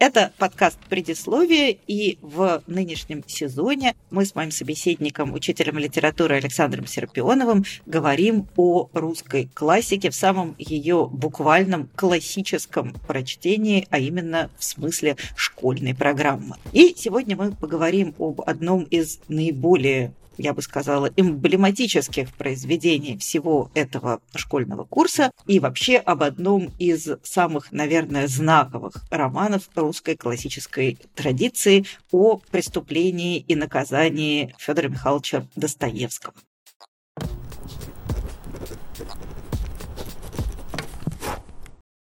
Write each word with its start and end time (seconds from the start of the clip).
Это 0.00 0.32
подкаст 0.38 0.78
«Предисловие», 0.88 1.76
и 1.86 2.16
в 2.22 2.62
нынешнем 2.66 3.22
сезоне 3.26 3.94
мы 4.10 4.24
с 4.24 4.34
моим 4.34 4.50
собеседником, 4.50 5.34
учителем 5.34 5.76
литературы 5.76 6.36
Александром 6.36 6.86
Серпионовым, 6.86 7.66
говорим 7.84 8.48
о 8.56 8.88
русской 8.94 9.50
классике 9.52 10.08
в 10.08 10.14
самом 10.14 10.54
ее 10.56 11.06
буквальном 11.06 11.90
классическом 11.96 12.94
прочтении, 13.06 13.86
а 13.90 13.98
именно 13.98 14.48
в 14.56 14.64
смысле 14.64 15.18
школьной 15.36 15.94
программы. 15.94 16.56
И 16.72 16.94
сегодня 16.96 17.36
мы 17.36 17.52
поговорим 17.52 18.14
об 18.18 18.40
одном 18.40 18.84
из 18.84 19.20
наиболее 19.28 20.14
я 20.40 20.54
бы 20.54 20.62
сказала, 20.62 21.10
эмблематических 21.16 22.32
произведений 22.34 23.18
всего 23.18 23.70
этого 23.74 24.20
школьного 24.34 24.84
курса 24.84 25.30
и 25.46 25.60
вообще 25.60 25.98
об 25.98 26.22
одном 26.22 26.70
из 26.78 27.08
самых, 27.22 27.72
наверное, 27.72 28.26
знаковых 28.26 28.94
романов 29.10 29.68
русской 29.74 30.16
классической 30.16 30.98
традиции 31.14 31.84
о 32.10 32.40
преступлении 32.50 33.38
и 33.38 33.54
наказании 33.54 34.54
Федора 34.58 34.88
Михайловича 34.88 35.46
Достоевского. 35.56 36.34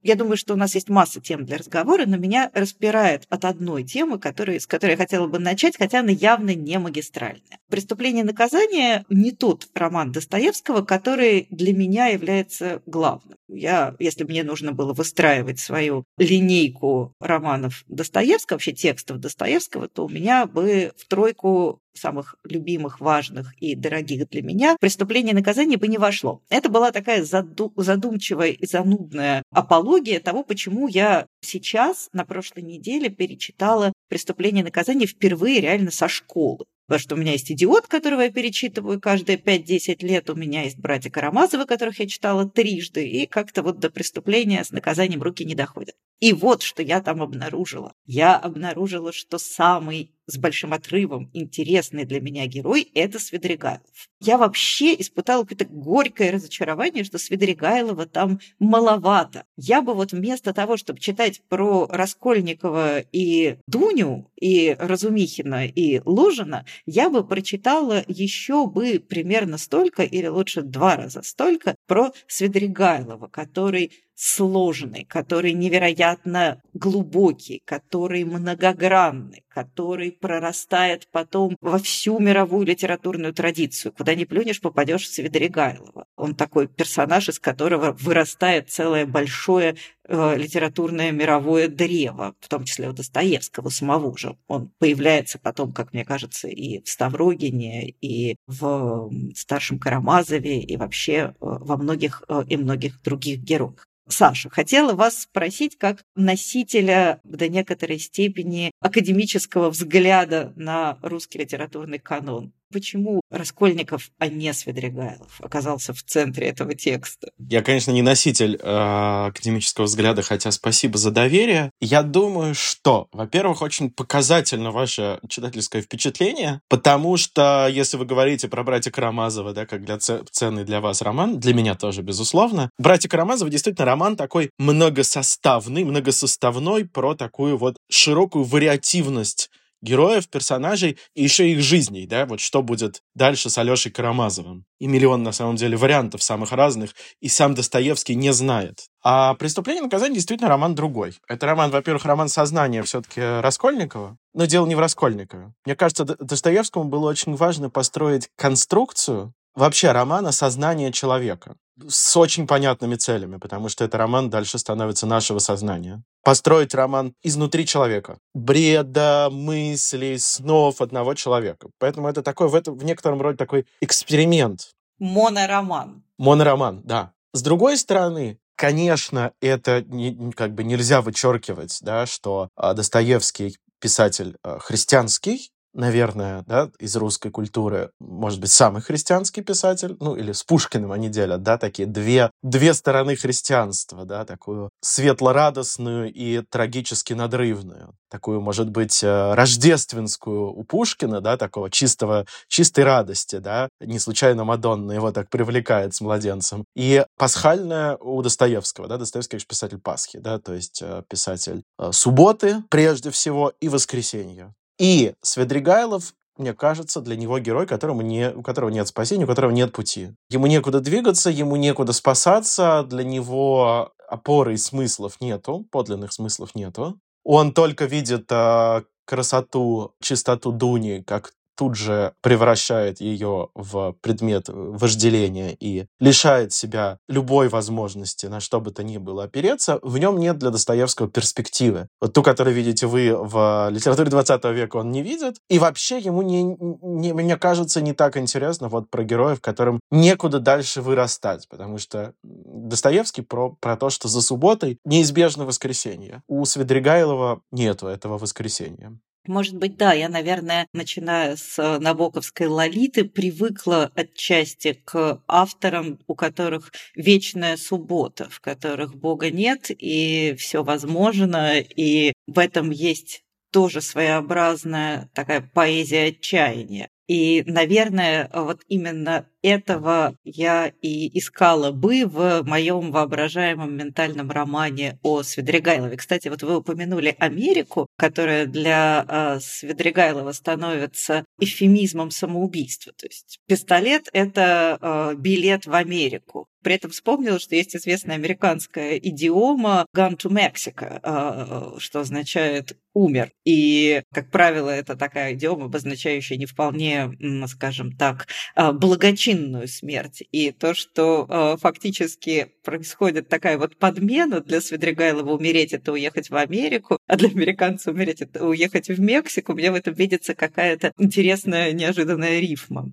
Я 0.05 0.17
думаю, 0.17 0.37
что 0.37 0.53
у 0.53 0.57
нас 0.59 0.75
есть 0.75 0.91
масса 0.91 1.19
тем 1.19 1.47
для 1.47 1.57
разговора, 1.57 2.05
но 2.07 2.19
меня 2.19 2.51
распирает 2.53 3.25
от 3.31 3.47
одной 3.47 3.85
темы, 3.85 4.19
которой, 4.19 4.61
с 4.61 4.67
которой 4.67 4.91
я 4.93 4.97
хотела 4.99 5.27
бы 5.27 5.39
начать, 5.39 5.79
хотя 5.79 6.01
она 6.01 6.11
явно 6.11 6.55
не 6.55 6.79
магистральная. 6.79 7.59
«Преступление 7.71 8.23
и 8.23 8.27
наказание» 8.27 9.07
не 9.09 9.33
тот 9.33 9.67
роман 9.75 10.13
Достоевского, 10.13 10.83
который 10.83 11.47
для 11.49 11.73
меня 11.73 12.09
является 12.09 12.83
главным. 12.85 13.39
Я, 13.49 13.95
если 13.99 14.25
мне 14.25 14.45
нужно 14.45 14.73
было 14.73 14.93
выстраивать 14.93 15.59
свою 15.59 16.05
линейку 16.19 17.15
романов 17.19 17.85
Достоевского, 17.89 18.57
вообще 18.57 18.73
текстов 18.73 19.21
Достоевского, 19.21 19.89
то 19.89 20.05
у 20.05 20.09
меня 20.11 20.45
бы 20.45 20.93
в 20.99 21.09
тройку 21.09 21.81
самых 21.95 22.37
любимых, 22.45 23.01
важных 23.01 23.55
и 23.61 23.75
дорогих 23.75 24.29
для 24.29 24.43
меня, 24.43 24.77
преступление 24.81 25.33
и 25.33 25.37
наказание 25.37 25.79
бы 25.79 25.89
не 25.89 25.99
вошло. 25.99 26.43
Это 26.49 26.69
была 26.69 26.91
такая 26.93 27.25
заду- 27.25 27.73
задумчивая 27.77 28.51
и 28.51 28.67
занудная 28.67 29.43
апология 29.51 30.21
того, 30.21 30.43
почему 30.43 30.89
я 30.89 31.27
сейчас, 31.41 32.09
на 32.13 32.25
прошлой 32.25 32.63
неделе, 32.63 33.09
перечитала 33.09 33.93
«Преступление 34.09 34.63
и 34.63 34.65
наказание» 34.65 35.07
впервые 35.07 35.61
реально 35.61 35.91
со 35.91 36.09
школы. 36.09 36.65
Потому 36.87 37.01
что 37.01 37.15
у 37.15 37.19
меня 37.19 37.33
есть 37.33 37.51
«Идиот», 37.51 37.87
которого 37.87 38.21
я 38.23 38.31
перечитываю 38.31 39.01
каждые 39.01 39.39
5-10 39.39 40.05
лет, 40.05 40.29
у 40.29 40.35
меня 40.35 40.65
есть 40.65 40.79
«Братья 40.79 41.11
Карамазовы», 41.11 41.65
которых 41.65 41.99
я 41.99 42.07
читала 42.07 42.49
трижды, 42.49 43.09
и 43.09 43.27
как-то 43.27 43.63
вот 43.63 43.79
до 43.79 43.89
преступления 43.89 44.63
с 44.63 44.71
наказанием 44.71 45.23
руки 45.23 45.45
не 45.45 45.55
доходят. 45.55 45.95
И 46.21 46.33
вот 46.33 46.63
что 46.63 46.83
я 46.83 47.01
там 47.01 47.23
обнаружила. 47.23 47.95
Я 48.05 48.37
обнаружила, 48.37 49.13
что 49.13 49.39
самый 49.39 50.14
с 50.27 50.39
большим 50.39 50.73
отрывом 50.73 51.31
интересный 51.33 52.05
для 52.05 52.21
меня 52.21 52.47
герой– 52.47 52.91
это 52.95 53.19
Свидригайлов. 53.19 53.83
Я 54.21 54.39
вообще 54.39 54.95
испытала 54.95 55.43
какое-то 55.43 55.67
горькое 55.67 56.31
разочарование, 56.31 57.05
что 57.05 57.19
Свидригайлова 57.19 58.07
там 58.07 58.41
маловато. 58.59 59.45
Я 59.57 59.83
бы 59.83 59.95
вот 59.95 60.13
вместо 60.13 60.55
того, 60.55 60.77
чтобы 60.77 61.01
читать 61.01 61.43
про 61.49 61.87
Раскольникова 61.89 63.01
и 63.13 63.59
Дуню, 63.67 64.31
и 64.41 64.77
Разумихина, 64.79 65.67
и 65.67 66.01
Лужина, 66.05 66.65
я 66.87 67.11
бы 67.11 67.27
прочитала 67.27 68.03
еще 68.09 68.67
бы 68.67 68.99
примерно 68.99 69.59
столько, 69.59 70.03
или 70.03 70.27
лучше 70.27 70.63
два 70.63 70.97
раза 70.97 71.23
столько, 71.23 71.75
про 71.87 72.13
Свидригайлова, 72.27 73.29
который 73.29 74.04
сложный, 74.15 75.05
который 75.05 75.53
невероятно 75.53 76.63
глубокий, 76.73 77.63
который 77.65 78.25
многогранный, 78.25 79.45
который 79.49 80.13
прорастает 80.13 81.09
потом 81.11 81.57
во 81.61 81.79
всю 81.79 82.19
мировую 82.19 82.67
литературную 82.67 83.33
традицию. 83.35 83.93
Куда 83.93 84.15
ни 84.15 84.25
плюнешь, 84.25 84.61
попадешь 84.61 85.05
в 85.05 85.13
Свидригайлова. 85.13 86.07
Он 86.17 86.35
такой 86.35 86.69
персонаж, 86.69 87.29
из 87.29 87.39
которого 87.39 87.93
вырастает 87.93 88.71
целое 88.71 89.07
большое 89.07 89.77
литературное 90.09 91.13
мировое 91.13 91.69
древо, 91.69 92.35
в 92.41 92.49
том 92.49 92.65
числе 92.65 92.89
у 92.89 92.93
Достоевского 92.93 93.71
самого 93.71 94.17
же. 94.17 94.37
Он 94.49 94.71
появляется 94.79 95.39
потом, 95.39 95.73
как 95.73 95.93
мне 95.93 96.05
кажется, 96.05 96.49
и 96.49 96.83
в 96.83 96.89
Ставрогине, 96.89 97.91
и 98.01 98.37
в 98.47 99.11
Старшем 99.35 99.79
Карамазове, 99.79 100.61
и 100.61 100.77
вообще 100.77 101.13
э, 101.13 101.35
во 101.41 101.77
многих 101.77 102.23
э, 102.29 102.43
и 102.49 102.57
многих 102.57 103.01
других 103.03 103.41
героях. 103.41 103.87
Саша, 104.07 104.51
хотела 104.51 104.93
вас 104.93 105.23
спросить, 105.23 105.79
как 105.79 106.05
носителя 106.15 107.21
до 107.25 107.49
некоторой 107.49 107.99
степени 107.99 108.71
академического 108.81 109.71
взгляда 109.71 110.53
на 110.57 110.99
русский 111.01 111.39
литературный 111.39 111.99
канон 111.99 112.53
почему 112.75 113.21
Раскольников, 113.31 114.11
а 114.19 114.27
не 114.27 114.53
Свидригайлов, 114.53 115.41
оказался 115.41 115.95
в 115.95 116.03
центре 116.03 116.49
этого 116.49 116.75
текста? 116.75 117.29
Я, 117.39 117.63
конечно, 117.63 117.93
не 117.93 118.03
носитель 118.03 118.59
э, 118.61 119.27
академического 119.29 119.85
взгляда, 119.85 120.23
хотя 120.23 120.51
спасибо 120.51 120.99
за 120.99 121.13
доверие. 121.13 121.71
Я 121.81 122.03
думаю, 122.03 122.57
что, 122.57 123.07
во-первых, 123.13 123.63
очень 123.63 123.91
показательно 123.91 124.73
ваше 124.73 125.21
читательское 125.29 125.83
впечатление, 125.83 126.61
потому 126.69 127.17
что, 127.17 127.69
если 127.71 127.97
вы 127.97 128.07
говорите 128.07 128.49
про 128.49 128.65
братья 128.65 128.91
Карамазова, 128.91 129.53
да, 129.53 129.67
как 129.67 129.85
для 129.85 129.99
ценный 129.99 130.65
для 130.65 130.81
вас 130.81 131.01
роман, 131.01 131.39
для 131.39 131.55
меня 131.55 131.77
тоже, 131.77 132.03
безусловно, 132.03 132.71
братья 132.77 133.09
Карамазовы 133.09 133.53
действительно 133.53 133.87
роман 133.87 134.17
такой 134.17 134.51
многосоставный, 134.59 135.85
многосоставной 135.85 136.87
про 136.87 137.15
такую 137.15 137.57
вот 137.57 137.77
широкую 137.89 138.45
вариативность 138.45 139.49
героев, 139.85 140.29
персонажей 140.29 140.99
и 141.15 141.23
еще 141.23 141.51
их 141.51 141.61
жизней, 141.61 142.07
да, 142.07 142.27
вот 142.27 142.41
что 142.41 142.63
будет 142.63 143.03
дальше 143.15 143.51
с 143.51 143.59
Алешей 143.59 143.93
Карамазовым. 143.93 144.65
И 144.81 144.87
миллион, 144.87 145.23
на 145.23 145.33
самом 145.33 145.57
деле, 145.57 145.77
вариантов 145.77 146.23
самых 146.23 146.53
разных, 146.53 146.91
и 147.21 147.29
сам 147.29 147.55
Достоевский 147.55 148.17
не 148.17 148.33
знает. 148.33 148.87
А 149.03 149.35
«Преступление 149.35 149.83
и 149.83 149.85
наказание» 149.85 150.15
действительно 150.15 150.49
роман 150.49 150.75
другой. 150.75 151.15
Это 151.29 151.47
роман, 151.47 151.71
во-первых, 151.71 152.05
роман 152.07 152.29
сознания 152.29 152.83
все-таки 152.83 153.21
Раскольникова, 153.21 154.17
но 154.33 154.45
дело 154.47 154.67
не 154.67 154.75
в 154.75 154.81
Раскольникове. 154.81 155.53
Мне 155.65 155.77
кажется, 155.77 156.05
Достоевскому 156.05 156.87
было 156.87 157.09
очень 157.09 157.37
важно 157.37 157.71
построить 157.71 158.29
конструкцию 158.37 159.35
вообще 159.55 159.93
романа 159.93 160.33
«Сознание 160.33 160.91
человека» 160.91 161.57
с 161.89 162.17
очень 162.17 162.47
понятными 162.47 162.95
целями, 162.95 163.37
потому 163.37 163.69
что 163.69 163.85
это 163.85 163.99
роман 163.99 164.31
дальше 164.31 164.59
становится 164.59 165.07
нашего 165.07 165.39
сознания. 165.39 166.03
Построить 166.23 166.75
роман 166.75 167.15
изнутри 167.23 167.67
человека. 167.67 168.19
Бреда, 168.35 169.29
мыслей, 169.31 170.19
снов 170.19 170.81
одного 170.81 171.15
человека. 171.15 171.69
Поэтому 171.79 172.09
это 172.09 172.23
такой, 172.23 172.49
в, 172.49 172.55
этом, 172.55 172.77
в 172.77 172.85
некотором 172.85 173.21
роде 173.21 173.37
такой 173.37 173.67
эксперимент. 173.81 174.71
Монороман. 174.99 176.05
Монороман, 176.19 176.83
да. 176.85 177.13
С 177.33 177.43
другой 177.43 177.77
стороны, 177.77 178.39
конечно, 178.57 179.33
это 179.41 179.83
не, 179.83 180.33
как 180.33 180.55
бы 180.55 180.65
нельзя 180.65 181.03
вычеркивать, 181.03 181.79
да, 181.83 182.07
что 182.07 182.49
а, 182.57 182.75
Достоевский 182.75 183.57
писатель 183.81 184.37
а, 184.43 184.59
христианский, 184.61 185.51
наверное, 185.75 186.43
да, 186.47 186.71
из 186.79 186.97
русской 186.97 187.31
культуры, 187.31 187.91
может 188.01 188.41
быть, 188.41 188.51
самый 188.51 188.81
христианский 188.81 189.43
писатель, 189.43 189.97
ну, 190.01 190.15
или 190.17 190.33
с 190.33 190.43
Пушкиным 190.43 190.93
они 190.93 191.09
делят, 191.09 191.43
да, 191.43 191.59
такие 191.59 191.87
две, 191.87 192.31
две 192.43 192.73
стороны 192.75 193.17
христианства, 193.17 194.05
да, 194.05 194.25
такую 194.25 194.71
светло-радостную 194.81 196.13
и 196.13 196.43
трагически 196.49 197.13
надрывную, 197.13 197.95
такую, 198.11 198.41
может 198.41 198.71
быть, 198.71 199.03
э, 199.03 199.35
рождественскую 199.35 200.53
у 200.53 200.65
Пушкина, 200.65 201.21
да, 201.21 201.37
такого 201.37 201.71
чистого, 201.71 202.27
чистой 202.49 202.85
радости, 202.85 203.37
да, 203.37 203.69
не 203.81 203.99
случайно 203.99 204.45
Мадонна 204.45 204.93
его 204.93 205.13
так 205.13 205.29
привлекает 205.29 205.95
с 205.95 206.01
младенцем, 206.01 206.65
и 206.77 207.05
пасхальная 207.19 207.97
у 207.97 208.23
Достоевского, 208.23 208.89
да, 208.89 208.97
Достоевский, 208.97 209.33
конечно, 209.33 209.49
писатель 209.49 209.81
Пасхи, 209.81 210.19
да, 210.19 210.39
то 210.39 210.55
есть 210.55 210.81
э, 210.83 211.03
писатель 211.09 211.63
э, 211.79 211.91
субботы, 211.93 212.63
прежде 212.71 213.11
всего, 213.11 213.53
и 213.61 213.69
воскресенья. 213.69 214.55
И 214.79 215.15
Свидригайлов 215.23 216.15
мне 216.37 216.53
кажется, 216.53 217.01
для 217.01 217.17
него 217.17 217.39
герой, 217.39 217.67
которому 217.67 218.03
не, 218.03 218.33
у 218.33 218.43
которого 218.43 218.71
нет 218.71 218.89
спасения, 218.89 219.25
у 219.25 219.29
которого 219.29 219.53
нет 219.53 219.73
пути. 219.73 220.15
Ему 220.31 220.47
некуда 220.49 220.81
двигаться, 220.81 221.31
ему 221.31 221.55
некуда 221.57 221.93
спасаться, 221.93 222.83
для 222.83 223.05
него 223.05 223.93
опоры 224.09 224.55
и 224.55 224.57
смыслов 224.57 225.21
нету, 225.21 225.65
подлинных 225.71 226.13
смыслов 226.13 226.55
нету. 226.55 226.99
Он 227.23 227.53
только 227.53 227.85
видит 227.85 228.27
э, 228.31 228.83
красоту, 229.07 229.95
чистоту 230.01 230.53
Дуни 230.53 231.03
как 231.03 231.33
тут 231.57 231.77
же 231.77 232.15
превращает 232.21 233.01
ее 233.01 233.49
в 233.55 233.95
предмет 234.01 234.45
вожделения 234.49 235.57
и 235.59 235.87
лишает 236.01 236.53
себя 236.53 236.99
любой 237.09 237.49
возможности 237.49 238.27
на 238.27 238.41
что 238.41 238.61
бы 238.61 238.71
то 238.71 238.83
ни 238.83 238.99
было 238.99 239.25
опереться, 239.25 239.79
в 239.83 239.99
нем 239.99 240.19
нет 240.19 240.39
для 240.39 240.51
Достоевского 240.51 241.09
перспективы. 241.09 241.89
Вот 242.01 242.13
ту, 242.13 242.23
которую 242.23 242.55
видите 242.55 242.87
вы 242.87 243.15
в 243.17 243.69
литературе 243.71 244.11
20 244.11 244.45
века, 244.47 244.77
он 244.77 244.91
не 244.91 245.03
видит. 245.03 245.37
И 245.49 245.59
вообще 245.59 245.99
ему, 245.99 246.23
не, 246.23 246.43
не, 246.43 247.13
мне 247.13 247.37
кажется, 247.37 247.81
не 247.81 247.93
так 247.93 248.17
интересно 248.17 248.69
вот 248.69 248.91
про 248.91 249.05
героев, 249.05 249.41
которым 249.41 249.81
некуда 249.91 250.41
дальше 250.41 250.83
вырастать, 250.83 251.49
потому 251.49 251.79
что 251.79 252.15
Достоевский 252.23 253.23
про, 253.23 253.57
про 253.61 253.77
то, 253.77 253.91
что 253.91 254.09
за 254.09 254.23
субботой 254.23 254.79
неизбежно 254.85 255.45
воскресенье. 255.45 256.23
У 256.29 256.45
Свидригайлова 256.45 257.41
нету 257.51 257.87
этого 257.87 258.19
воскресенья. 258.19 258.99
Может 259.27 259.57
быть, 259.57 259.79
да, 259.79 259.95
я, 259.95 260.11
наверное, 260.11 260.67
начиная 260.75 261.37
с 261.37 261.59
э, 261.59 261.79
Набоковской 261.79 262.47
«Лолиты», 262.47 263.05
привыкла 263.05 263.91
отчасти 263.95 264.75
к 264.85 265.23
авторам, 265.27 265.99
у 266.07 266.15
которых 266.15 266.73
вечная 266.95 267.57
суббота, 267.57 268.29
в 268.29 268.41
которых 268.41 268.95
Бога 268.95 269.31
нет, 269.31 269.71
и 269.71 270.35
все 270.39 270.63
возможно, 270.63 271.59
и 271.59 272.13
в 272.27 272.39
этом 272.39 272.71
есть 272.71 273.23
тоже 273.51 273.81
своеобразная 273.81 275.09
такая 275.15 275.41
поэзия 275.41 276.09
отчаяния. 276.09 276.89
И, 277.07 277.45
наверное, 277.47 278.29
вот 278.35 278.63
именно 278.69 279.27
этого 279.45 280.17
я 280.25 280.73
и 280.81 281.19
искала 281.19 281.71
бы 281.71 282.07
в 282.07 282.43
моем 282.45 282.91
воображаемом 282.91 283.77
ментальном 283.77 284.31
романе 284.31 284.99
о 285.03 285.23
Свидригайлове. 285.23 285.97
Кстати, 285.97 286.29
вот 286.29 286.43
вы 286.43 286.57
упомянули 286.57 287.15
Америку, 287.19 287.87
которая 287.99 288.47
для 288.47 289.05
э, 289.07 289.41
Свидригайлова 289.41 290.33
становится 290.33 291.25
эвфемизмом 291.39 292.11
самоубийства. 292.11 292.93
То 292.97 293.07
есть 293.07 293.39
пистолет– 293.47 294.09
это 294.13 294.79
э, 294.81 295.15
билет 295.17 295.67
в 295.67 295.75
Америку. 295.75 296.49
При 296.63 296.77
этом 296.77 296.91
вспомнила, 296.93 297.39
что 297.39 297.55
есть 297.55 297.77
известная 297.77 298.17
американская 298.17 298.97
идиома 298.97 299.85
«gone 299.95 300.17
to 300.17 300.31
Mexico», 300.31 301.79
что 301.79 302.01
означает 302.01 302.79
«умер». 302.95 303.33
И, 303.45 304.01
как 304.15 304.31
правило, 304.31 304.71
это 304.71 304.97
такая 304.97 305.35
идиома, 305.35 305.67
обозначающая 305.67 306.39
не 306.39 306.47
вполне, 306.47 307.11
скажем 307.49 307.93
так, 307.93 308.29
благочинную 308.57 309.34
невинную 309.35 309.69
смерть. 309.69 310.23
И 310.33 310.53
то, 310.53 310.75
что 310.75 311.27
э, 311.29 311.57
фактически 311.61 312.53
происходит 312.63 313.29
такая 313.29 313.59
вот 313.59 313.77
подмена 313.77 314.41
для 314.41 314.61
Свидригайлова 314.61 315.33
умереть 315.33 315.73
это 315.73 315.93
уехать 315.93 316.31
в 316.31 316.37
Америку, 316.37 316.99
а 317.07 317.17
для 317.17 317.29
американца 317.29 317.91
умереть 317.91 318.23
это 318.23 318.45
уехать 318.47 318.89
в 318.89 319.01
Мексику, 319.01 319.55
мне 319.55 319.71
в 319.71 319.75
этом 319.75 319.95
видится 319.95 320.35
какая-то 320.35 320.93
интересная 320.99 321.73
неожиданная 321.73 322.41
рифма. 322.41 322.93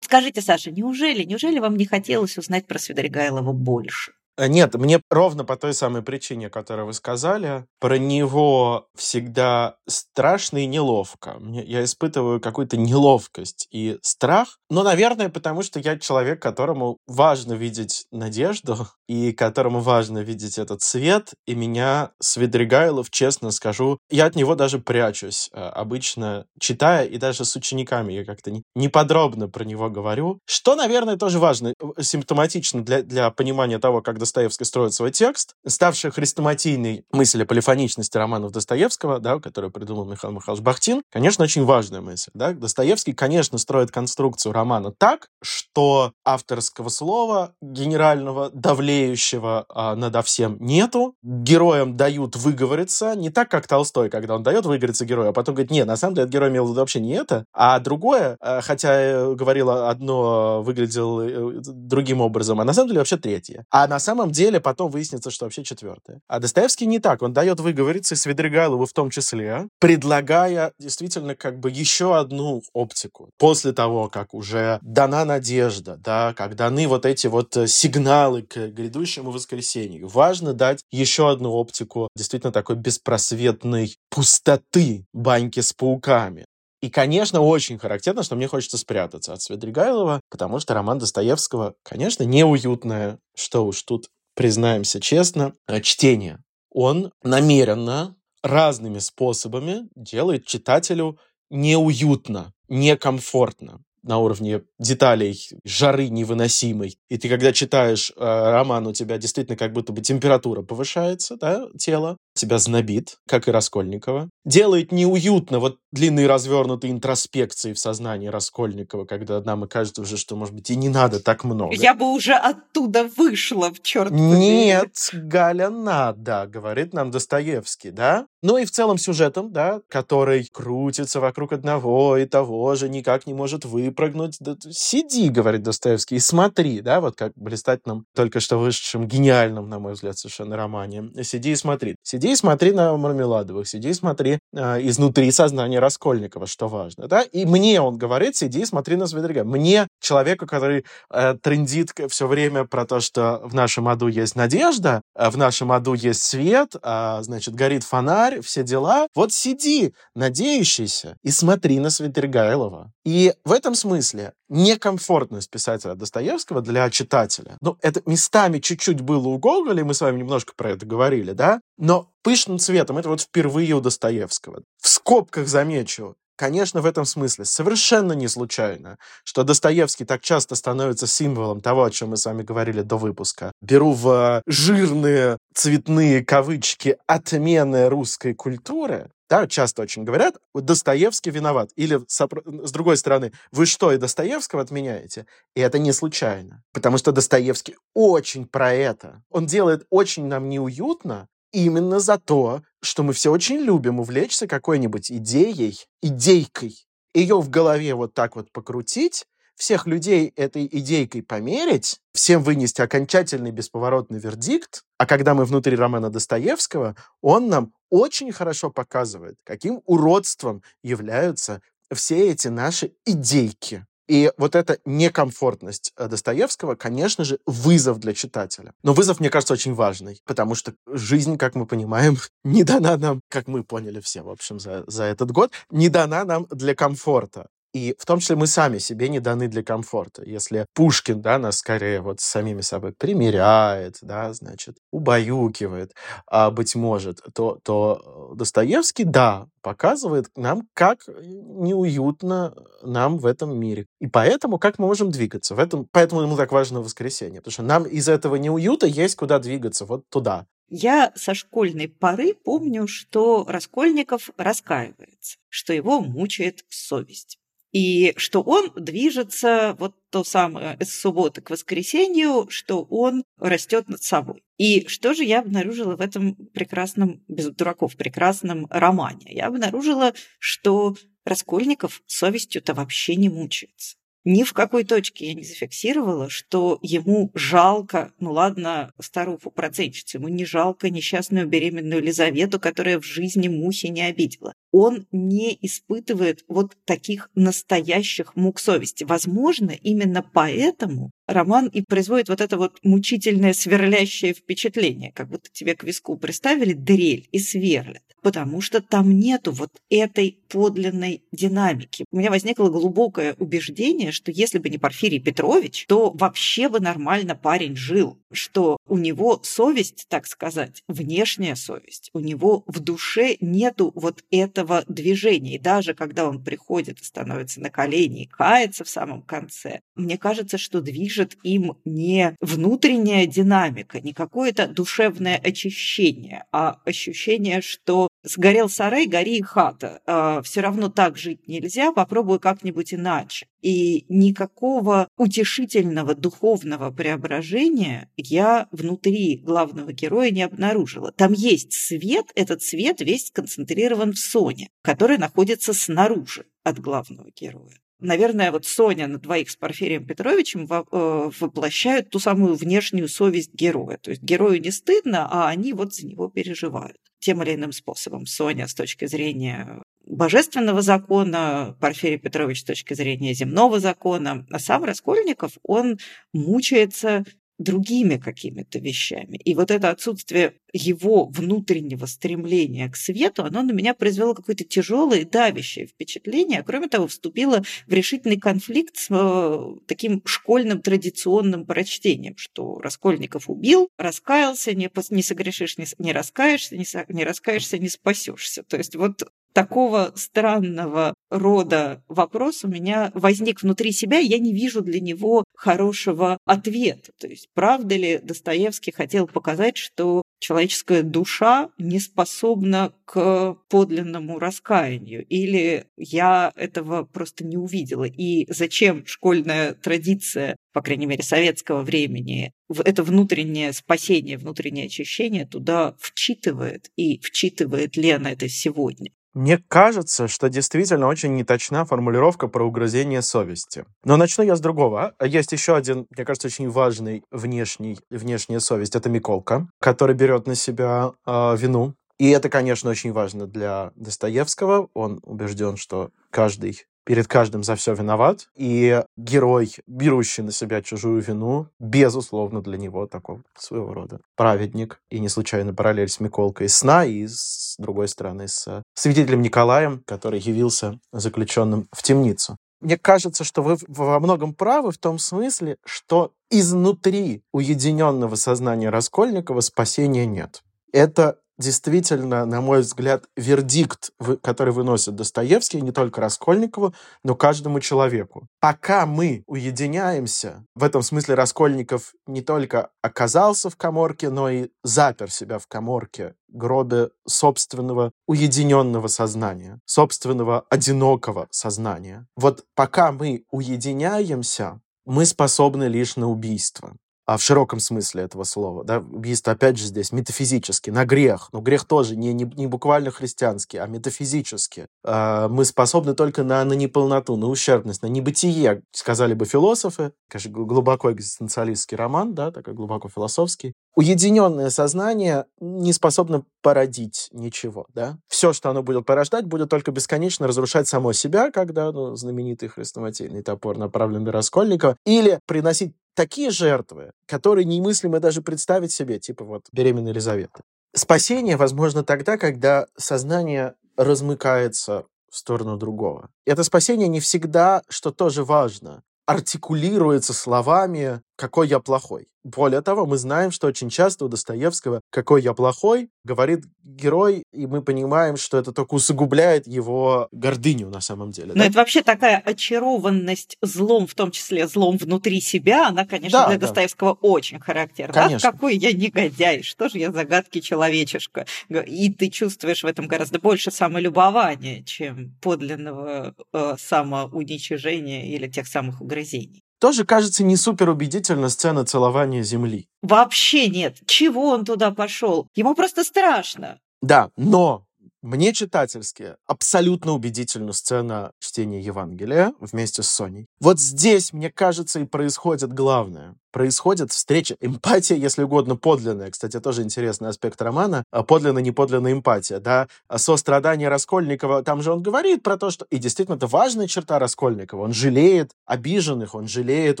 Скажите, 0.00 0.40
Саша, 0.40 0.70
неужели, 0.70 1.24
неужели 1.24 1.58
вам 1.58 1.76
не 1.76 1.84
хотелось 1.84 2.38
узнать 2.38 2.66
про 2.66 2.78
Свидригайлова 2.78 3.52
больше? 3.52 4.12
Э, 4.38 4.46
нет, 4.46 4.74
мне 4.74 5.00
ровно 5.10 5.44
по 5.44 5.56
той 5.56 5.74
самой 5.74 6.02
причине, 6.02 6.48
которую 6.48 6.86
вы 6.86 6.92
сказали, 6.92 7.66
про 7.80 7.98
него 7.98 8.86
всегда 8.94 9.76
страшно 9.88 10.58
и 10.58 10.66
неловко. 10.66 11.38
Я 11.40 11.82
испытываю 11.84 12.40
какую-то 12.40 12.76
неловкость 12.76 13.66
и 13.70 13.98
страх, 14.02 14.58
но, 14.70 14.82
наверное, 14.84 15.28
потому 15.28 15.62
что 15.62 15.80
я 15.80 15.98
человек, 15.98 16.40
которому 16.40 16.98
важно 17.06 17.54
видеть 17.54 18.06
надежду, 18.12 18.86
и 19.08 19.32
которому 19.32 19.80
важно 19.80 20.18
видеть 20.18 20.58
этот 20.58 20.82
свет, 20.82 21.32
и 21.46 21.54
меня 21.54 22.12
Свидригайлов, 22.20 23.10
честно 23.10 23.50
скажу, 23.50 23.98
я 24.10 24.26
от 24.26 24.36
него 24.36 24.54
даже 24.54 24.78
прячусь, 24.78 25.48
э, 25.52 25.60
обычно 25.60 26.46
читая, 26.60 27.06
и 27.06 27.16
даже 27.16 27.44
с 27.44 27.56
учениками. 27.56 28.12
Я 28.12 28.24
как-то 28.24 28.52
неподробно 28.76 29.48
про 29.48 29.64
него 29.64 29.88
говорю, 29.88 30.38
что, 30.46 30.76
наверное, 30.76 31.16
тоже 31.16 31.38
важно, 31.38 31.68
э, 31.68 32.02
симптоматично 32.02 32.84
для, 32.84 33.02
для 33.02 33.30
понимания 33.30 33.78
того, 33.78 34.02
как 34.02 34.18
Достоевский 34.28 34.64
строит 34.64 34.92
свой 34.92 35.10
текст, 35.10 35.54
ставшая 35.66 36.12
хрестоматийной 36.12 37.04
мысль 37.12 37.42
о 37.42 37.46
полифоничности 37.46 38.18
романов 38.18 38.52
Достоевского, 38.52 39.20
да, 39.20 39.38
которую 39.38 39.70
придумал 39.70 40.04
Михаил 40.04 40.34
Михайлович 40.34 40.62
Бахтин, 40.62 41.02
конечно, 41.10 41.44
очень 41.44 41.64
важная 41.64 42.02
мысль. 42.02 42.30
Да? 42.34 42.52
Достоевский, 42.52 43.14
конечно, 43.14 43.56
строит 43.56 43.90
конструкцию 43.90 44.52
романа 44.52 44.92
так, 44.92 45.28
что 45.42 46.12
авторского 46.26 46.90
слова 46.90 47.54
генерального 47.62 48.50
давлеющего 48.50 49.64
а, 49.70 49.96
надо 49.96 50.20
всем 50.20 50.58
нету. 50.60 51.14
Героям 51.22 51.96
дают 51.96 52.36
выговориться, 52.36 53.14
не 53.16 53.30
так, 53.30 53.50
как 53.50 53.66
Толстой, 53.66 54.10
когда 54.10 54.34
он 54.34 54.42
дает 54.42 54.66
выговориться 54.66 55.06
герою, 55.06 55.30
а 55.30 55.32
потом 55.32 55.54
говорит, 55.54 55.70
нет, 55.70 55.86
на 55.86 55.96
самом 55.96 56.16
деле 56.16 56.28
герой 56.28 56.50
имел 56.50 56.70
вообще 56.74 57.00
не 57.00 57.14
это, 57.14 57.46
а 57.54 57.78
другое, 57.78 58.36
а, 58.40 58.60
хотя 58.60 59.34
говорила 59.34 59.88
одно, 59.88 60.60
выглядел 60.62 61.20
э, 61.20 61.60
другим 61.62 62.20
образом, 62.20 62.60
а 62.60 62.64
на 62.64 62.74
самом 62.74 62.88
деле 62.88 63.00
вообще 63.00 63.16
третье. 63.16 63.64
А 63.70 63.86
на 63.86 63.98
самом 63.98 64.17
самом 64.18 64.32
деле 64.32 64.58
потом 64.58 64.90
выяснится, 64.90 65.30
что 65.30 65.46
вообще 65.46 65.62
четвертое. 65.62 66.20
А 66.26 66.40
Достоевский 66.40 66.86
не 66.86 66.98
так. 66.98 67.22
Он 67.22 67.32
дает 67.32 67.60
выговориться, 67.60 68.14
и 68.14 68.18
Свидригайлову 68.18 68.84
в 68.84 68.92
том 68.92 69.10
числе, 69.10 69.68
предлагая 69.78 70.72
действительно 70.80 71.36
как 71.36 71.60
бы 71.60 71.70
еще 71.70 72.18
одну 72.18 72.62
оптику. 72.72 73.30
После 73.38 73.72
того, 73.72 74.08
как 74.08 74.34
уже 74.34 74.80
дана 74.82 75.24
надежда, 75.24 75.96
да, 75.96 76.34
как 76.36 76.56
даны 76.56 76.88
вот 76.88 77.06
эти 77.06 77.28
вот 77.28 77.56
э, 77.56 77.68
сигналы 77.68 78.42
к 78.42 78.56
грядущему 78.56 79.30
воскресенью, 79.30 80.08
важно 80.08 80.52
дать 80.52 80.82
еще 80.90 81.30
одну 81.30 81.52
оптику 81.52 82.08
действительно 82.16 82.52
такой 82.52 82.74
беспросветной 82.74 83.96
пустоты 84.10 85.04
баньки 85.12 85.60
с 85.60 85.72
пауками. 85.72 86.44
И, 86.80 86.90
конечно, 86.90 87.40
очень 87.40 87.78
характерно, 87.78 88.22
что 88.22 88.36
мне 88.36 88.46
хочется 88.46 88.78
спрятаться 88.78 89.32
от 89.32 89.42
Свидригайлова, 89.42 90.20
потому 90.30 90.60
что 90.60 90.74
роман 90.74 90.98
Достоевского, 90.98 91.74
конечно, 91.82 92.22
неуютное, 92.22 93.18
что 93.34 93.66
уж 93.66 93.82
тут 93.82 94.10
признаемся 94.34 95.00
честно, 95.00 95.52
э, 95.66 95.80
чтение. 95.80 96.38
Он 96.70 97.10
намеренно 97.24 98.16
разными 98.42 99.00
способами 99.00 99.88
делает 99.96 100.46
читателю 100.46 101.18
неуютно, 101.50 102.52
некомфортно 102.68 103.82
на 104.02 104.18
уровне 104.18 104.62
деталей, 104.78 105.50
жары 105.64 106.08
невыносимой. 106.08 106.98
И 107.08 107.18
ты, 107.18 107.28
когда 107.28 107.52
читаешь 107.52 108.10
э, 108.10 108.14
роман, 108.20 108.86
у 108.86 108.92
тебя 108.92 109.18
действительно 109.18 109.56
как 109.56 109.72
будто 109.72 109.92
бы 109.92 110.00
температура 110.00 110.62
повышается, 110.62 111.36
да, 111.36 111.68
тело, 111.78 112.16
тебя 112.34 112.58
знобит, 112.58 113.18
как 113.26 113.48
и 113.48 113.50
Раскольникова. 113.50 114.28
Делает 114.44 114.92
неуютно 114.92 115.58
вот 115.58 115.78
длинные 115.92 116.26
развернутые 116.26 116.92
интроспекции 116.92 117.72
в 117.72 117.78
сознании 117.78 118.28
Раскольникова, 118.28 119.04
когда 119.04 119.40
нам 119.40 119.64
и 119.64 119.68
кажется 119.68 120.02
уже, 120.02 120.16
что, 120.16 120.36
может 120.36 120.54
быть, 120.54 120.70
и 120.70 120.76
не 120.76 120.88
надо 120.88 121.20
так 121.20 121.44
много. 121.44 121.74
Я 121.74 121.94
бы 121.94 122.12
уже 122.12 122.34
оттуда 122.34 123.08
вышла, 123.16 123.70
в 123.72 123.82
черт 123.82 124.10
Нет, 124.10 125.10
Галя, 125.12 125.70
надо, 125.70 126.46
говорит 126.46 126.92
нам 126.92 127.10
Достоевский, 127.10 127.90
да? 127.90 128.26
Ну 128.42 128.56
и 128.56 128.64
в 128.64 128.70
целом 128.70 128.98
сюжетом, 128.98 129.52
да, 129.52 129.80
который 129.88 130.48
крутится 130.52 131.20
вокруг 131.20 131.52
одного 131.52 132.16
и 132.16 132.24
того 132.24 132.74
же, 132.76 132.88
никак 132.88 133.26
не 133.26 133.34
может 133.34 133.64
выпрыгнуть. 133.64 134.36
Да, 134.40 134.56
сиди, 134.70 135.28
говорит 135.28 135.62
Достоевский, 135.62 136.16
и 136.16 136.20
смотри, 136.20 136.80
да, 136.80 137.00
вот 137.00 137.16
как 137.16 137.32
блистательном, 137.34 138.04
только 138.14 138.40
что 138.40 138.58
вышедшем, 138.58 139.08
гениальном, 139.08 139.68
на 139.68 139.78
мой 139.78 139.94
взгляд, 139.94 140.18
совершенно 140.18 140.56
романе. 140.56 141.10
Сиди 141.22 141.52
и 141.52 141.56
смотри. 141.56 141.96
Сиди 142.02 142.27
и 142.32 142.36
смотри 142.36 142.72
на 142.72 142.96
Мармеладовых, 142.96 143.68
сиди 143.68 143.88
и 143.88 143.94
смотри 143.94 144.38
э, 144.52 144.88
изнутри 144.88 145.30
сознания 145.32 145.78
Раскольникова, 145.78 146.46
что 146.46 146.68
важно, 146.68 147.08
да. 147.08 147.22
И 147.22 147.44
мне 147.44 147.80
он 147.80 147.96
говорит, 147.96 148.36
сиди 148.36 148.60
и 148.60 148.64
смотри 148.64 148.96
на 148.96 149.06
Свидрига. 149.06 149.44
Мне, 149.44 149.88
человеку, 150.00 150.46
который 150.46 150.84
э, 151.10 151.34
трендит 151.42 151.92
все 152.08 152.26
время 152.26 152.64
про 152.64 152.84
то, 152.86 153.00
что 153.00 153.40
в 153.44 153.54
нашем 153.54 153.88
аду 153.88 154.08
есть 154.08 154.36
надежда, 154.36 155.02
э, 155.14 155.30
в 155.30 155.36
нашем 155.36 155.72
аду 155.72 155.94
есть 155.94 156.22
свет, 156.22 156.74
э, 156.82 157.18
значит, 157.22 157.54
горит 157.54 157.84
фонарь, 157.84 158.40
все 158.40 158.62
дела. 158.62 159.08
Вот 159.14 159.32
сиди, 159.32 159.94
надеющийся, 160.14 161.16
и 161.22 161.30
смотри 161.30 161.78
на 161.78 161.90
Светергайлова. 161.90 162.92
И 163.04 163.32
в 163.44 163.52
этом 163.52 163.74
смысле 163.74 164.32
некомфортность 164.48 165.50
писателя 165.50 165.94
Достоевского 165.94 166.60
для 166.60 166.88
читателя. 166.90 167.56
Ну, 167.60 167.76
это 167.82 168.02
местами 168.06 168.58
чуть-чуть 168.58 169.00
было 169.00 169.28
у 169.28 169.38
Гоголя, 169.38 169.84
мы 169.84 169.94
с 169.94 170.00
вами 170.00 170.18
немножко 170.18 170.52
про 170.56 170.70
это 170.70 170.86
говорили, 170.86 171.32
да? 171.32 171.60
Но 171.76 172.08
пышным 172.22 172.58
цветом 172.58 172.98
это 172.98 173.08
вот 173.08 173.20
впервые 173.20 173.74
у 173.74 173.80
Достоевского. 173.80 174.62
В 174.80 174.88
скобках 174.88 175.48
замечу, 175.48 176.16
Конечно, 176.38 176.82
в 176.82 176.86
этом 176.86 177.04
смысле 177.04 177.44
совершенно 177.44 178.12
не 178.12 178.28
случайно, 178.28 178.96
что 179.24 179.42
Достоевский 179.42 180.04
так 180.04 180.20
часто 180.20 180.54
становится 180.54 181.08
символом 181.08 181.60
того, 181.60 181.82
о 181.82 181.90
чем 181.90 182.10
мы 182.10 182.16
с 182.16 182.26
вами 182.26 182.44
говорили 182.44 182.82
до 182.82 182.96
выпуска. 182.96 183.50
Беру 183.60 183.92
в 183.92 184.40
жирные 184.46 185.38
цветные 185.52 186.24
кавычки 186.24 186.96
отмены 187.08 187.88
русской 187.88 188.34
культуры, 188.34 189.10
да, 189.28 189.46
часто 189.46 189.82
очень 189.82 190.04
говорят, 190.04 190.36
Достоевский 190.54 191.30
виноват. 191.30 191.70
Или, 191.76 192.00
с 192.08 192.72
другой 192.72 192.96
стороны, 192.96 193.32
вы 193.52 193.66
что, 193.66 193.92
и 193.92 193.98
Достоевского 193.98 194.62
отменяете? 194.62 195.26
И 195.54 195.60
это 195.60 195.78
не 195.78 195.92
случайно. 195.92 196.62
Потому 196.72 196.98
что 196.98 197.12
Достоевский 197.12 197.76
очень 197.94 198.46
про 198.46 198.72
это. 198.72 199.22
Он 199.30 199.46
делает 199.46 199.86
очень 199.90 200.26
нам 200.26 200.48
неуютно, 200.48 201.28
именно 201.52 202.00
за 202.00 202.18
то, 202.18 202.62
что 202.82 203.02
мы 203.02 203.12
все 203.12 203.30
очень 203.30 203.58
любим 203.58 204.00
увлечься 204.00 204.46
какой-нибудь 204.46 205.10
идеей, 205.10 205.78
идейкой, 206.02 206.86
ее 207.14 207.40
в 207.40 207.48
голове 207.50 207.94
вот 207.94 208.14
так 208.14 208.36
вот 208.36 208.52
покрутить, 208.52 209.26
всех 209.56 209.86
людей 209.86 210.32
этой 210.36 210.68
идейкой 210.70 211.22
померить, 211.22 212.00
всем 212.18 212.42
вынести 212.42 212.80
окончательный 212.80 213.52
бесповоротный 213.52 214.18
вердикт, 214.18 214.82
а 214.98 215.06
когда 215.06 215.34
мы 215.34 215.44
внутри 215.44 215.76
романа 215.76 216.10
Достоевского, 216.10 216.96
он 217.22 217.48
нам 217.48 217.72
очень 217.90 218.32
хорошо 218.32 218.70
показывает, 218.70 219.36
каким 219.44 219.82
уродством 219.86 220.62
являются 220.82 221.62
все 221.92 222.28
эти 222.30 222.48
наши 222.48 222.92
идейки. 223.06 223.86
И 224.08 224.32
вот 224.36 224.56
эта 224.56 224.78
некомфортность 224.84 225.92
э, 225.96 226.08
Достоевского, 226.08 226.74
конечно 226.74 227.24
же, 227.24 227.38
вызов 227.46 228.00
для 228.00 228.14
читателя. 228.14 228.72
Но 228.82 228.94
вызов, 228.94 229.20
мне 229.20 229.30
кажется, 229.30 229.54
очень 229.54 229.74
важный, 229.74 230.20
потому 230.24 230.56
что 230.56 230.74
жизнь, 230.86 231.36
как 231.36 231.54
мы 231.54 231.66
понимаем, 231.66 232.16
не 232.44 232.64
дана 232.64 232.96
нам, 232.96 233.20
как 233.28 233.46
мы 233.46 233.62
поняли 233.62 234.00
все, 234.00 234.22
в 234.22 234.30
общем, 234.30 234.58
за, 234.58 234.82
за 234.88 235.04
этот 235.04 235.30
год, 235.30 235.52
не 235.70 235.88
дана 235.88 236.24
нам 236.24 236.46
для 236.50 236.74
комфорта. 236.74 237.46
И 237.74 237.94
в 237.98 238.06
том 238.06 238.18
числе 238.18 238.36
мы 238.36 238.46
сами 238.46 238.78
себе 238.78 239.08
не 239.08 239.20
даны 239.20 239.46
для 239.46 239.62
комфорта. 239.62 240.22
Если 240.24 240.64
Пушкин, 240.74 241.20
да, 241.20 241.38
нас 241.38 241.58
скорее 241.58 242.00
вот 242.00 242.20
с 242.20 242.24
самими 242.24 242.62
собой 242.62 242.94
примиряет, 242.96 243.98
да, 244.00 244.32
значит, 244.32 244.76
убаюкивает, 244.90 245.92
а, 246.26 246.50
быть 246.50 246.74
может, 246.74 247.20
то, 247.34 247.58
то 247.62 248.32
Достоевский, 248.34 249.04
да, 249.04 249.48
показывает 249.60 250.30
нам, 250.34 250.66
как 250.72 251.06
неуютно 251.08 252.54
нам 252.82 253.18
в 253.18 253.26
этом 253.26 253.58
мире. 253.58 253.86
И 254.00 254.06
поэтому 254.06 254.58
как 254.58 254.78
мы 254.78 254.86
можем 254.86 255.10
двигаться. 255.10 255.54
В 255.54 255.58
этом, 255.58 255.86
поэтому 255.92 256.22
ему 256.22 256.36
так 256.36 256.52
важно 256.52 256.80
воскресенье. 256.80 257.40
Потому 257.40 257.52
что 257.52 257.62
нам 257.62 257.84
из 257.84 258.08
этого 258.08 258.36
неуюта 258.36 258.86
есть 258.86 259.16
куда 259.16 259.38
двигаться, 259.38 259.84
вот 259.84 260.08
туда. 260.08 260.46
Я 260.70 261.12
со 261.16 261.34
школьной 261.34 261.88
поры 261.88 262.34
помню, 262.34 262.86
что 262.86 263.44
Раскольников 263.48 264.30
раскаивается, 264.36 265.38
что 265.48 265.72
его 265.72 266.00
мучает 266.00 266.64
совесть 266.68 267.38
и 267.72 268.14
что 268.16 268.42
он 268.42 268.70
движется 268.76 269.76
вот 269.78 269.94
то 270.10 270.24
самое 270.24 270.76
с 270.80 271.00
субботы 271.00 271.40
к 271.40 271.50
воскресенью, 271.50 272.46
что 272.48 272.82
он 272.82 273.24
растет 273.38 273.88
над 273.88 274.02
собой. 274.02 274.42
И 274.56 274.86
что 274.88 275.14
же 275.14 275.24
я 275.24 275.40
обнаружила 275.40 275.96
в 275.96 276.00
этом 276.00 276.34
прекрасном, 276.34 277.22
без 277.28 277.50
дураков, 277.50 277.96
прекрасном 277.96 278.66
романе? 278.70 279.26
Я 279.28 279.46
обнаружила, 279.46 280.14
что 280.38 280.96
Раскольников 281.28 282.02
совестью-то 282.06 282.72
вообще 282.72 283.14
не 283.14 283.28
мучается. 283.28 283.96
Ни 284.24 284.44
в 284.44 284.52
какой 284.52 284.84
точке 284.84 285.28
я 285.28 285.34
не 285.34 285.44
зафиксировала, 285.44 286.28
что 286.28 286.78
ему 286.82 287.30
жалко, 287.34 288.12
ну 288.18 288.32
ладно, 288.32 288.92
старуху 288.98 289.50
процентщицу, 289.50 290.18
ему 290.18 290.28
не 290.28 290.44
жалко 290.44 290.90
несчастную 290.90 291.46
беременную 291.46 292.02
Елизавету, 292.02 292.58
которая 292.58 292.98
в 292.98 293.04
жизни 293.04 293.48
Мухи 293.48 293.86
не 293.86 294.02
обидела. 294.02 294.54
Он 294.72 295.06
не 295.12 295.56
испытывает 295.62 296.44
вот 296.48 296.76
таких 296.84 297.30
настоящих 297.34 298.36
мук 298.36 298.60
совести. 298.60 299.04
Возможно, 299.04 299.70
именно 299.70 300.22
поэтому 300.22 301.10
роман 301.26 301.68
и 301.68 301.82
производит 301.82 302.28
вот 302.28 302.40
это 302.40 302.56
вот 302.56 302.78
мучительное 302.82 303.52
сверлящее 303.52 304.34
впечатление, 304.34 305.12
как 305.12 305.28
будто 305.28 305.50
тебе 305.52 305.74
к 305.74 305.84
виску 305.84 306.16
приставили 306.16 306.72
дрель 306.72 307.28
и 307.32 307.38
сверлят 307.38 308.02
потому 308.22 308.60
что 308.60 308.80
там 308.80 309.18
нету 309.18 309.52
вот 309.52 309.70
этой 309.90 310.38
подлинной 310.48 311.22
динамики. 311.32 312.04
У 312.10 312.18
меня 312.18 312.30
возникло 312.30 312.68
глубокое 312.68 313.34
убеждение, 313.38 314.12
что 314.12 314.30
если 314.30 314.58
бы 314.58 314.68
не 314.68 314.78
Порфирий 314.78 315.20
Петрович, 315.20 315.86
то 315.88 316.10
вообще 316.10 316.68
бы 316.68 316.80
нормально 316.80 317.34
парень 317.34 317.76
жил, 317.76 318.18
что 318.32 318.76
у 318.86 318.98
него 318.98 319.40
совесть, 319.42 320.06
так 320.08 320.26
сказать, 320.26 320.82
внешняя 320.88 321.56
совесть, 321.56 322.10
у 322.12 322.20
него 322.20 322.64
в 322.66 322.80
душе 322.80 323.36
нету 323.40 323.92
вот 323.94 324.24
этого 324.30 324.67
движения. 324.86 325.56
И 325.56 325.58
даже 325.58 325.94
когда 325.94 326.28
он 326.28 326.42
приходит 326.42 327.00
и 327.00 327.04
становится 327.04 327.60
на 327.60 327.70
колени 327.70 328.22
и 328.22 328.26
кается 328.26 328.84
в 328.84 328.88
самом 328.88 329.22
конце, 329.22 329.80
мне 329.94 330.18
кажется, 330.18 330.58
что 330.58 330.80
движет 330.80 331.36
им 331.42 331.76
не 331.84 332.36
внутренняя 332.40 333.26
динамика, 333.26 334.00
не 334.00 334.12
какое-то 334.12 334.66
душевное 334.66 335.36
очищение, 335.36 336.44
а 336.52 336.80
ощущение, 336.84 337.60
что 337.60 338.07
Сгорел 338.24 338.68
сарай, 338.68 339.06
гори 339.06 339.38
и 339.38 339.42
хата. 339.42 340.00
А, 340.06 340.42
все 340.42 340.60
равно 340.60 340.88
так 340.88 341.16
жить 341.16 341.46
нельзя, 341.46 341.92
попробую 341.92 342.40
как-нибудь 342.40 342.92
иначе. 342.92 343.46
И 343.62 344.06
никакого 344.08 345.08
утешительного 345.16 346.14
духовного 346.14 346.90
преображения 346.90 348.10
я 348.16 348.68
внутри 348.72 349.36
главного 349.36 349.92
героя 349.92 350.30
не 350.30 350.42
обнаружила. 350.42 351.12
Там 351.12 351.32
есть 351.32 351.72
свет, 351.72 352.26
этот 352.34 352.62
свет 352.62 353.00
весь 353.00 353.26
сконцентрирован 353.26 354.12
в 354.12 354.18
Соне, 354.18 354.70
который 354.82 355.18
находится 355.18 355.72
снаружи 355.72 356.46
от 356.64 356.80
главного 356.80 357.30
героя. 357.30 357.78
Наверное, 358.00 358.52
вот 358.52 358.64
Соня 358.64 359.08
на 359.08 359.18
двоих 359.18 359.50
с 359.50 359.56
Порфирием 359.56 360.06
Петровичем 360.06 360.66
э, 360.70 361.30
воплощают 361.40 362.10
ту 362.10 362.20
самую 362.20 362.54
внешнюю 362.54 363.08
совесть 363.08 363.52
героя. 363.54 363.96
То 363.98 364.10
есть 364.10 364.22
герою 364.22 364.60
не 364.60 364.70
стыдно, 364.70 365.26
а 365.30 365.48
они 365.48 365.72
вот 365.72 365.94
за 365.94 366.06
него 366.06 366.28
переживают 366.28 366.98
тем 367.18 367.42
или 367.42 367.54
иным 367.54 367.72
способом. 367.72 368.26
Соня 368.26 368.68
с 368.68 368.74
точки 368.74 369.06
зрения 369.06 369.82
божественного 370.06 370.80
закона, 370.80 371.76
Порфирий 371.80 372.18
Петрович 372.18 372.60
с 372.60 372.64
точки 372.64 372.94
зрения 372.94 373.34
земного 373.34 373.80
закона, 373.80 374.46
а 374.50 374.58
сам 374.58 374.84
Раскольников, 374.84 375.58
он 375.62 375.98
мучается 376.32 377.24
другими 377.58 378.16
какими-то 378.16 378.78
вещами. 378.78 379.36
И 379.38 379.54
вот 379.54 379.70
это 379.70 379.90
отсутствие 379.90 380.54
его 380.72 381.26
внутреннего 381.26 382.06
стремления 382.06 382.88
к 382.88 382.96
свету, 382.96 383.44
оно 383.44 383.62
на 383.62 383.72
меня 383.72 383.94
произвело 383.94 384.34
какое-то 384.34 384.64
тяжелое 384.64 385.24
давящее 385.24 385.86
впечатление, 385.86 386.60
а 386.60 386.62
кроме 386.62 386.88
того, 386.88 387.08
вступило 387.08 387.64
в 387.86 387.92
решительный 387.92 388.38
конфликт 388.38 388.96
с 388.96 389.08
э, 389.10 389.76
таким 389.86 390.22
школьным 390.24 390.80
традиционным 390.82 391.66
прочтением, 391.66 392.36
что 392.36 392.78
Раскольников 392.78 393.50
убил, 393.50 393.88
раскаялся, 393.98 394.74
не, 394.74 394.90
не 395.10 395.22
согрешишь, 395.22 395.78
не, 395.78 395.86
не 395.98 396.12
раскаешься, 396.12 396.76
не, 396.76 396.84
не 397.08 397.24
раскаешься, 397.24 397.78
не 397.78 397.88
спасешься. 397.88 398.62
То 398.62 398.76
есть 398.76 398.94
вот 398.94 399.24
такого 399.52 400.12
странного 400.14 401.14
рода 401.30 402.02
вопрос 402.08 402.64
у 402.64 402.68
меня 402.68 403.10
возник 403.14 403.62
внутри 403.62 403.92
себя, 403.92 404.18
я 404.18 404.38
не 404.38 404.52
вижу 404.52 404.82
для 404.82 405.00
него 405.00 405.44
хорошего 405.58 406.38
ответа. 406.44 407.10
То 407.18 407.26
есть, 407.26 407.48
правда 407.52 407.96
ли 407.96 408.18
Достоевский 408.22 408.92
хотел 408.92 409.26
показать, 409.26 409.76
что 409.76 410.22
человеческая 410.38 411.02
душа 411.02 411.70
не 411.78 411.98
способна 411.98 412.92
к 413.04 413.56
подлинному 413.68 414.38
раскаянию, 414.38 415.26
или 415.26 415.86
я 415.96 416.52
этого 416.54 417.02
просто 417.02 417.44
не 417.44 417.56
увидела. 417.56 418.04
И 418.04 418.46
зачем 418.48 419.04
школьная 419.04 419.74
традиция, 419.74 420.56
по 420.72 420.80
крайней 420.80 421.06
мере, 421.06 421.24
советского 421.24 421.82
времени, 421.82 422.52
это 422.84 423.02
внутреннее 423.02 423.72
спасение, 423.72 424.38
внутреннее 424.38 424.86
очищение 424.86 425.44
туда 425.44 425.96
вчитывает, 425.98 426.92
и 426.94 427.18
вчитывает 427.18 427.96
ли 427.96 428.10
она 428.10 428.30
это 428.30 428.48
сегодня? 428.48 429.10
Мне 429.34 429.58
кажется, 429.58 430.26
что 430.26 430.48
действительно 430.48 431.06
очень 431.06 431.34
неточна 431.34 431.84
формулировка 431.84 432.48
про 432.48 432.64
угрызение 432.64 433.22
совести. 433.22 433.84
Но 434.04 434.16
начну 434.16 434.44
я 434.44 434.56
с 434.56 434.60
другого. 434.60 435.14
Есть 435.22 435.52
еще 435.52 435.76
один, 435.76 436.06
мне 436.10 436.24
кажется, 436.24 436.48
очень 436.48 436.70
важный 436.70 437.22
внешний, 437.30 437.98
внешняя 438.10 438.60
совесть. 438.60 438.96
Это 438.96 439.08
Миколка, 439.08 439.68
который 439.80 440.14
берет 440.14 440.46
на 440.46 440.54
себя 440.54 441.12
э, 441.26 441.56
вину. 441.56 441.94
И 442.18 442.30
это, 442.30 442.48
конечно, 442.48 442.90
очень 442.90 443.12
важно 443.12 443.46
для 443.46 443.92
Достоевского. 443.94 444.88
Он 444.94 445.20
убежден, 445.22 445.76
что 445.76 446.10
каждый 446.30 446.84
перед 447.08 447.26
каждым 447.26 447.64
за 447.64 447.74
все 447.74 447.94
виноват. 447.94 448.50
И 448.54 449.02
герой, 449.16 449.74
берущий 449.86 450.42
на 450.42 450.52
себя 450.52 450.82
чужую 450.82 451.22
вину, 451.22 451.68
безусловно, 451.80 452.60
для 452.60 452.76
него 452.76 453.06
такой 453.06 453.38
своего 453.56 453.94
рода 453.94 454.20
праведник. 454.36 455.00
И 455.08 455.18
не 455.18 455.30
случайно 455.30 455.72
параллель 455.72 456.10
с 456.10 456.20
Миколкой 456.20 456.68
сна 456.68 457.06
и, 457.06 457.26
с 457.26 457.76
другой 457.78 458.08
стороны, 458.08 458.46
с 458.46 458.82
свидетелем 458.92 459.40
Николаем, 459.40 460.02
который 460.04 460.38
явился 460.38 461.00
заключенным 461.10 461.88
в 461.92 462.02
темницу. 462.02 462.58
Мне 462.82 462.98
кажется, 462.98 463.42
что 463.42 463.62
вы 463.62 463.78
во 463.88 464.20
многом 464.20 464.52
правы 464.52 464.92
в 464.92 464.98
том 464.98 465.18
смысле, 465.18 465.78
что 465.86 466.32
изнутри 466.50 467.40
уединенного 467.52 468.34
сознания 468.34 468.90
Раскольникова 468.90 469.62
спасения 469.62 470.26
нет. 470.26 470.62
Это 470.92 471.38
действительно, 471.58 472.46
на 472.46 472.60
мой 472.60 472.80
взгляд, 472.80 473.24
вердикт, 473.36 474.10
который 474.42 474.72
выносит 474.72 475.16
Достоевский 475.16 475.80
не 475.80 475.92
только 475.92 476.20
Раскольникову, 476.20 476.94
но 477.24 477.34
каждому 477.34 477.80
человеку. 477.80 478.46
Пока 478.60 479.06
мы 479.06 479.42
уединяемся, 479.46 480.64
в 480.74 480.84
этом 480.84 481.02
смысле 481.02 481.34
Раскольников 481.34 482.14
не 482.26 482.40
только 482.40 482.90
оказался 483.02 483.70
в 483.70 483.76
коморке, 483.76 484.30
но 484.30 484.48
и 484.48 484.68
запер 484.82 485.30
себя 485.30 485.58
в 485.58 485.66
коморке, 485.66 486.34
гробе 486.48 487.10
собственного 487.26 488.12
уединенного 488.26 489.08
сознания, 489.08 489.80
собственного 489.84 490.64
одинокого 490.70 491.48
сознания. 491.50 492.26
Вот 492.36 492.64
пока 492.74 493.12
мы 493.12 493.44
уединяемся, 493.50 494.80
мы 495.04 495.24
способны 495.24 495.84
лишь 495.84 496.16
на 496.16 496.28
убийство. 496.28 496.94
А 497.28 497.36
в 497.36 497.42
широком 497.42 497.78
смысле 497.78 498.22
этого 498.22 498.44
слова. 498.44 498.84
Да? 498.84 499.00
Убийство, 499.00 499.52
опять 499.52 499.76
же, 499.76 499.84
здесь 499.84 500.12
метафизически, 500.12 500.88
на 500.88 501.04
грех. 501.04 501.50
Но 501.52 501.60
грех 501.60 501.84
тоже 501.84 502.16
не, 502.16 502.32
не, 502.32 502.50
не 502.56 502.66
буквально 502.66 503.10
христианский, 503.10 503.76
а 503.76 503.86
метафизически. 503.86 504.86
Э, 505.04 505.46
мы 505.50 505.66
способны 505.66 506.14
только 506.14 506.42
на, 506.42 506.64
на 506.64 506.72
неполноту, 506.72 507.36
на 507.36 507.48
ущербность, 507.48 508.00
на 508.00 508.06
небытие, 508.06 508.80
сказали 508.92 509.34
бы 509.34 509.44
философы. 509.44 510.12
Конечно, 510.30 510.52
глубоко 510.52 511.12
экзистенциалистский 511.12 511.98
роман, 511.98 512.34
да, 512.34 512.50
такой 512.50 512.72
глубоко 512.72 513.10
философский. 513.10 513.74
Уединенное 513.94 514.70
сознание 514.70 515.44
не 515.60 515.92
способно 515.92 516.44
породить 516.62 517.28
ничего. 517.32 517.84
Да? 517.92 518.16
Все, 518.28 518.54
что 518.54 518.70
оно 518.70 518.82
будет 518.82 519.04
порождать, 519.04 519.44
будет 519.44 519.68
только 519.68 519.90
бесконечно 519.90 520.46
разрушать 520.46 520.88
само 520.88 521.12
себя, 521.12 521.50
когда 521.50 521.92
ну, 521.92 522.16
знаменитый 522.16 522.70
хрестоматийный 522.70 523.42
топор 523.42 523.76
направлен 523.76 524.24
на 524.24 524.32
Раскольникова, 524.32 524.96
или 525.04 525.40
приносить 525.46 525.92
такие 526.18 526.50
жертвы, 526.50 527.12
которые 527.26 527.64
немыслимо 527.64 528.18
даже 528.18 528.42
представить 528.42 528.90
себе, 528.90 529.20
типа 529.20 529.44
вот 529.44 529.66
беременной 529.70 530.10
Елизаветы. 530.10 530.64
Спасение 530.92 531.56
возможно 531.56 532.02
тогда, 532.02 532.36
когда 532.36 532.86
сознание 532.96 533.74
размыкается 533.96 535.04
в 535.30 535.36
сторону 535.36 535.76
другого. 535.76 536.30
Это 536.44 536.64
спасение 536.64 537.06
не 537.06 537.20
всегда, 537.20 537.82
что 537.88 538.10
тоже 538.10 538.42
важно, 538.42 539.04
артикулируется 539.26 540.32
словами 540.32 541.22
«какой 541.36 541.68
я 541.68 541.78
плохой». 541.78 542.26
Более 542.56 542.80
того, 542.80 543.04
мы 543.04 543.18
знаем, 543.18 543.50
что 543.50 543.66
очень 543.66 543.90
часто 543.90 544.24
у 544.24 544.28
Достоевского 544.28 545.02
«какой 545.10 545.42
я 545.42 545.52
плохой» 545.52 546.08
говорит 546.24 546.64
герой, 546.82 547.42
и 547.52 547.66
мы 547.66 547.82
понимаем, 547.82 548.36
что 548.38 548.56
это 548.58 548.72
только 548.72 548.94
усугубляет 548.94 549.66
его 549.66 550.28
гордыню 550.32 550.88
на 550.88 551.00
самом 551.00 551.30
деле. 551.30 551.48
Но 551.48 551.60
да? 551.60 551.66
это 551.66 551.74
вообще 551.76 552.02
такая 552.02 552.38
очарованность 552.38 553.58
злом, 553.60 554.06
в 554.06 554.14
том 554.14 554.30
числе 554.30 554.66
злом 554.66 554.96
внутри 554.96 555.42
себя, 555.42 555.88
она, 555.88 556.06
конечно, 556.06 556.40
да, 556.40 556.48
для 556.48 556.58
да. 556.58 556.66
Достоевского 556.66 557.12
очень 557.12 557.60
характерна. 557.60 558.14
Конечно. 558.14 558.52
какой 558.52 558.76
я 558.76 558.92
негодяй, 558.92 559.62
что 559.62 559.90
же 559.90 559.98
я 559.98 560.10
загадки 560.10 560.60
человечешка. 560.60 561.46
И 561.68 562.10
ты 562.10 562.28
чувствуешь 562.30 562.82
в 562.82 562.86
этом 562.86 563.08
гораздо 563.08 563.38
больше 563.38 563.70
самолюбования, 563.70 564.82
чем 564.84 565.36
подлинного 565.42 566.34
э, 566.54 566.76
самоуничижения 566.78 568.34
или 568.34 568.48
тех 568.48 568.66
самых 568.66 569.02
угрызений. 569.02 569.62
Тоже 569.80 570.04
кажется 570.04 570.42
не 570.42 570.56
супер 570.56 570.88
убедительно 570.88 571.48
сцена 571.48 571.84
целования 571.84 572.42
земли. 572.42 572.88
Вообще 573.02 573.68
нет. 573.68 573.98
Чего 574.06 574.48
он 574.48 574.64
туда 574.64 574.90
пошел? 574.90 575.46
Ему 575.54 575.74
просто 575.74 576.02
страшно. 576.04 576.78
Да, 577.00 577.30
но 577.36 577.84
мне 578.22 578.52
читательски 578.52 579.36
абсолютно 579.46 580.12
убедительна 580.12 580.72
сцена 580.72 581.30
чтения 581.38 581.80
Евангелия 581.80 582.52
вместе 582.58 583.04
с 583.04 583.08
Соней. 583.08 583.46
Вот 583.60 583.78
здесь, 583.78 584.32
мне 584.32 584.50
кажется, 584.50 584.98
и 584.98 585.04
происходит 585.04 585.72
главное 585.72 586.34
происходит 586.58 587.12
встреча, 587.12 587.56
эмпатия, 587.60 588.16
если 588.16 588.42
угодно, 588.42 588.74
подлинная. 588.74 589.30
Кстати, 589.30 589.60
тоже 589.60 589.82
интересный 589.82 590.28
аспект 590.28 590.60
романа. 590.60 591.04
А 591.12 591.22
подлинная, 591.22 591.62
неподлинная 591.62 592.12
эмпатия, 592.12 592.58
да. 592.58 592.88
А 593.06 593.18
сострадание 593.18 593.88
Раскольникова, 593.88 594.64
там 594.64 594.82
же 594.82 594.92
он 594.92 595.00
говорит 595.00 595.44
про 595.44 595.56
то, 595.56 595.70
что... 595.70 595.86
И 595.90 595.98
действительно, 595.98 596.34
это 596.34 596.48
важная 596.48 596.88
черта 596.88 597.20
Раскольникова. 597.20 597.84
Он 597.84 597.92
жалеет 597.92 598.50
обиженных, 598.66 599.36
он 599.36 599.46
жалеет 599.46 600.00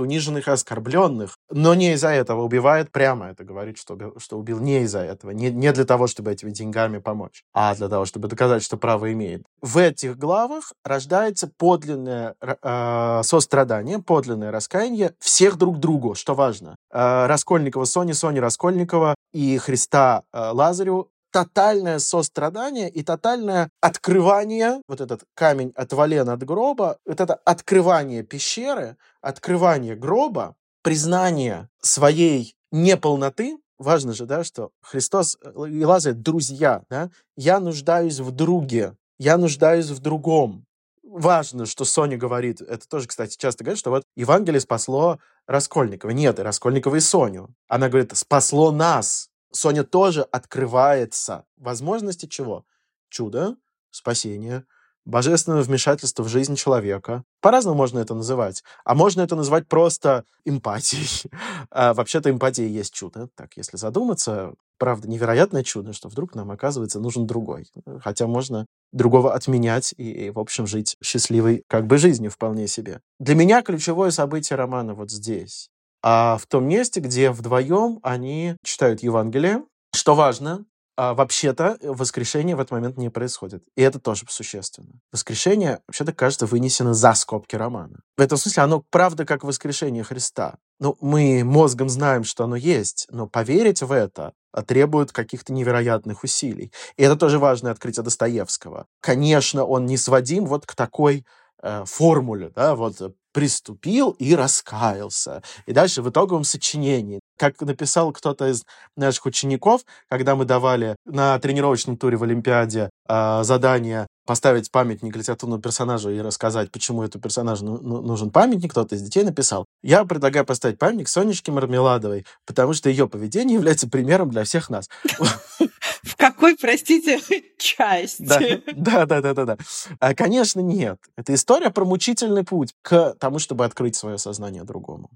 униженных 0.00 0.48
и 0.48 0.50
оскорбленных, 0.50 1.38
но 1.48 1.74
не 1.74 1.92
из-за 1.92 2.08
этого 2.08 2.42
убивает 2.42 2.90
прямо. 2.90 3.26
Это 3.26 3.44
говорит, 3.44 3.78
что, 3.78 3.96
что 4.18 4.36
убил 4.36 4.58
не 4.58 4.82
из-за 4.82 5.00
этого, 5.00 5.30
не, 5.30 5.50
не 5.50 5.72
для 5.72 5.84
того, 5.84 6.08
чтобы 6.08 6.32
этими 6.32 6.50
деньгами 6.50 6.98
помочь, 6.98 7.44
а 7.54 7.72
для 7.76 7.88
того, 7.88 8.04
чтобы 8.04 8.26
доказать, 8.26 8.64
что 8.64 8.76
право 8.76 9.12
имеет. 9.12 9.44
В 9.62 9.78
этих 9.78 10.18
главах 10.18 10.72
рождается 10.84 11.48
подлинное 11.56 12.34
э, 12.40 13.20
сострадание, 13.22 14.00
подлинное 14.00 14.50
раскаяние 14.50 15.14
всех 15.20 15.56
друг 15.56 15.78
другу, 15.78 16.16
что 16.16 16.34
важно. 16.34 16.47
Э, 16.90 17.26
Раскольникова 17.26 17.84
Сони, 17.84 18.12
Сони 18.12 18.38
Раскольникова 18.38 19.14
и 19.32 19.58
Христа 19.58 20.22
э, 20.32 20.50
Лазарю 20.52 21.10
тотальное 21.30 21.98
сострадание 21.98 22.88
и 22.88 23.02
тотальное 23.02 23.70
открывание, 23.80 24.80
вот 24.88 25.00
этот 25.00 25.24
камень 25.34 25.72
от 25.76 25.92
Валена 25.92 26.32
от 26.32 26.42
гроба, 26.42 26.98
вот 27.04 27.20
это 27.20 27.34
открывание 27.34 28.22
пещеры, 28.22 28.96
открывание 29.20 29.94
гроба, 29.94 30.56
признание 30.82 31.68
своей 31.80 32.54
неполноты, 32.72 33.58
важно 33.78 34.14
же, 34.14 34.26
да, 34.26 34.44
что 34.44 34.70
Христос 34.80 35.36
и 35.68 35.84
Лазарь 35.84 36.14
друзья, 36.14 36.82
да, 36.88 37.10
я 37.36 37.60
нуждаюсь 37.60 38.20
в 38.20 38.30
друге, 38.30 38.96
я 39.18 39.36
нуждаюсь 39.36 39.90
в 39.90 40.00
другом, 40.00 40.64
важно, 41.08 41.66
что 41.66 41.84
Соня 41.84 42.16
говорит, 42.16 42.60
это 42.60 42.86
тоже, 42.88 43.08
кстати, 43.08 43.36
часто 43.36 43.64
говорит, 43.64 43.78
что 43.78 43.90
вот 43.90 44.04
Евангелие 44.16 44.60
спасло 44.60 45.18
Раскольникова. 45.46 46.10
Нет, 46.10 46.38
и 46.38 46.42
Раскольникова 46.42 46.96
и 46.96 47.00
Соню. 47.00 47.54
Она 47.68 47.88
говорит, 47.88 48.16
спасло 48.16 48.70
нас. 48.70 49.30
Соня 49.50 49.84
тоже 49.84 50.22
открывается. 50.22 51.46
Возможности 51.56 52.26
чего? 52.26 52.64
Чудо, 53.08 53.56
спасение, 53.90 54.64
божественное 55.06 55.62
вмешательство 55.62 56.22
в 56.22 56.28
жизнь 56.28 56.54
человека. 56.54 57.24
По-разному 57.40 57.76
можно 57.76 57.98
это 57.98 58.14
называть. 58.14 58.62
А 58.84 58.94
можно 58.94 59.22
это 59.22 59.36
называть 59.36 59.66
просто 59.66 60.24
эмпатией. 60.44 61.30
А, 61.70 61.94
вообще-то 61.94 62.30
эмпатия 62.30 62.66
есть 62.66 62.94
чудо. 62.94 63.28
Так, 63.34 63.56
если 63.56 63.76
задуматься, 63.76 64.54
правда, 64.78 65.08
невероятное 65.08 65.62
чудо, 65.62 65.92
что 65.92 66.08
вдруг 66.08 66.34
нам, 66.34 66.50
оказывается, 66.50 67.00
нужен 67.00 67.26
другой. 67.26 67.66
Хотя 68.00 68.26
можно 68.26 68.66
другого 68.92 69.34
отменять 69.34 69.94
и, 69.96 70.26
и, 70.26 70.30
в 70.30 70.38
общем, 70.38 70.66
жить 70.66 70.96
счастливой 71.02 71.62
как 71.68 71.86
бы 71.86 71.98
жизнью 71.98 72.30
вполне 72.30 72.66
себе. 72.68 73.00
Для 73.18 73.34
меня 73.34 73.62
ключевое 73.62 74.10
событие 74.10 74.56
романа 74.56 74.94
вот 74.94 75.10
здесь. 75.10 75.68
А 76.02 76.38
в 76.38 76.46
том 76.46 76.64
месте, 76.64 77.00
где 77.00 77.30
вдвоем 77.30 77.98
они 78.02 78.56
читают 78.62 79.02
Евангелие, 79.02 79.64
что 79.94 80.14
важно, 80.14 80.64
а, 80.98 81.14
вообще-то 81.14 81.78
воскрешение 81.80 82.56
в 82.56 82.60
этот 82.60 82.72
момент 82.72 82.96
не 82.96 83.08
происходит. 83.08 83.62
И 83.76 83.82
это 83.82 84.00
тоже 84.00 84.24
существенно. 84.28 84.98
Воскрешение, 85.12 85.78
вообще-то, 85.86 86.12
кажется, 86.12 86.46
вынесено 86.46 86.92
за 86.92 87.14
скобки 87.14 87.54
романа. 87.54 88.00
В 88.16 88.20
этом 88.20 88.36
смысле 88.36 88.64
оно 88.64 88.84
правда 88.90 89.24
как 89.24 89.44
воскрешение 89.44 90.02
Христа. 90.02 90.56
Ну, 90.80 90.96
мы 91.00 91.44
мозгом 91.44 91.88
знаем, 91.88 92.24
что 92.24 92.42
оно 92.42 92.56
есть, 92.56 93.06
но 93.12 93.28
поверить 93.28 93.80
в 93.80 93.92
это 93.92 94.32
а, 94.50 94.62
требует 94.62 95.12
каких-то 95.12 95.52
невероятных 95.52 96.24
усилий. 96.24 96.72
И 96.96 97.04
это 97.04 97.14
тоже 97.14 97.38
важное 97.38 97.70
открытие 97.70 98.02
Достоевского. 98.02 98.86
Конечно, 99.00 99.64
он 99.64 99.86
не 99.86 99.98
сводим 99.98 100.46
вот 100.46 100.66
к 100.66 100.74
такой 100.74 101.24
э, 101.62 101.84
формуле, 101.84 102.50
да, 102.56 102.74
вот 102.74 103.00
э, 103.00 103.10
приступил 103.38 104.16
и 104.18 104.34
раскаялся. 104.34 105.44
И 105.66 105.72
дальше 105.72 106.02
в 106.02 106.10
итоговом 106.10 106.42
сочинении, 106.42 107.20
как 107.38 107.60
написал 107.60 108.12
кто-то 108.12 108.48
из 108.48 108.64
наших 108.96 109.26
учеников, 109.26 109.82
когда 110.10 110.34
мы 110.34 110.44
давали 110.44 110.96
на 111.06 111.38
тренировочном 111.38 111.96
туре 111.96 112.16
в 112.16 112.24
Олимпиаде 112.24 112.90
э, 113.08 113.40
задание 113.44 114.08
поставить 114.26 114.72
памятник 114.72 115.16
литературному 115.16 115.62
персонажу 115.62 116.10
и 116.10 116.20
рассказать, 116.20 116.72
почему 116.72 117.04
этому 117.04 117.22
персонажу 117.22 117.64
ну, 117.64 117.78
ну, 117.80 118.02
нужен 118.02 118.30
памятник, 118.30 118.72
кто-то 118.72 118.96
из 118.96 119.02
детей 119.02 119.22
написал. 119.22 119.66
Я 119.84 120.04
предлагаю 120.04 120.44
поставить 120.44 120.78
памятник 120.80 121.08
Сонечке 121.08 121.52
Мармеладовой, 121.52 122.26
потому 122.44 122.74
что 122.74 122.90
ее 122.90 123.08
поведение 123.08 123.54
является 123.54 123.88
примером 123.88 124.30
для 124.30 124.42
всех 124.42 124.68
нас. 124.68 124.88
Какой, 126.18 126.56
простите, 126.56 127.20
части? 127.58 128.62
Да, 128.74 129.06
да, 129.06 129.20
да, 129.20 129.34
да, 129.34 129.44
да. 129.44 129.56
А, 130.00 130.14
конечно, 130.14 130.58
нет. 130.58 130.98
Это 131.16 131.32
история 131.32 131.70
про 131.70 131.84
мучительный 131.84 132.42
путь 132.42 132.74
к 132.82 133.14
тому, 133.20 133.38
чтобы 133.38 133.64
открыть 133.64 133.94
свое 133.94 134.18
сознание 134.18 134.64
другому. 134.64 135.10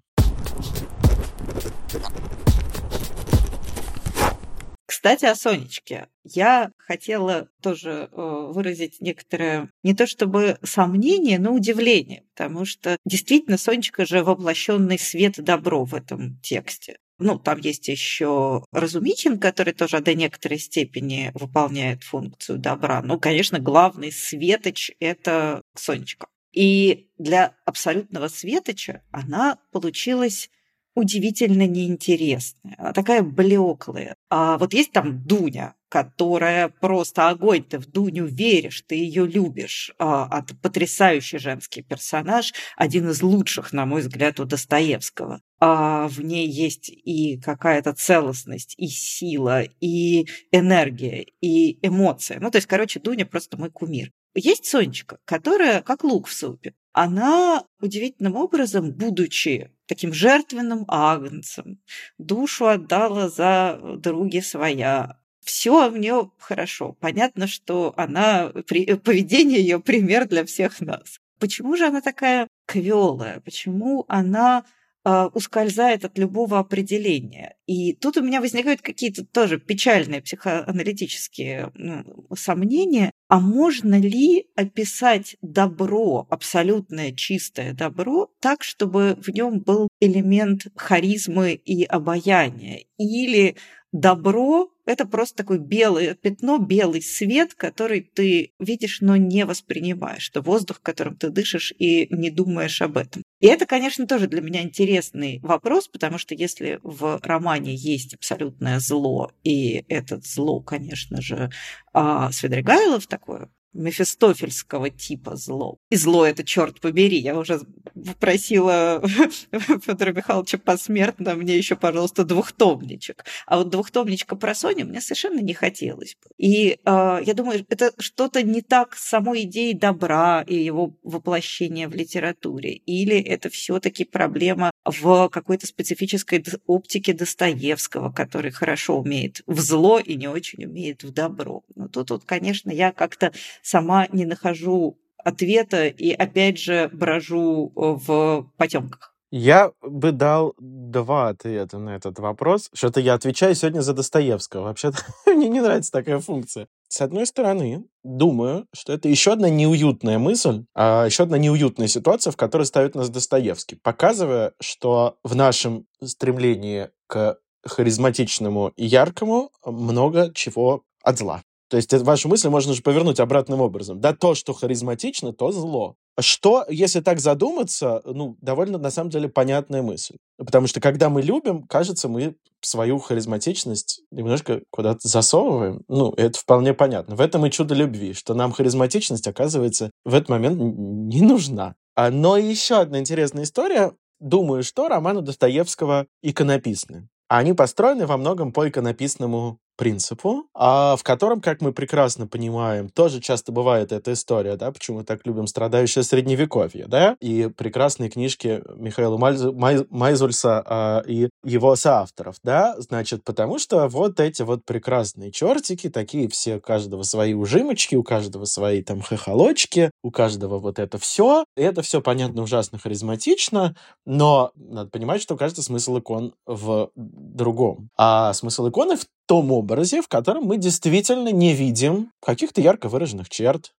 Кстати, 4.87 5.25
о 5.25 5.35
Сонечке. 5.35 6.07
Я 6.23 6.71
хотела 6.79 7.49
тоже 7.61 8.09
э, 8.13 8.51
выразить 8.53 9.01
некоторое, 9.01 9.71
не 9.83 9.95
то 9.95 10.07
чтобы 10.07 10.59
сомнение, 10.63 11.41
но 11.41 11.53
удивление, 11.53 12.23
потому 12.37 12.65
что 12.65 12.97
действительно 13.05 13.59
Сонечка 13.59 14.07
же 14.07 14.23
воплощенный 14.23 15.01
свет 15.01 15.43
добро 15.43 15.85
в 15.85 15.95
этом 15.95 16.39
тексте. 16.41 16.99
Ну, 17.23 17.39
там 17.39 17.59
есть 17.59 17.89
еще 17.89 18.65
Разумичин, 18.73 19.39
который 19.39 19.73
тоже 19.73 20.01
до 20.01 20.15
некоторой 20.15 20.59
степени 20.59 21.31
выполняет 21.35 22.03
функцию 22.03 22.59
добра. 22.59 23.03
Ну, 23.03 23.19
конечно, 23.19 23.59
главный 23.59 24.13
светоч– 24.13 24.91
это 25.01 25.63
Сонечка. 25.75 26.27
И 26.53 27.09
для 27.19 27.55
абсолютного 27.65 28.29
светоча 28.29 29.03
она 29.11 29.59
получилась 29.73 30.51
удивительно 30.95 31.67
неинтересная. 31.67 32.93
Такая 32.95 33.23
блеклая. 33.23 34.17
А 34.31 34.59
вот 34.59 34.75
есть 34.75 34.93
там 34.93 35.23
Дуня, 35.25 35.75
которая 35.89 36.69
просто 36.69 37.29
огонь. 37.29 37.65
Ты 37.65 37.79
в 37.79 37.87
Дуню 37.87 38.27
веришь, 38.27 38.83
ты 38.87 38.95
ее 38.95 39.27
любишь. 39.27 39.93
А, 39.99 40.43
потрясающий 40.63 41.39
женский 41.39 41.83
персонаж, 41.83 42.53
один 42.77 43.11
из 43.11 43.23
лучших, 43.23 43.73
на 43.73 43.87
мой 43.87 44.01
взгляд, 44.01 44.41
у 44.41 44.45
Достоевского. 44.45 45.41
А 45.61 46.09
в 46.09 46.21
ней 46.21 46.49
есть 46.49 46.89
и 46.89 47.39
какая-то 47.39 47.93
целостность, 47.93 48.75
и 48.79 48.89
сила, 48.89 49.63
и 49.81 50.27
энергия, 50.51 51.27
и 51.41 51.79
эмоция. 51.87 52.41
Ну, 52.41 52.51
то 52.51 52.57
есть, 52.57 52.69
короче, 52.69 53.01
Дуня 53.01 53.27
просто 53.27 53.57
мой 53.57 53.71
кумир. 53.71 54.11
Есть 54.35 54.65
Сонечка, 54.65 55.19
которая 55.25 55.83
как 55.83 56.05
лук 56.05 56.27
в 56.27 56.33
супе. 56.33 56.75
Она 56.93 57.65
удивительным 57.81 58.37
образом, 58.37 58.93
будучи 58.93 59.71
таким 59.87 60.13
жертвенным 60.13 60.85
агнцем, 60.89 61.79
душу 62.19 62.67
отдала 62.67 63.29
за 63.29 63.81
други 63.99 64.41
своя, 64.41 65.19
все 65.43 65.91
в 65.91 65.99
нее 65.99 66.31
хорошо. 66.39 66.97
Понятно, 67.01 67.47
что 67.47 67.93
она, 67.97 68.53
поведение 68.53 69.61
ее 69.61 69.81
пример 69.81 70.29
для 70.29 70.45
всех 70.45 70.81
нас. 70.81 71.19
Почему 71.39 71.77
же 71.77 71.87
она 71.87 72.01
такая 72.01 72.47
квелая? 72.67 73.41
Почему 73.41 74.05
она 74.07 74.65
э, 75.05 75.25
ускользает 75.35 76.05
от 76.05 76.17
любого 76.17 76.61
определения? 76.61 77.57
И 77.67 77.95
тут 77.95 78.17
у 78.17 78.23
меня 78.23 78.41
возникают 78.41 78.83
какие-то 78.83 79.25
тоже 79.25 79.59
печальные 79.59 80.23
психоаналитические 80.23 81.73
ну, 81.75 82.05
сомнения. 82.37 83.12
А 83.33 83.41
можно 83.41 83.99
ли 83.99 84.47
описать 84.57 85.37
добро, 85.41 86.27
абсолютное 86.29 87.13
чистое 87.13 87.73
добро, 87.73 88.29
так, 88.41 88.63
чтобы 88.63 89.17
в 89.23 89.31
нем 89.31 89.61
был 89.61 89.89
элемент 90.01 90.67
харизмы 90.77 91.55
и 91.55 91.85
обаяния? 91.85 92.85
Или 92.99 93.57
добро– 93.91 94.69
это 94.85 95.07
просто 95.07 95.37
такое 95.37 95.59
белое 95.59 96.15
пятно, 96.15 96.59
белый 96.59 97.03
свет, 97.03 97.55
который 97.55 98.01
ты 98.01 98.53
видишь, 98.59 99.01
но 99.01 99.17
не 99.17 99.45
воспринимаешь. 99.45 100.23
что 100.23 100.41
воздух, 100.41 100.81
которым 100.81 101.17
ты 101.17 101.31
дышишь 101.31 101.73
и 101.79 102.13
не 102.15 102.31
думаешь 102.31 102.81
об 102.83 102.97
этом. 102.97 103.23
И 103.41 103.47
это, 103.47 103.67
конечно, 103.67 104.07
тоже 104.07 104.29
для 104.29 104.41
меня 104.41 104.63
интересный 104.63 105.41
вопрос, 105.43 105.89
потому 105.89 106.19
что 106.19 106.35
если 106.35 106.79
в 106.83 107.21
романе 107.23 107.75
есть 107.75 108.15
абсолютное 108.15 108.79
зло, 108.79 109.33
и 109.43 109.85
это 109.89 110.21
зло, 110.23 110.61
конечно 110.61 111.21
же, 111.21 111.51
а, 111.93 112.31
Свидригайлов 112.31 113.07
такое 113.07 113.51
мефистофельского 113.73 114.91
типа 114.91 115.37
зло. 115.37 115.79
И 115.91 115.97
зло 115.97 116.27
это, 116.27 116.45
черт 116.45 116.81
побери, 116.81 117.19
я 117.19 117.39
уже 117.39 117.61
попросила 117.95 119.03
Федора 119.83 120.13
Михайловича 120.13 120.59
посмертно 120.59 121.35
мне 121.35 121.57
еще, 121.57 121.77
пожалуйста, 121.77 122.25
двухтомничек. 122.25 123.25
А 123.47 123.59
вот 123.59 123.71
двухтомничка 123.71 124.37
про 124.37 124.55
Соню 124.55 124.87
мне 124.87 125.01
совершенно 125.01 125.41
не 125.41 125.55
хотелось 125.55 126.17
бы. 126.23 126.31
И 126.39 126.79
э, 126.85 127.19
я 127.25 127.35
думаю, 127.35 127.65
это 127.69 127.93
что-то 127.99 128.43
не 128.43 128.63
так 128.63 128.97
с 128.97 129.09
самой 129.09 129.43
идеей 129.43 129.75
добра 129.75 130.43
и 130.47 130.55
его 130.55 130.95
воплощения 131.03 131.89
в 131.89 131.95
литературе. 131.95 132.73
Или 132.73 133.21
это 133.21 133.49
все-таки 133.51 134.05
проблема 134.05 134.71
в 134.85 135.29
какой-то 135.29 135.67
специфической 135.67 136.45
оптике 136.67 137.13
Достоевского, 137.13 138.11
который 138.13 138.51
хорошо 138.51 138.99
умеет 138.99 139.43
в 139.47 139.61
зло 139.61 139.99
и 139.99 140.15
не 140.17 140.29
очень 140.29 140.65
умеет 140.65 141.03
в 141.03 141.13
добро. 141.13 141.63
Но 141.75 141.89
тут 141.89 142.11
вот, 142.11 142.25
конечно, 142.25 142.71
я 142.71 142.93
как-то 142.93 143.33
сама 143.63 144.07
не 144.13 144.27
нахожу 144.27 144.99
ответа 145.17 145.87
и 145.87 146.13
опять 146.13 146.59
же 146.59 146.91
брожу 146.93 147.73
э, 147.75 147.81
в 148.07 148.51
потемках. 148.57 149.13
Я 149.35 149.73
бы 149.81 150.13
дал 150.13 150.55
два 150.59 151.31
ответа 151.31 151.79
на 151.79 151.97
этот 151.97 152.19
вопрос. 152.19 152.69
Что-то 152.75 153.01
я 153.01 153.15
отвечаю 153.15 153.55
сегодня 153.55 153.81
за 153.81 153.95
Достоевского. 153.95 154.65
Вообще-то 154.65 154.99
мне 155.27 155.49
не 155.49 155.63
нравится 155.63 155.91
такая 155.91 156.19
функция. 156.19 156.69
С 156.89 157.01
одной 157.01 157.27
стороны, 157.27 157.87
думаю, 158.05 158.67
что 158.75 158.93
это 158.93 159.09
еще 159.09 159.33
одна 159.33 159.49
неуютная 159.49 160.19
мысль, 160.19 160.67
а 160.75 161.07
еще 161.07 161.23
одна 161.23 161.39
неуютная 161.39 161.87
ситуация, 161.87 162.31
в 162.31 162.37
которой 162.37 162.65
ставит 162.65 162.95
нас 162.95 163.09
Достоевский, 163.09 163.77
показывая, 163.77 164.53
что 164.61 165.17
в 165.25 165.35
нашем 165.35 165.87
стремлении 166.05 166.91
к 167.07 167.39
харизматичному 167.65 168.73
и 168.77 168.85
яркому 168.85 169.51
много 169.65 170.31
чего 170.35 170.83
от 171.03 171.19
зла. 171.19 171.43
То 171.73 171.77
есть 171.77 171.91
вашу 171.91 172.29
мысль 172.29 172.51
можно 172.51 172.75
же 172.75 172.83
повернуть 172.83 173.19
обратным 173.19 173.63
образом. 173.63 173.99
Да, 173.99 174.13
то, 174.13 174.35
что 174.35 174.53
харизматично, 174.53 175.33
то 175.33 175.53
зло. 175.53 175.97
Что, 176.21 176.67
если 176.69 177.01
так 177.01 177.19
задуматься, 177.19 178.03
ну, 178.05 178.37
довольно, 178.43 178.77
на 178.77 178.91
самом 178.91 179.09
деле, 179.09 179.31
понятная 179.31 179.81
мысль. 179.81 180.17
Потому 180.37 180.67
что, 180.67 180.83
когда 180.83 181.09
мы 181.09 181.23
любим, 181.23 181.63
кажется, 181.63 182.11
мы 182.11 182.37
свою 182.61 182.99
харизматичность 182.99 184.03
немножко 184.11 184.61
куда-то 184.69 185.09
засовываем. 185.09 185.83
Ну, 185.89 186.13
это 186.19 186.39
вполне 186.39 186.75
понятно. 186.75 187.17
В 187.17 187.23
этом 187.23 187.47
и 187.47 187.51
чудо 187.51 187.75
любви, 187.75 188.13
что 188.13 188.35
нам 188.35 188.53
харизматичность, 188.53 189.27
оказывается, 189.27 189.93
в 190.05 190.13
этот 190.13 190.29
момент 190.29 190.59
не 190.61 191.23
нужна. 191.23 191.75
А, 191.97 192.11
но 192.11 192.37
еще 192.37 192.81
одна 192.81 192.99
интересная 192.99 193.45
история. 193.45 193.93
Думаю, 194.21 194.63
что 194.63 194.89
романы 194.89 195.23
Достоевского 195.23 196.07
иконописны. 196.23 197.09
Они 197.29 197.55
построены 197.55 198.05
во 198.05 198.19
многом 198.19 198.53
по 198.53 198.69
иконописному 198.69 199.59
принципу, 199.77 200.45
а 200.55 200.97
в 200.97 201.03
котором, 201.03 201.41
как 201.41 201.61
мы 201.61 201.73
прекрасно 201.73 202.27
понимаем, 202.27 202.89
тоже 202.89 203.21
часто 203.21 203.53
бывает 203.53 203.93
эта 203.93 204.13
история, 204.13 204.57
да, 204.57 204.71
почему 204.73 204.99
мы 204.99 205.05
так 205.05 205.27
любим 205.27 205.47
страдающее 205.47 206.03
средневековье, 206.03 206.87
да, 206.87 207.17
и 207.21 207.49
прекрасные 207.49 208.11
книжки 208.11 208.63
Михаила 208.77 209.17
Мальзу, 209.17 209.53
Май, 209.53 209.85
Майзульса 209.91 210.63
а, 210.65 211.03
и 211.07 211.29
его 211.45 211.77
соавторов, 211.77 212.37
да, 212.43 212.75
значит, 212.79 213.25
потому 213.25 213.59
что 213.59 213.89
вот 213.89 214.21
эти 214.21 214.43
вот 214.43 214.65
прекрасные 214.65 215.31
чертики, 215.33 215.89
такие 215.89 216.29
все, 216.29 216.57
у 216.57 216.61
каждого 216.61 217.03
свои 217.03 217.35
ужимочки, 217.35 217.97
у 217.97 218.03
каждого 218.03 218.45
свои 218.45 218.83
там 218.83 219.01
хохолочки, 219.01 219.91
у 220.03 220.11
каждого 220.11 220.59
вот 220.59 220.79
это 220.79 220.99
все, 220.99 221.45
и 221.57 221.63
это 221.63 221.83
все, 221.83 222.01
понятно, 222.01 222.43
ужасно 222.43 222.79
харизматично, 222.79 223.75
но 224.05 224.53
надо 224.55 224.91
понимать, 224.91 225.23
что 225.23 225.37
каждый 225.37 225.63
смысл 225.63 225.99
икон 225.99 226.35
в 226.47 226.91
другом. 226.97 227.89
А 227.97 228.33
смысл 228.33 228.69
иконы 228.69 228.97
в 228.97 229.07
том 229.27 229.53
образе, 229.53 230.03
в 230.03 230.09
котором 230.09 230.45
мы 230.45 230.57
действительно 230.57 231.29
не 231.29 231.53
видим 231.53 232.13
каких-то 232.21 232.61
ярко 232.61 232.89
выраженных 232.89 233.29
черт, 233.29 233.73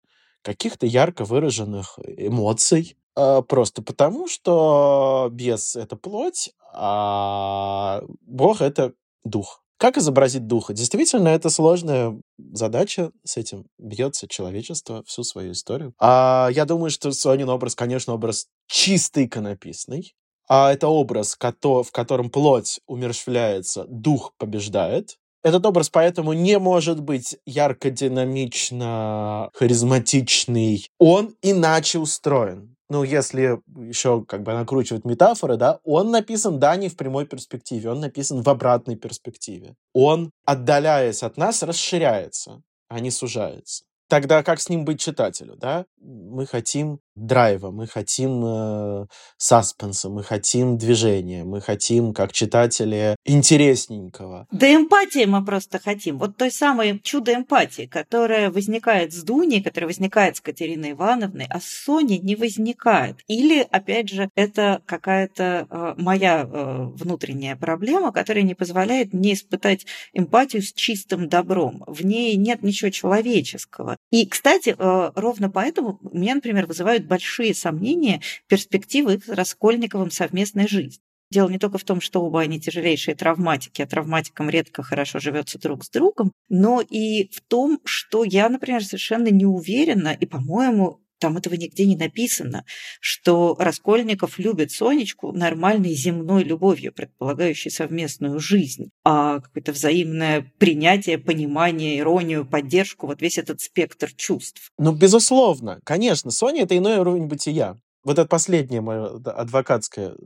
каких-то 0.43 0.87
ярко 0.87 1.25
выраженных 1.25 1.99
эмоций, 2.07 2.97
а, 3.15 3.43
просто 3.43 3.83
потому, 3.83 4.29
что 4.29 5.29
бес— 5.33 5.77
это 5.77 5.97
плоть, 5.97 6.51
а 6.73 8.03
Бог— 8.23 8.61
это 8.61 8.95
дух. 9.25 9.63
Как 9.83 9.99
изобразить 9.99 10.47
духа? 10.47 10.75
Действительно, 10.75 11.27
это 11.27 11.51
сложная 11.51 12.17
задача. 12.39 13.11
С 13.25 13.37
этим 13.37 13.67
бьется 13.79 14.29
человечество 14.29 15.03
всю 15.05 15.25
свою 15.25 15.53
историю. 15.53 15.93
А 15.99 16.51
я 16.53 16.67
думаю, 16.67 16.91
что 16.91 17.11
Сонин 17.11 17.49
образ, 17.49 17.75
конечно, 17.75 18.15
образ 18.15 18.47
чисто 18.69 19.25
иконописный. 19.25 20.15
А 20.49 20.73
это 20.73 20.87
образ, 20.87 21.37
в 21.37 21.91
котором 21.91 22.31
плоть 22.31 22.79
умерщвляется, 22.87 23.85
дух 23.89 24.35
побеждает. 24.39 25.19
Этот 25.43 25.67
образ 25.67 25.89
поэтому 25.91 26.33
не 26.33 26.59
может 26.59 27.01
быть 27.01 27.37
ярко 27.47 27.91
динамично 27.91 29.51
харизматичный. 29.55 30.89
Он 30.99 31.35
иначе 31.43 31.99
устроен. 31.99 32.77
Ну, 32.89 33.05
если 33.05 33.59
еще 33.89 34.23
как 34.25 34.43
бы 34.43 34.53
накручивать 34.53 35.07
метафоры, 35.07 35.57
да, 35.57 35.81
он 35.83 36.11
написан, 36.11 36.61
да, 36.61 36.77
не 36.77 36.91
в 36.91 36.97
прямой 36.97 37.27
перспективе, 37.27 37.91
он 37.91 38.01
написан 38.01 38.43
в 38.43 38.49
обратной 38.49 38.97
перспективе. 38.97 39.75
Он, 39.95 40.31
отдаляясь 40.45 41.23
от 41.23 41.39
нас, 41.39 41.63
расширяется, 41.63 42.63
а 42.89 43.01
не 43.01 43.11
сужается. 43.11 43.85
Тогда 44.09 44.43
как 44.43 44.61
с 44.61 44.69
ним 44.69 44.85
быть 44.85 45.01
читателю, 45.01 45.57
да? 45.57 45.87
Мы 45.97 46.45
хотим 46.45 47.01
драйва, 47.15 47.71
мы 47.71 47.87
хотим 47.87 48.43
э, 48.45 49.07
саспенса, 49.37 50.09
мы 50.09 50.23
хотим 50.23 50.79
движения, 50.79 51.45
мы 51.45 51.61
хотим, 51.61 52.15
как 52.15 52.33
читатели, 52.33 53.17
интересненького. 53.25 54.47
Да 54.51 54.75
эмпатии 54.75 55.25
мы 55.25 55.45
просто 55.45 55.79
хотим. 55.79 56.19
Вот 56.19 56.37
той 56.37 56.51
самой 56.51 57.01
чудо 57.01 57.35
эмпатии, 57.35 57.87
которая 57.87 58.51
возникает 58.51 59.13
с 59.13 59.23
Дуней, 59.23 59.63
которая 59.63 59.89
возникает 59.89 60.37
с 60.37 60.41
Катериной 60.41 60.93
Ивановной, 60.93 61.47
а 61.51 61.61
с 61.61 61.67
Соней 61.85 62.19
не 62.19 62.37
возникает. 62.37 63.21
Или, 63.29 63.67
опять 63.71 64.09
же, 64.09 64.31
это 64.35 64.83
какая-то 64.87 65.67
э, 65.69 65.95
моя 65.99 66.49
э, 66.51 66.87
внутренняя 66.95 67.57
проблема, 67.57 68.13
которая 68.13 68.45
не 68.45 68.55
позволяет 68.55 69.13
мне 69.13 69.35
испытать 69.35 69.87
эмпатию 70.13 70.63
с 70.63 70.73
чистым 70.73 71.29
добром. 71.29 71.85
В 71.87 72.05
ней 72.05 72.37
нет 72.37 72.63
ничего 72.63 72.91
человеческого. 72.91 73.97
И, 74.11 74.27
кстати, 74.27 74.75
э, 74.77 75.13
ровно 75.15 75.51
поэтому 75.51 75.99
меня, 76.03 76.35
например, 76.37 76.67
вызывают 76.67 77.02
вызывают 77.03 77.07
большие 77.07 77.55
сомнения 77.55 78.21
перспективы 78.49 79.15
их 79.15 79.25
с 79.25 79.29
Раскольниковым 79.29 80.11
совместной 80.11 80.69
жизни. 80.69 81.03
Дело 81.31 81.49
не 81.49 81.59
только 81.59 81.79
в 81.79 81.85
том, 81.85 82.03
что 82.03 82.23
оба 82.23 82.43
они 82.43 82.61
тяжелейшие 82.61 83.15
травматики, 83.15 83.81
а 83.81 83.87
травматикам 83.87 84.51
редко 84.51 84.83
хорошо 84.83 85.19
живется 85.19 85.59
друг 85.59 85.83
с 85.83 85.89
другом, 85.89 86.33
но 86.51 86.83
и 86.83 87.31
в 87.33 87.41
том, 87.41 87.81
что 87.85 88.23
я, 88.25 88.51
например, 88.51 88.85
совершенно 88.85 89.29
не 89.29 89.47
уверена, 89.47 90.13
и, 90.21 90.27
по-моему, 90.27 91.01
там 91.23 91.37
этого 91.37 91.55
нигде 91.55 91.87
не 91.87 91.97
написано, 91.97 92.65
что 93.01 93.55
Раскольников 93.57 94.41
любит 94.41 94.73
Сонечку 94.73 95.31
нормальной 95.31 95.95
земной 95.95 96.43
любовью, 96.43 96.93
предполагающей 96.93 97.71
совместную 97.71 98.41
жизнь, 98.41 98.91
а 99.05 99.39
какое-то 99.39 99.71
взаимное 99.71 100.53
принятие, 100.59 101.19
понимание, 101.19 102.01
иронию, 102.01 102.45
поддержку, 102.45 103.07
вот 103.07 103.23
весь 103.23 103.39
этот 103.39 103.61
спектр 103.61 104.13
чувств. 104.13 104.73
Ну, 104.79 104.91
безусловно, 104.93 105.79
конечно, 105.85 106.33
Соня— 106.33 106.63
это 106.65 106.77
иной 106.77 106.99
уровень 106.99 107.27
бытия. 107.27 107.79
Вот 108.03 108.19
это 108.19 108.27
последнее 108.27 108.81
мое 108.81 109.23
адвокатское 109.25 110.17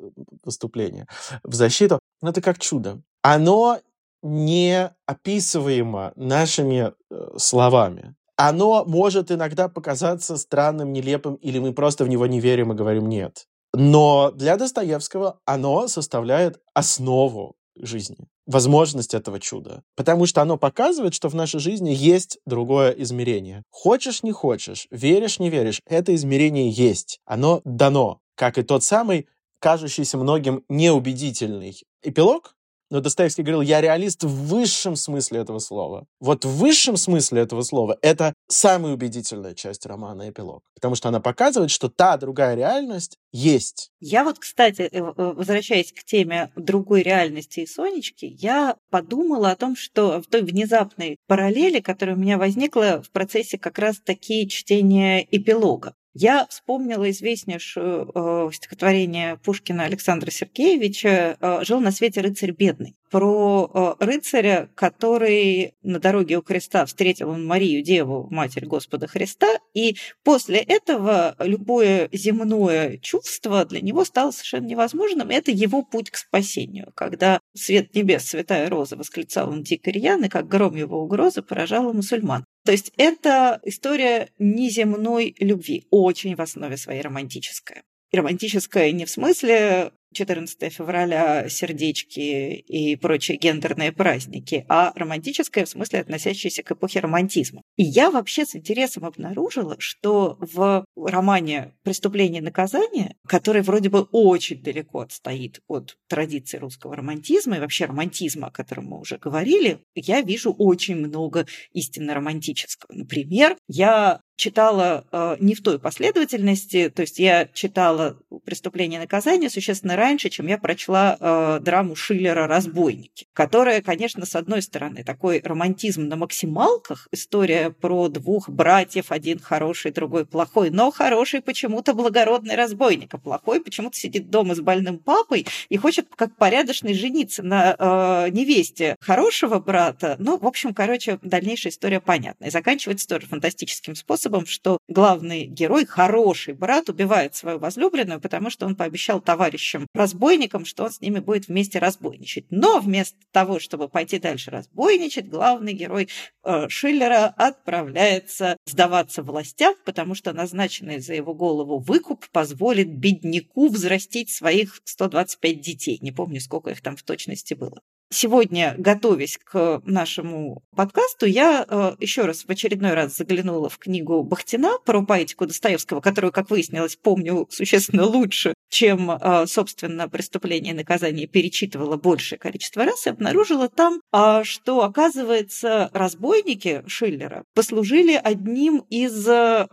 выступление 0.42 1.06
в 1.42 1.52
защиту, 1.52 1.98
ну, 2.22 2.30
это 2.30 2.40
как 2.40 2.58
чудо. 2.58 3.02
Оно 3.20 3.80
не 4.22 4.90
описываемо 5.04 6.14
нашими 6.16 6.94
э, 7.10 7.28
словами 7.36 8.14
оно 8.36 8.84
может 8.84 9.30
иногда 9.30 9.68
показаться 9.68 10.36
странным, 10.36 10.92
нелепым, 10.92 11.34
или 11.36 11.58
мы 11.58 11.72
просто 11.72 12.04
в 12.04 12.08
него 12.08 12.26
не 12.26 12.40
верим 12.40 12.72
и 12.72 12.76
говорим 12.76 13.08
«нет». 13.08 13.46
Но 13.72 14.30
для 14.30 14.56
Достоевского 14.56 15.40
оно 15.44 15.88
составляет 15.88 16.60
основу 16.72 17.56
жизни, 17.78 18.16
возможность 18.46 19.14
этого 19.14 19.38
чуда. 19.38 19.82
Потому 19.96 20.26
что 20.26 20.42
оно 20.42 20.56
показывает, 20.56 21.14
что 21.14 21.28
в 21.28 21.34
нашей 21.34 21.60
жизни 21.60 21.90
есть 21.90 22.38
другое 22.46 22.90
измерение. 22.92 23.62
Хочешь, 23.70 24.22
не 24.22 24.32
хочешь, 24.32 24.86
веришь, 24.90 25.38
не 25.38 25.50
веришь, 25.50 25.80
это 25.86 26.14
измерение 26.14 26.70
есть. 26.70 27.20
Оно 27.26 27.60
дано, 27.64 28.20
как 28.34 28.56
и 28.56 28.62
тот 28.62 28.82
самый 28.82 29.28
кажущийся 29.58 30.16
многим 30.16 30.64
неубедительный 30.68 31.76
эпилог, 32.02 32.55
но 32.90 33.00
Достоевский 33.00 33.42
говорил, 33.42 33.62
я 33.62 33.80
реалист 33.80 34.24
в 34.24 34.46
высшем 34.46 34.96
смысле 34.96 35.40
этого 35.40 35.58
слова. 35.58 36.06
Вот 36.20 36.44
в 36.44 36.56
высшем 36.56 36.96
смысле 36.96 37.42
этого 37.42 37.62
слова 37.62 37.98
это 38.02 38.32
самая 38.48 38.94
убедительная 38.94 39.54
часть 39.54 39.86
романа 39.86 40.30
«Эпилог». 40.30 40.62
Потому 40.74 40.94
что 40.94 41.08
она 41.08 41.20
показывает, 41.20 41.70
что 41.70 41.88
та 41.88 42.16
другая 42.16 42.54
реальность 42.54 43.18
есть. 43.32 43.90
Я 44.00 44.24
вот, 44.24 44.38
кстати, 44.38 44.82
э, 44.82 44.88
э, 44.92 45.12
возвращаясь 45.16 45.92
к 45.92 46.04
теме 46.04 46.52
другой 46.54 47.02
реальности 47.02 47.60
и 47.60 47.66
Сонечки, 47.66 48.26
я 48.38 48.76
подумала 48.90 49.50
о 49.50 49.56
том, 49.56 49.76
что 49.76 50.20
в 50.20 50.26
той 50.26 50.42
внезапной 50.42 51.16
параллели, 51.26 51.80
которая 51.80 52.16
у 52.16 52.18
меня 52.18 52.38
возникла 52.38 53.02
в 53.02 53.10
процессе 53.10 53.58
как 53.58 53.78
раз 53.78 53.96
таки 53.98 54.48
чтения 54.48 55.26
эпилога. 55.30 55.94
Я 56.18 56.46
вспомнила 56.48 57.10
известнейшее 57.10 58.06
э, 58.14 58.48
стихотворение 58.50 59.36
Пушкина 59.44 59.84
Александра 59.84 60.30
Сергеевича 60.30 61.36
э, 61.38 61.58
«Жил 61.62 61.80
на 61.80 61.90
свете 61.90 62.22
рыцарь 62.22 62.52
бедный» 62.52 62.96
про 63.10 63.70
э, 64.00 64.02
рыцаря, 64.02 64.70
который 64.74 65.74
на 65.82 65.98
дороге 65.98 66.38
у 66.38 66.42
креста 66.42 66.86
встретил 66.86 67.28
он 67.28 67.46
Марию, 67.46 67.82
Деву, 67.82 68.28
Матерь 68.30 68.64
Господа 68.64 69.06
Христа, 69.06 69.58
и 69.74 69.98
после 70.24 70.60
этого 70.60 71.36
любое 71.38 72.08
земное 72.12 72.96
чувство 72.96 73.66
для 73.66 73.82
него 73.82 74.06
стало 74.06 74.30
совершенно 74.30 74.68
невозможным. 74.68 75.28
Это 75.28 75.50
его 75.50 75.82
путь 75.82 76.10
к 76.10 76.16
спасению, 76.16 76.92
когда 76.94 77.40
свет 77.54 77.94
небес, 77.94 78.24
святая 78.24 78.70
роза, 78.70 78.96
восклицал 78.96 79.50
он 79.50 79.62
дико 79.62 79.90
и 79.90 80.28
как 80.30 80.48
гром 80.48 80.76
его 80.76 81.02
угрозы 81.02 81.42
поражала 81.42 81.92
мусульман. 81.92 82.46
То 82.66 82.72
есть 82.72 82.92
это 82.96 83.60
история 83.64 84.30
неземной 84.38 85.36
любви, 85.38 85.86
очень 85.90 86.34
в 86.34 86.40
основе 86.40 86.76
своей 86.76 87.00
романтическая. 87.00 87.84
И 88.10 88.16
романтическая 88.16 88.90
не 88.90 89.04
в 89.04 89.10
смысле 89.10 89.92
14 90.14 90.72
февраля, 90.72 91.48
сердечки 91.48 92.20
и 92.20 92.96
прочие 92.96 93.36
гендерные 93.36 93.92
праздники, 93.92 94.64
а 94.68 94.92
романтическое 94.94 95.64
в 95.64 95.68
смысле 95.68 96.00
относящееся 96.00 96.62
к 96.62 96.72
эпохе 96.72 97.00
романтизма. 97.00 97.62
И 97.76 97.82
я 97.82 98.10
вообще 98.10 98.46
с 98.46 98.56
интересом 98.56 99.04
обнаружила, 99.04 99.76
что 99.78 100.36
в 100.40 100.84
романе 100.96 101.74
«Преступление 101.82 102.40
и 102.40 102.44
наказание», 102.44 103.16
который 103.26 103.62
вроде 103.62 103.88
бы 103.88 104.02
очень 104.12 104.62
далеко 104.62 105.00
отстоит 105.00 105.60
от 105.68 105.96
традиции 106.08 106.58
русского 106.58 106.96
романтизма 106.96 107.56
и 107.56 107.60
вообще 107.60 107.86
романтизма, 107.86 108.48
о 108.48 108.50
котором 108.50 108.86
мы 108.86 109.00
уже 109.00 109.18
говорили, 109.18 109.80
я 109.94 110.20
вижу 110.22 110.52
очень 110.52 110.96
много 110.96 111.46
истинно 111.72 112.14
романтического. 112.14 112.92
Например, 112.92 113.56
я 113.68 114.20
читала 114.36 115.04
э, 115.10 115.36
не 115.40 115.54
в 115.54 115.62
той 115.62 115.78
последовательности, 115.78 116.90
то 116.94 117.02
есть 117.02 117.18
я 117.18 117.48
читала 117.52 118.18
«Преступление 118.44 118.98
и 118.98 119.02
наказание» 119.02 119.50
существенно 119.50 119.96
раньше, 119.96 120.28
чем 120.28 120.46
я 120.46 120.58
прочла 120.58 121.16
э, 121.18 121.60
драму 121.60 121.96
Шиллера 121.96 122.46
«Разбойники», 122.46 123.26
которая, 123.32 123.80
конечно, 123.80 124.26
с 124.26 124.36
одной 124.36 124.62
стороны, 124.62 125.04
такой 125.04 125.40
романтизм 125.42 126.02
на 126.02 126.16
максималках, 126.16 127.08
история 127.12 127.70
про 127.70 128.08
двух 128.08 128.50
братьев, 128.50 129.10
один 129.10 129.38
хороший, 129.38 129.90
другой 129.90 130.26
плохой, 130.26 130.70
но 130.70 130.90
хороший 130.90 131.40
почему-то 131.40 131.94
благородный 131.94 132.56
разбойник, 132.56 133.14
а 133.14 133.18
плохой 133.18 133.60
почему-то 133.60 133.96
сидит 133.96 134.30
дома 134.30 134.54
с 134.54 134.60
больным 134.60 134.98
папой 134.98 135.46
и 135.70 135.76
хочет 135.78 136.08
как 136.14 136.36
порядочный 136.36 136.92
жениться 136.92 137.42
на 137.42 137.74
э, 137.78 138.30
невесте 138.30 138.96
хорошего 139.00 139.58
брата. 139.60 140.16
Ну, 140.18 140.36
в 140.36 140.46
общем, 140.46 140.74
короче, 140.74 141.18
дальнейшая 141.22 141.72
история 141.72 142.00
понятна. 142.00 142.46
И 142.46 142.50
заканчивается 142.50 143.08
тоже 143.08 143.26
фантастическим 143.26 143.94
способом, 143.94 144.25
что 144.46 144.78
главный 144.88 145.44
герой, 145.44 145.86
хороший 145.86 146.54
брат, 146.54 146.88
убивает 146.88 147.34
свою 147.34 147.58
возлюбленную, 147.58 148.20
потому 148.20 148.50
что 148.50 148.66
он 148.66 148.76
пообещал 148.76 149.20
товарищам 149.20 149.86
разбойникам, 149.94 150.64
что 150.64 150.84
он 150.84 150.90
с 150.90 151.00
ними 151.00 151.20
будет 151.20 151.48
вместе 151.48 151.78
разбойничать. 151.78 152.46
Но 152.50 152.80
вместо 152.80 153.18
того, 153.32 153.58
чтобы 153.58 153.88
пойти 153.88 154.18
дальше 154.18 154.50
разбойничать, 154.50 155.28
главный 155.28 155.72
герой 155.72 156.08
э, 156.44 156.68
Шиллера 156.68 157.26
отправляется 157.36 158.56
сдаваться 158.66 159.22
властям, 159.22 159.74
потому 159.84 160.14
что 160.14 160.32
назначенный 160.32 161.00
за 161.00 161.14
его 161.14 161.34
голову 161.34 161.78
выкуп 161.78 162.28
позволит 162.30 162.88
бедняку 162.88 163.68
взрастить 163.68 164.30
своих 164.30 164.80
125 164.84 165.60
детей. 165.60 165.98
Не 166.00 166.12
помню, 166.12 166.40
сколько 166.40 166.70
их 166.70 166.82
там 166.82 166.96
в 166.96 167.02
точности 167.02 167.54
было. 167.54 167.80
Сегодня, 168.08 168.76
готовясь 168.78 169.36
к 169.42 169.82
нашему 169.84 170.62
подкасту, 170.76 171.26
я 171.26 171.66
э, 171.68 171.96
еще 171.98 172.22
раз 172.22 172.44
в 172.44 172.50
очередной 172.50 172.94
раз 172.94 173.16
заглянула 173.16 173.68
в 173.68 173.78
книгу 173.78 174.22
Бахтина 174.22 174.78
про 174.84 175.04
поэтику 175.04 175.44
Достоевского, 175.44 176.00
которую, 176.00 176.30
как 176.30 176.48
выяснилось, 176.48 176.94
помню 176.94 177.48
существенно 177.50 178.04
лучше, 178.04 178.54
чем, 178.68 179.10
э, 179.10 179.46
собственно, 179.46 180.08
«Преступление 180.08 180.72
и 180.72 180.76
наказание» 180.76 181.26
перечитывала 181.26 181.96
большее 181.96 182.38
количество 182.38 182.84
раз, 182.84 183.06
и 183.06 183.10
обнаружила 183.10 183.68
там, 183.68 184.00
э, 184.12 184.42
что, 184.44 184.82
оказывается, 184.82 185.90
разбойники 185.92 186.82
Шиллера 186.86 187.44
послужили 187.54 188.14
одним 188.14 188.84
из 188.90 189.26
э, 189.28 189.66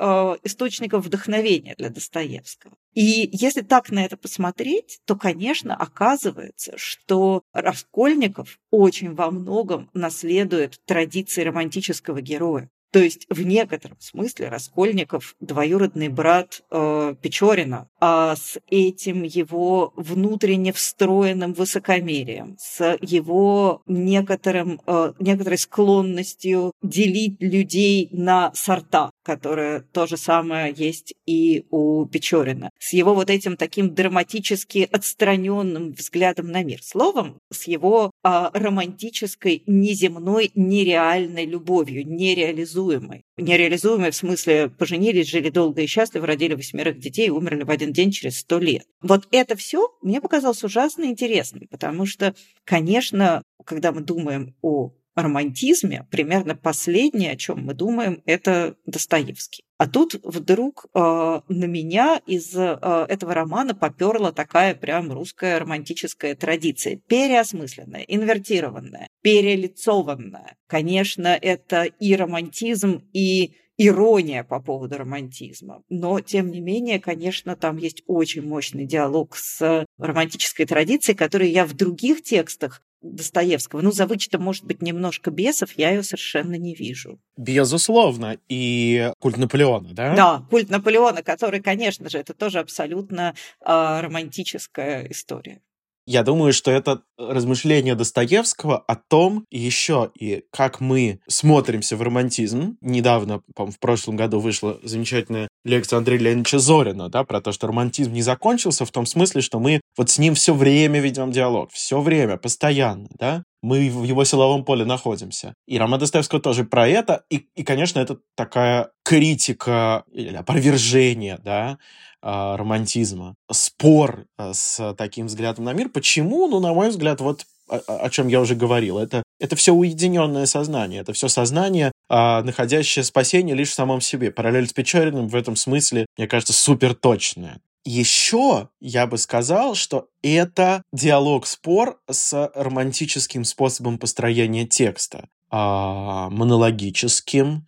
источников 0.43 1.06
вдохновения 1.06 1.75
для 1.77 1.89
Достоевского. 1.89 2.75
И 2.93 3.29
если 3.32 3.62
так 3.62 3.89
на 3.89 4.06
это 4.06 4.17
посмотреть, 4.17 4.99
то, 5.06 5.15
конечно, 5.15 5.75
оказывается, 5.75 6.73
что 6.77 7.41
Раскольников 7.53 8.60
очень 8.69 9.15
во 9.15 9.32
многом 9.32 9.89
наследует 9.93 10.79
традиции 10.86 11.43
романтического 11.43 12.21
героя. 12.21 12.69
То 12.93 12.99
есть 12.99 13.25
в 13.27 13.41
некотором 13.41 13.97
смысле 13.99 14.49
Раскольников 14.49 15.36
двоюродный 15.39 16.10
брат 16.10 16.62
э, 16.69 17.15
Печорина, 17.19 17.89
а 17.99 18.36
с 18.36 18.60
этим 18.69 19.23
его 19.23 19.93
внутренне 19.95 20.71
встроенным 20.71 21.53
высокомерием, 21.53 22.56
с 22.60 22.99
его 23.01 23.82
некоторым, 23.88 24.79
э, 24.86 25.13
некоторой 25.19 25.58
склонностью 25.58 26.71
делить 26.84 27.38
людей 27.39 28.10
на 28.12 28.51
сорта, 28.53 29.10
которая 29.23 29.79
то 29.91 30.06
же 30.06 30.15
самое 30.15 30.71
есть 30.77 31.15
и 31.25 31.65
у 31.71 32.06
Печорина, 32.06 32.69
с 32.77 32.93
его 32.93 33.15
вот 33.15 33.32
этим 33.32 33.58
таким 33.58 33.95
драматически 33.95 34.88
отстраненным 34.91 35.93
взглядом 35.93 36.51
на 36.51 36.62
мир. 36.62 36.84
Словом, 36.84 37.39
с 37.51 37.63
его 37.63 38.12
э, 38.23 38.49
романтической, 38.53 39.63
неземной, 39.65 40.51
нереальной 40.53 41.47
любовью, 41.47 42.08
нереализуемой 42.08 42.82
нереализуемой. 42.83 43.25
Нереализуемой 43.37 44.11
в 44.11 44.15
смысле 44.15 44.69
поженились, 44.69 45.29
жили 45.29 45.49
долго 45.49 45.81
и 45.81 45.87
счастливо, 45.87 46.27
родили 46.27 46.53
восьмерых 46.55 46.99
детей 46.99 47.27
и 47.27 47.31
умерли 47.31 47.63
в 47.63 47.71
один 47.71 47.93
день 47.93 48.11
через 48.11 48.39
сто 48.39 48.59
лет. 48.59 48.85
Вот 49.01 49.27
это 49.31 49.55
все 49.55 49.89
мне 50.01 50.21
показалось 50.21 50.63
ужасно 50.63 51.05
интересным, 51.05 51.67
потому 51.69 52.05
что, 52.05 52.35
конечно, 52.63 53.43
когда 53.65 53.91
мы 53.91 54.01
думаем 54.01 54.55
о 54.61 54.91
романтизме, 55.15 56.07
примерно 56.09 56.55
последнее, 56.55 57.31
о 57.31 57.35
чем 57.35 57.65
мы 57.65 57.73
думаем, 57.73 58.21
это 58.25 58.75
Достоевский. 58.85 59.63
А 59.83 59.87
тут 59.87 60.13
вдруг 60.23 60.85
э, 60.85 60.97
на 60.97 61.65
меня 61.65 62.21
из 62.25 62.55
э, 62.55 63.05
этого 63.09 63.33
романа 63.33 63.75
поперла 63.75 64.31
такая 64.31 64.75
прям 64.75 65.11
русская 65.11 65.59
романтическая 65.59 66.35
традиция, 66.35 67.01
переосмысленная, 67.05 68.05
инвертированная, 68.07 69.09
перелицованная. 69.21 70.55
Конечно, 70.67 71.27
это 71.27 71.83
и 71.83 72.15
романтизм, 72.15 73.01
и 73.11 73.55
ирония 73.77 74.45
по 74.45 74.61
поводу 74.61 74.97
романтизма. 74.97 75.83
Но, 75.89 76.21
тем 76.21 76.51
не 76.51 76.61
менее, 76.61 77.01
конечно, 77.01 77.57
там 77.57 77.75
есть 77.75 78.03
очень 78.07 78.43
мощный 78.43 78.85
диалог 78.85 79.35
с 79.35 79.85
романтической 79.97 80.65
традицией, 80.65 81.17
который 81.17 81.49
я 81.49 81.65
в 81.65 81.73
других 81.73 82.23
текстах 82.23 82.81
Достоевского. 83.03 83.81
Ну, 83.81 83.91
за 83.91 84.07
вычетом, 84.07 84.41
может 84.41 84.63
быть, 84.63 84.81
немножко 84.81 85.29
бесов, 85.29 85.73
я 85.73 85.91
ее 85.91 86.03
совершенно 86.03 86.55
не 86.55 86.73
вижу. 86.73 87.19
Безусловно. 87.37 88.37
И 88.49 89.11
культ 89.19 89.37
Наполеона, 89.37 89.93
да? 89.93 90.15
Да, 90.15 90.45
культ 90.49 90.69
Наполеона, 90.69 91.21
который, 91.21 91.61
конечно 91.61 92.09
же, 92.09 92.17
это 92.17 92.33
тоже 92.33 92.59
абсолютно 92.59 93.35
э, 93.59 93.99
романтическая 94.01 95.05
история. 95.09 95.61
Я 96.05 96.23
думаю, 96.23 96.51
что 96.51 96.69
это 96.69 97.01
размышление 97.17 97.95
Достоевского 97.95 98.77
о 98.77 98.95
том 98.95 99.45
еще 99.49 100.11
и 100.19 100.43
как 100.51 100.81
мы 100.81 101.19
смотримся 101.29 101.95
в 101.95 102.01
романтизм. 102.01 102.77
Недавно, 102.81 103.41
по 103.55 103.67
в 103.67 103.79
прошлом 103.79 104.17
году 104.17 104.39
вышла 104.39 104.79
замечательная 104.83 105.47
лекция 105.63 105.97
Андрея 105.97 106.19
Леонидовича 106.19 106.59
Зорина, 106.59 107.09
да, 107.09 107.23
про 107.23 107.39
то, 107.39 107.53
что 107.53 107.67
романтизм 107.67 108.11
не 108.11 108.21
закончился 108.21 108.85
в 108.85 108.91
том 108.91 109.05
смысле, 109.05 109.41
что 109.41 109.59
мы 109.59 109.79
вот 109.97 110.09
с 110.09 110.19
ним 110.19 110.35
все 110.35 110.53
время 110.53 110.99
ведем 110.99 111.31
диалог, 111.31 111.71
все 111.71 112.01
время, 112.01 112.37
постоянно, 112.37 113.07
да. 113.17 113.43
Мы 113.63 113.89
в 113.89 114.04
его 114.04 114.26
силовом 114.26 114.65
поле 114.65 114.86
находимся. 114.86 115.56
И 115.65 115.80
роман 115.80 115.99
Достоевского 115.99 116.41
тоже 116.41 116.65
про 116.65 116.88
это. 116.88 117.23
И, 117.30 117.47
и 117.56 117.63
конечно, 117.63 117.99
это 117.99 118.19
такая 118.36 118.91
критика 119.04 120.04
или 120.12 120.36
опровержение, 120.36 121.39
да, 121.41 121.80
а, 122.21 122.58
романтизма, 122.58 123.36
спор 123.49 124.26
а, 124.38 124.54
с 124.54 124.93
таким 124.95 125.28
взглядом 125.28 125.63
на 125.63 125.73
мир. 125.73 125.89
Почему? 125.89 126.47
Ну, 126.47 126.60
на 126.60 126.73
мой 126.73 126.89
взгляд, 126.89 127.21
вот 127.21 127.45
о, 127.69 127.78
о 127.78 128.10
чем 128.10 128.28
я 128.28 128.41
уже 128.41 128.56
говорил. 128.56 128.97
Это, 128.97 129.23
это 129.39 129.56
все 129.56 129.73
уединенное 129.73 130.45
сознание, 130.45 131.02
это 131.02 131.13
все 131.13 131.30
сознание, 131.30 131.91
а, 132.10 132.43
находящее 132.43 133.04
спасение 133.04 133.56
лишь 133.56 133.69
в 133.69 133.76
самом 133.76 134.02
себе. 134.02 134.30
Параллель 134.30 134.67
с 134.67 134.73
Печориным 134.73 135.30
в 135.30 135.36
этом 135.36 135.56
смысле, 135.56 136.06
мне 136.17 136.28
кажется, 136.28 136.54
супер 136.54 136.93
точная. 136.93 137.60
Еще 137.85 138.69
я 138.79 139.07
бы 139.07 139.17
сказал, 139.17 139.75
что 139.75 140.07
это 140.21 140.83
диалог-спор 140.93 141.99
с 142.09 142.51
романтическим 142.55 143.43
способом 143.43 143.97
построения 143.97 144.65
текста, 144.65 145.27
а, 145.49 146.29
монологическим, 146.29 147.65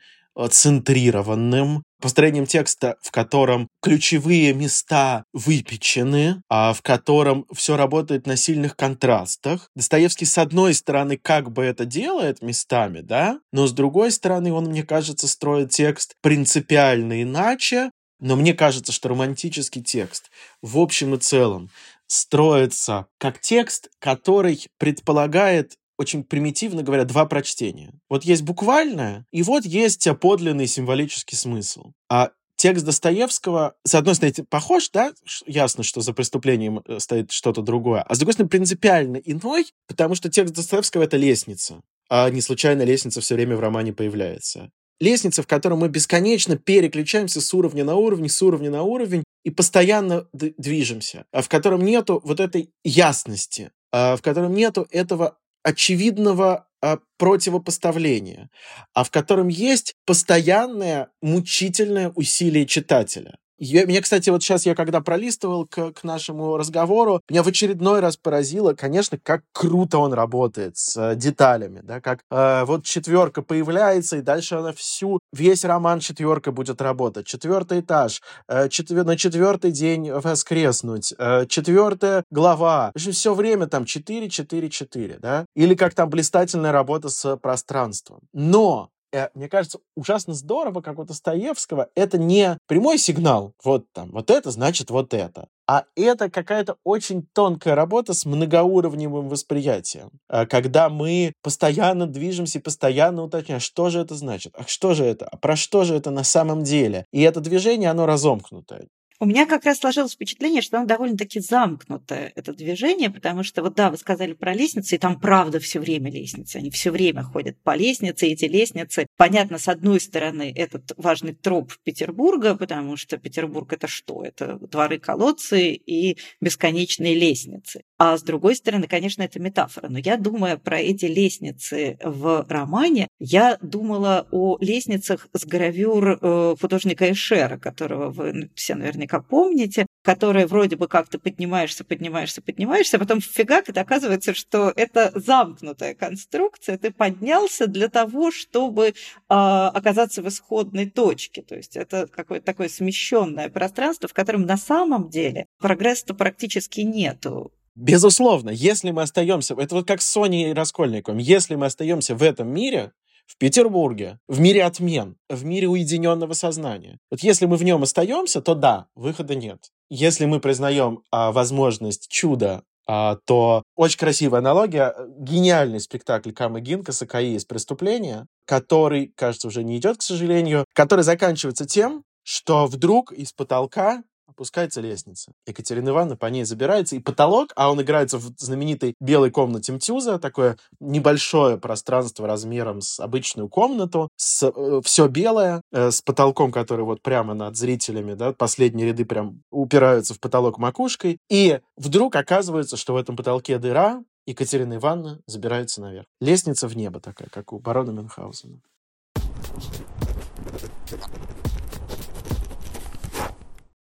центрированным, 0.50 1.84
построением 2.02 2.46
текста, 2.46 2.98
в 3.02 3.12
котором 3.12 3.68
ключевые 3.82 4.54
места 4.54 5.24
выпечены, 5.34 6.42
а 6.50 6.74
в 6.74 6.82
котором 6.82 7.46
все 7.54 7.78
работает 7.78 8.28
на 8.28 8.36
сильных 8.36 8.76
контрастах. 8.76 9.70
Достоевский, 9.76 10.26
с 10.26 10.38
одной 10.38 10.74
стороны, 10.74 11.18
как 11.18 11.52
бы 11.52 11.64
это 11.64 11.86
делает 11.86 12.42
местами, 12.42 13.02
да, 13.02 13.40
но 13.52 13.66
с 13.66 13.72
другой 13.72 14.12
стороны, 14.12 14.52
он, 14.52 14.66
мне 14.66 14.84
кажется, 14.84 15.28
строит 15.28 15.70
текст 15.70 16.16
принципиально 16.22 17.24
иначе, 17.24 17.92
но 18.20 18.36
мне 18.36 18.54
кажется, 18.54 18.92
что 18.92 19.10
романтический 19.10 19.82
текст 19.82 20.32
в 20.62 20.78
общем 20.78 21.16
и 21.16 21.18
целом 21.18 21.70
строится 22.08 23.08
как 23.18 23.40
текст, 23.40 23.90
который 24.00 24.68
предполагает 24.78 25.78
очень 25.98 26.24
примитивно 26.24 26.84
говоря, 26.84 27.06
два 27.06 27.26
прочтения. 27.26 27.94
Вот 28.10 28.24
есть 28.26 28.44
буквальное, 28.44 29.26
и 29.32 29.44
вот 29.44 29.66
есть 29.66 30.08
подлинный 30.20 30.68
символический 30.68 31.38
смысл. 31.38 31.92
А 32.10 32.32
текст 32.56 32.86
Достоевского, 32.86 33.76
с 33.84 33.96
одной 33.96 34.16
стороны, 34.16 34.46
похож, 34.50 34.90
да, 34.92 35.14
ясно, 35.46 35.84
что 35.84 36.02
за 36.02 36.14
преступлением 36.14 36.82
э, 36.86 37.00
стоит 37.00 37.32
что-то 37.32 37.62
другое, 37.62 38.02
а 38.02 38.16
с 38.16 38.20
другой 38.20 38.34
стороны, 38.34 38.50
принципиально 38.50 39.18
иной, 39.18 39.68
потому 39.88 40.16
что 40.16 40.30
текст 40.30 40.54
Достоевского— 40.54 41.04
это 41.04 41.18
лестница, 41.18 41.82
а 42.10 42.30
не 42.30 42.42
случайно 42.42 42.84
лестница 42.84 43.22
все 43.22 43.36
время 43.36 43.56
в 43.56 43.60
романе 43.60 43.94
появляется. 43.94 44.72
Лестница, 45.00 45.44
в 45.44 45.48
которой 45.48 45.76
мы 45.76 45.90
бесконечно 45.90 46.58
переключаемся 46.58 47.42
с 47.42 47.54
уровня 47.54 47.84
на 47.84 47.96
уровень, 47.96 48.30
с 48.30 48.42
уровня 48.42 48.70
на 48.70 48.84
уровень 48.84 49.24
и 49.44 49.50
постоянно 49.50 50.28
движемся, 50.34 51.26
а 51.32 51.42
в 51.42 51.50
котором 51.50 51.84
нету 51.84 52.22
вот 52.24 52.40
этой 52.40 52.72
ясности, 52.84 53.72
а 53.92 54.16
в 54.16 54.22
котором 54.22 54.54
нету 54.54 54.88
этого 54.92 55.38
очевидного 55.64 56.68
а, 56.82 57.00
противопоставления, 57.18 58.50
а 58.94 59.04
в 59.04 59.12
котором 59.12 59.48
есть 59.48 59.96
постоянное 60.06 61.10
мучительное 61.22 62.12
усилие 62.12 62.66
читателя. 62.66 63.38
Я, 63.58 63.86
меня, 63.86 64.02
кстати, 64.02 64.30
вот 64.30 64.44
сейчас 64.44 64.66
я 64.66 64.76
когда 64.76 65.00
пролистывал 65.00 65.66
к, 65.66 65.92
к 65.94 66.04
нашему 66.04 66.58
разговору, 66.58 67.22
меня 67.30 67.42
в 67.42 67.48
очередной 67.48 68.02
раз 68.02 68.18
поразило, 68.18 68.74
конечно, 68.74 69.18
как 69.22 69.44
круто 69.54 70.00
он 70.00 70.14
работает 70.14 70.78
с 70.78 70.98
э, 70.98 71.16
деталями, 71.16 71.80
да, 71.82 72.02
как 72.02 72.20
э, 72.30 72.66
вот 72.66 72.84
четверка 72.84 73.42
появляется, 73.42 74.18
и 74.18 74.22
дальше 74.22 74.56
она 74.56 74.74
всю, 74.74 75.20
весь 75.32 75.64
роман 75.64 76.02
четверка 76.02 76.52
будет 76.52 76.82
работать. 76.82 77.28
Четвертый 77.28 77.80
этаж, 77.80 78.22
э, 78.50 78.68
четвер, 78.68 79.06
на 79.06 79.16
четвертый 79.16 79.72
день 79.72 80.12
воскреснуть, 80.12 81.14
э, 81.18 81.46
четвертая 81.48 82.24
глава. 82.32 82.92
В 82.94 82.98
общем, 82.98 83.14
все 83.14 83.34
время 83.34 83.68
там 83.68 83.86
4, 83.86 84.30
4, 84.30 84.70
4, 84.70 85.20
да, 85.20 85.46
или 85.56 85.76
как 85.76 85.94
там 85.94 86.10
блистательная 86.10 86.74
работа 86.74 87.08
с 87.08 87.38
пространством. 87.38 88.20
Но 88.34 88.90
мне 89.34 89.50
кажется, 89.50 89.80
ужасно 89.96 90.34
здорово, 90.34 90.82
как 90.82 91.00
у 91.00 91.04
Достоевского, 91.04 91.90
это 91.96 92.18
не 92.18 92.58
прямой 92.68 92.98
сигнал, 92.98 93.54
вот 93.64 93.86
там, 93.94 94.12
вот 94.12 94.30
это 94.30 94.52
значит 94.52 94.90
вот 94.90 95.14
это, 95.14 95.48
а 95.68 95.86
это 95.96 96.30
какая-то 96.30 96.78
очень 96.84 97.26
тонкая 97.34 97.76
работа 97.76 98.14
с 98.14 98.26
многоуровневым 98.26 99.30
восприятием, 99.30 100.12
э, 100.30 100.46
когда 100.46 100.90
мы 100.90 101.34
постоянно 101.42 102.08
движемся 102.08 102.60
и 102.60 102.62
постоянно 102.62 103.24
уточняем, 103.24 103.60
что 103.60 103.90
же 103.90 104.00
это 104.00 104.16
значит, 104.16 104.54
а 104.56 104.64
что 104.68 104.94
же 104.94 105.06
это, 105.06 105.28
а 105.28 105.38
про 105.38 105.56
что 105.56 105.84
же 105.84 105.96
это 105.96 106.12
на 106.12 106.24
самом 106.24 106.64
деле. 106.64 107.06
И 107.12 107.22
это 107.22 107.40
движение, 107.40 107.90
оно 107.90 108.06
разомкнутое. 108.06 108.88
У 109.18 109.26
меня 109.26 109.46
как 109.46 109.64
раз 109.64 109.78
сложилось 109.78 110.14
впечатление, 110.14 110.62
что 110.62 110.78
оно 110.78 110.88
довольно-таки 110.88 111.40
замкнутое, 111.40 112.34
это 112.36 112.52
движение, 112.52 113.10
потому 113.10 113.44
что, 113.44 113.62
вот 113.62 113.74
да, 113.76 113.90
вы 113.90 113.98
сказали 113.98 114.34
про 114.34 114.54
лестницы, 114.54 114.96
и 114.96 114.98
там 114.98 115.18
правда 115.18 115.62
все 115.62 115.80
время 115.80 116.12
лестницы, 116.12 116.58
они 116.58 116.70
все 116.70 116.92
время 116.92 117.24
ходят 117.24 117.58
по 117.64 117.78
лестнице, 117.78 118.28
эти 118.28 118.44
лестницы, 118.44 119.08
понятно, 119.16 119.58
с 119.58 119.70
одной 119.70 120.02
стороны, 120.02 120.52
этот 120.54 120.92
важный 120.98 121.34
троп 121.34 121.72
Петербурга, 121.86 122.56
потому 122.56 122.98
что 122.98 123.18
Петербург 123.18 123.72
это 123.72 123.88
что? 123.88 124.22
Это 124.22 124.58
дворы-колодцы 124.60 125.72
и 125.72 126.18
бесконечные 126.42 127.16
лестницы. 127.16 127.84
А 127.98 128.18
с 128.18 128.24
другой 128.24 128.56
стороны, 128.56 128.88
конечно, 128.88 129.24
это 129.24 129.40
метафора. 129.40 129.88
Но 129.88 130.00
я, 130.00 130.18
думая 130.18 130.58
про 130.58 130.80
эти 130.80 131.06
лестницы 131.06 131.98
в 132.04 132.46
романе, 132.50 133.08
я 133.20 133.58
думала 133.62 134.28
о 134.32 134.58
лестницах 134.60 135.30
с 135.34 135.46
гравюр 135.46 136.20
э, 136.22 136.56
художника 136.60 137.10
Эшера, 137.10 137.58
которого 137.58 138.10
вы 138.10 138.52
все 138.54 138.76
наверняка 138.76 139.22
помните, 139.22 139.86
которые 140.04 140.46
вроде 140.46 140.76
бы 140.76 140.90
как-то 140.90 141.20
поднимаешься, 141.20 141.86
поднимаешься, 141.86 142.42
поднимаешься, 142.42 142.98
а 142.98 143.00
потом 143.00 143.22
фигак, 143.22 143.70
это 143.70 143.80
оказывается, 143.80 144.34
что 144.34 144.74
это 144.76 145.14
замкнутая 145.16 145.96
конструкция. 145.96 146.78
Ты 146.78 146.92
поднялся 146.92 147.66
для 147.66 147.88
того, 147.88 148.30
чтобы 148.32 148.88
э, 148.88 148.94
оказаться 149.30 150.22
в 150.22 150.28
исходной 150.28 150.90
точке. 150.90 151.44
То 151.44 151.56
есть 151.56 151.78
это 151.78 152.08
какое-то 152.08 152.46
такое 152.46 152.68
смещенное 152.68 153.48
пространство, 153.48 154.10
в 154.10 154.14
котором 154.14 154.42
на 154.42 154.58
самом 154.58 155.10
деле 155.10 155.46
прогресса 155.60 156.14
практически 156.14 156.82
нету. 156.82 157.54
Безусловно, 157.76 158.50
если 158.50 158.92
мы 158.92 159.02
остаемся, 159.02 159.54
это 159.56 159.76
вот 159.76 159.88
как 159.88 160.02
с 160.02 160.10
Соней 160.10 160.52
и 160.52 160.54
Раскольниковым, 160.54 161.18
если 161.18 161.56
мы 161.56 161.66
остаемся 161.66 162.16
в 162.16 162.24
этом 162.24 162.48
мире, 162.48 162.94
в 163.26 163.38
Петербурге, 163.38 164.20
в 164.28 164.40
мире 164.40 164.64
отмен, 164.64 165.18
в 165.30 165.44
мире 165.46 165.68
уединенного 165.68 166.34
сознания. 166.34 167.00
Вот 167.10 167.22
если 167.22 167.46
мы 167.46 167.58
в 167.58 167.64
нем 167.64 167.84
остаемся, 167.84 168.42
то 168.42 168.56
да, 168.56 168.88
выхода 168.96 169.36
нет. 169.36 169.72
Если 169.90 170.26
мы 170.26 170.40
признаем 170.40 171.02
а, 171.12 171.32
возможность 171.32 172.08
чуда, 172.08 172.64
а, 172.88 173.18
то 173.26 173.64
очень 173.76 173.98
красивая 173.98 174.40
аналогия. 174.40 174.96
Гениальный 175.18 175.80
спектакль 175.80 176.32
Камы 176.32 176.62
Гинкаса 176.62 177.08
«КАИ 177.08 177.36
из 177.36 177.46
преступления», 177.46 178.28
который, 178.46 179.12
кажется, 179.16 179.48
уже 179.48 179.64
не 179.64 179.78
идет, 179.78 179.98
к 179.98 180.02
сожалению, 180.02 180.66
который 180.74 181.04
заканчивается 181.04 181.66
тем, 181.66 182.04
что 182.24 182.68
вдруг 182.68 183.12
из 183.12 183.34
потолка 183.34 184.04
опускается 184.36 184.82
лестница. 184.82 185.32
Екатерина 185.48 185.90
Ивановна 185.90 186.18
по 186.18 186.26
ней 186.28 186.44
забирается, 186.44 186.96
и 186.96 187.00
потолок, 187.00 187.52
а 187.56 187.72
он 187.72 187.82
играется 187.82 188.18
в 188.18 188.34
знаменитой 188.38 188.96
белой 189.00 189.32
комнате 189.32 189.72
Мтюза, 189.72 190.20
такое 190.20 190.58
небольшое 190.80 191.58
пространство 191.58 192.28
размером 192.28 192.82
с 192.82 193.00
обычную 193.00 193.48
комнату, 193.50 194.10
с, 194.18 194.44
э, 194.44 194.82
все 194.84 195.08
белое, 195.08 195.62
э, 195.72 195.92
с 195.92 196.02
потолком, 196.02 196.52
который 196.52 196.84
вот 196.86 197.02
прямо 197.02 197.34
над 197.34 197.56
зрителями, 197.56 198.14
да, 198.14 198.34
последние 198.34 198.88
ряды 198.88 199.06
прям 199.06 199.42
упираются 199.52 200.14
в 200.14 200.20
потолок 200.20 200.58
макушкой, 200.58 201.18
и 201.30 201.60
вдруг 201.78 202.16
оказывается, 202.16 202.78
что 202.78 202.94
в 202.94 202.98
этом 202.98 203.16
потолке 203.16 203.58
дыра, 203.58 204.04
Екатерина 204.28 204.76
Ивановна 204.76 205.22
забирается 205.28 205.82
наверх. 205.82 206.08
Лестница 206.20 206.68
в 206.68 206.76
небо 206.76 207.00
такая, 207.00 207.30
как 207.30 207.54
у 207.54 207.60
барона 207.60 207.92
Мюнхгаузена. 207.92 208.60